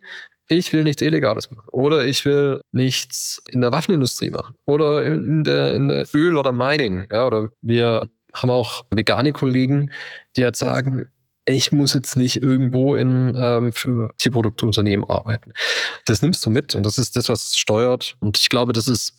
ich 0.50 0.74
will 0.74 0.84
nichts 0.84 1.02
Illegales 1.02 1.50
machen. 1.52 1.68
Oder 1.72 2.06
ich 2.06 2.26
will 2.26 2.62
nichts 2.72 3.42
in 3.50 3.62
der 3.62 3.72
Waffenindustrie 3.72 4.32
machen. 4.32 4.56
Oder 4.66 5.06
in 5.06 5.44
der, 5.44 5.74
in 5.76 5.88
der 5.88 6.08
Öl- 6.14 6.38
oder 6.38 6.52
Mining. 6.52 7.08
Ja, 7.12 7.28
oder 7.28 7.50
wir 7.62 8.10
haben 8.34 8.50
auch 8.50 8.86
vegane 8.92 9.32
Kollegen, 9.32 9.92
die 10.36 10.42
jetzt 10.42 10.60
sagen, 10.60 11.08
ich 11.46 11.72
muss 11.72 11.94
jetzt 11.94 12.16
nicht 12.16 12.42
irgendwo 12.44 12.96
in 12.96 13.34
ähm, 13.36 13.74
für 13.74 14.12
Tierproduktunternehmen 14.18 15.10
arbeiten. 15.10 15.54
Das 16.06 16.22
nimmst 16.22 16.46
du 16.46 16.50
mit 16.50 16.76
und 16.76 16.86
das 16.86 16.98
ist 16.98 17.16
das, 17.16 17.30
was 17.30 17.58
steuert. 17.58 18.16
Und 18.20 18.38
ich 18.38 18.50
glaube, 18.50 18.74
das 18.74 18.88
ist 18.88 19.18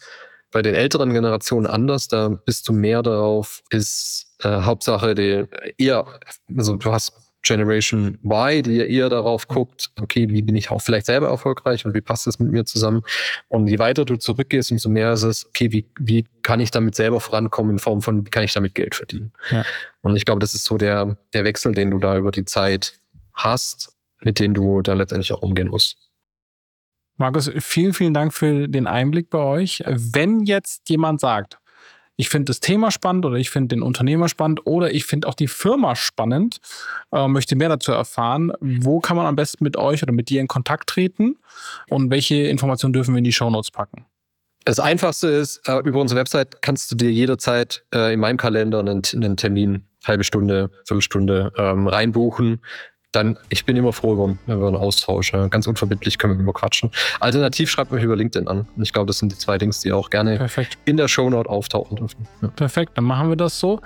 bei 0.52 0.62
den 0.62 0.74
älteren 0.74 1.12
Generationen 1.12 1.66
anders. 1.66 2.08
Da 2.08 2.28
bist 2.28 2.68
du 2.68 2.72
mehr 2.72 3.02
darauf, 3.02 3.62
ist 3.70 4.36
äh, 4.42 4.62
Hauptsache 4.62 5.14
die 5.14 5.44
eher, 5.78 6.06
also 6.56 6.76
du 6.76 6.92
hast 6.92 7.12
Generation 7.42 8.18
Y, 8.22 8.62
die 8.62 8.76
ja 8.76 8.84
eher 8.84 9.08
darauf 9.08 9.48
guckt, 9.48 9.90
okay, 10.00 10.28
wie 10.28 10.42
bin 10.42 10.56
ich 10.56 10.70
auch 10.70 10.80
vielleicht 10.80 11.06
selber 11.06 11.28
erfolgreich 11.28 11.86
und 11.86 11.94
wie 11.94 12.00
passt 12.00 12.26
das 12.26 12.38
mit 12.38 12.50
mir 12.50 12.64
zusammen? 12.64 13.02
Und 13.48 13.66
je 13.66 13.78
weiter 13.78 14.04
du 14.04 14.16
zurückgehst, 14.16 14.72
umso 14.72 14.88
mehr 14.88 15.12
ist 15.12 15.22
es, 15.22 15.46
okay, 15.46 15.72
wie, 15.72 15.86
wie 15.98 16.26
kann 16.42 16.60
ich 16.60 16.70
damit 16.70 16.94
selber 16.94 17.20
vorankommen 17.20 17.72
in 17.72 17.78
Form 17.78 18.02
von, 18.02 18.26
wie 18.26 18.30
kann 18.30 18.44
ich 18.44 18.52
damit 18.52 18.74
Geld 18.74 18.94
verdienen? 18.94 19.32
Ja. 19.50 19.64
Und 20.02 20.16
ich 20.16 20.24
glaube, 20.24 20.40
das 20.40 20.54
ist 20.54 20.64
so 20.64 20.76
der, 20.76 21.16
der 21.32 21.44
Wechsel, 21.44 21.72
den 21.72 21.90
du 21.90 21.98
da 21.98 22.16
über 22.16 22.30
die 22.30 22.44
Zeit 22.44 23.00
hast, 23.32 23.96
mit 24.20 24.38
dem 24.38 24.54
du 24.54 24.82
da 24.82 24.92
letztendlich 24.92 25.32
auch 25.32 25.42
umgehen 25.42 25.68
musst. 25.68 25.96
Markus, 27.16 27.50
vielen, 27.58 27.92
vielen 27.92 28.14
Dank 28.14 28.32
für 28.32 28.66
den 28.66 28.86
Einblick 28.86 29.28
bei 29.28 29.40
euch. 29.40 29.82
Wenn 29.86 30.40
jetzt 30.40 30.88
jemand 30.88 31.20
sagt, 31.20 31.58
ich 32.20 32.28
finde 32.28 32.50
das 32.50 32.60
Thema 32.60 32.90
spannend 32.90 33.24
oder 33.24 33.36
ich 33.36 33.48
finde 33.48 33.74
den 33.74 33.82
Unternehmer 33.82 34.28
spannend 34.28 34.66
oder 34.66 34.92
ich 34.92 35.06
finde 35.06 35.26
auch 35.26 35.32
die 35.32 35.48
Firma 35.48 35.96
spannend, 35.96 36.58
äh, 37.12 37.26
möchte 37.26 37.56
mehr 37.56 37.70
dazu 37.70 37.92
erfahren. 37.92 38.52
Wo 38.60 39.00
kann 39.00 39.16
man 39.16 39.24
am 39.24 39.36
besten 39.36 39.64
mit 39.64 39.78
euch 39.78 40.02
oder 40.02 40.12
mit 40.12 40.28
dir 40.28 40.42
in 40.42 40.46
Kontakt 40.46 40.90
treten 40.90 41.36
und 41.88 42.10
welche 42.10 42.34
Informationen 42.34 42.92
dürfen 42.92 43.14
wir 43.14 43.18
in 43.18 43.24
die 43.24 43.32
Shownotes 43.32 43.70
packen? 43.70 44.04
Das 44.66 44.78
Einfachste 44.78 45.28
ist, 45.28 45.66
äh, 45.66 45.78
über 45.78 45.98
unsere 45.98 46.20
Website 46.20 46.60
kannst 46.60 46.92
du 46.92 46.96
dir 46.96 47.10
jederzeit 47.10 47.86
äh, 47.94 48.12
in 48.12 48.20
meinem 48.20 48.36
Kalender 48.36 48.80
einen, 48.80 49.00
einen 49.14 49.38
Termin, 49.38 49.86
halbe 50.04 50.22
Stunde, 50.22 50.70
Viertelstunde 50.84 51.54
ähm, 51.56 51.88
reinbuchen 51.88 52.60
dann, 53.12 53.38
ich 53.48 53.64
bin 53.64 53.76
immer 53.76 53.92
froh 53.92 54.12
über, 54.12 54.36
über 54.54 54.68
einen 54.68 54.76
Austausch. 54.76 55.32
Ja. 55.32 55.48
Ganz 55.48 55.66
unverbindlich 55.66 56.18
können 56.18 56.34
wir 56.34 56.40
immer 56.40 56.52
quatschen. 56.52 56.90
Alternativ 57.18 57.70
schreibt 57.70 57.90
mich 57.90 58.02
über 58.02 58.16
LinkedIn 58.16 58.48
an. 58.48 58.66
Und 58.76 58.82
ich 58.82 58.92
glaube, 58.92 59.06
das 59.06 59.18
sind 59.18 59.32
die 59.32 59.38
zwei 59.38 59.58
Dings, 59.58 59.80
die 59.80 59.92
auch 59.92 60.10
gerne 60.10 60.36
Perfekt. 60.36 60.78
in 60.84 60.96
der 60.96 61.08
Shownote 61.08 61.48
auftauchen 61.48 61.96
dürfen. 61.96 62.28
Ja. 62.42 62.48
Perfekt, 62.48 62.92
dann 62.96 63.04
machen 63.04 63.28
wir 63.28 63.36
das 63.36 63.58
so. 63.58 63.80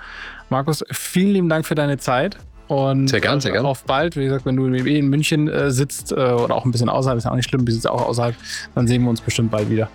Markus, 0.49 0.83
vielen 0.91 1.33
lieben 1.33 1.49
Dank 1.49 1.65
für 1.65 1.75
deine 1.75 1.97
Zeit. 1.97 2.37
Und 2.67 3.09
sehr 3.09 3.21
gern, 3.21 3.41
sehr 3.41 3.51
gern. 3.51 3.65
Auf 3.65 3.83
bald, 3.83 4.15
wie 4.15 4.23
gesagt, 4.23 4.45
wenn 4.45 4.55
du 4.55 4.65
in 4.65 5.09
München 5.09 5.47
äh, 5.47 5.69
sitzt 5.69 6.11
äh, 6.11 6.15
oder 6.15 6.55
auch 6.55 6.65
ein 6.65 6.71
bisschen 6.71 6.89
außerhalb, 6.89 7.17
ist 7.17 7.25
ja 7.25 7.31
auch 7.31 7.35
nicht 7.35 7.49
schlimm, 7.49 7.65
du 7.65 7.71
sitzt 7.71 7.87
auch 7.87 8.01
außerhalb, 8.01 8.35
dann 8.73 8.87
sehen 8.87 9.03
wir 9.03 9.09
uns 9.09 9.21
bestimmt 9.21 9.51
bald 9.51 9.69
wieder. 9.69 9.87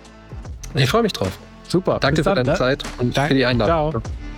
Ich 0.75 0.89
freue 0.89 1.03
mich 1.03 1.11
drauf. 1.11 1.37
Super. 1.67 1.99
Danke 1.99 2.23
für 2.23 2.35
deine 2.35 2.51
ne? 2.51 2.57
Zeit 2.57 2.83
und 2.97 3.15
Dank, 3.15 3.29
für 3.29 3.35
die 3.35 3.45
Einladung. 3.45 3.91
Ciao. 3.91 4.30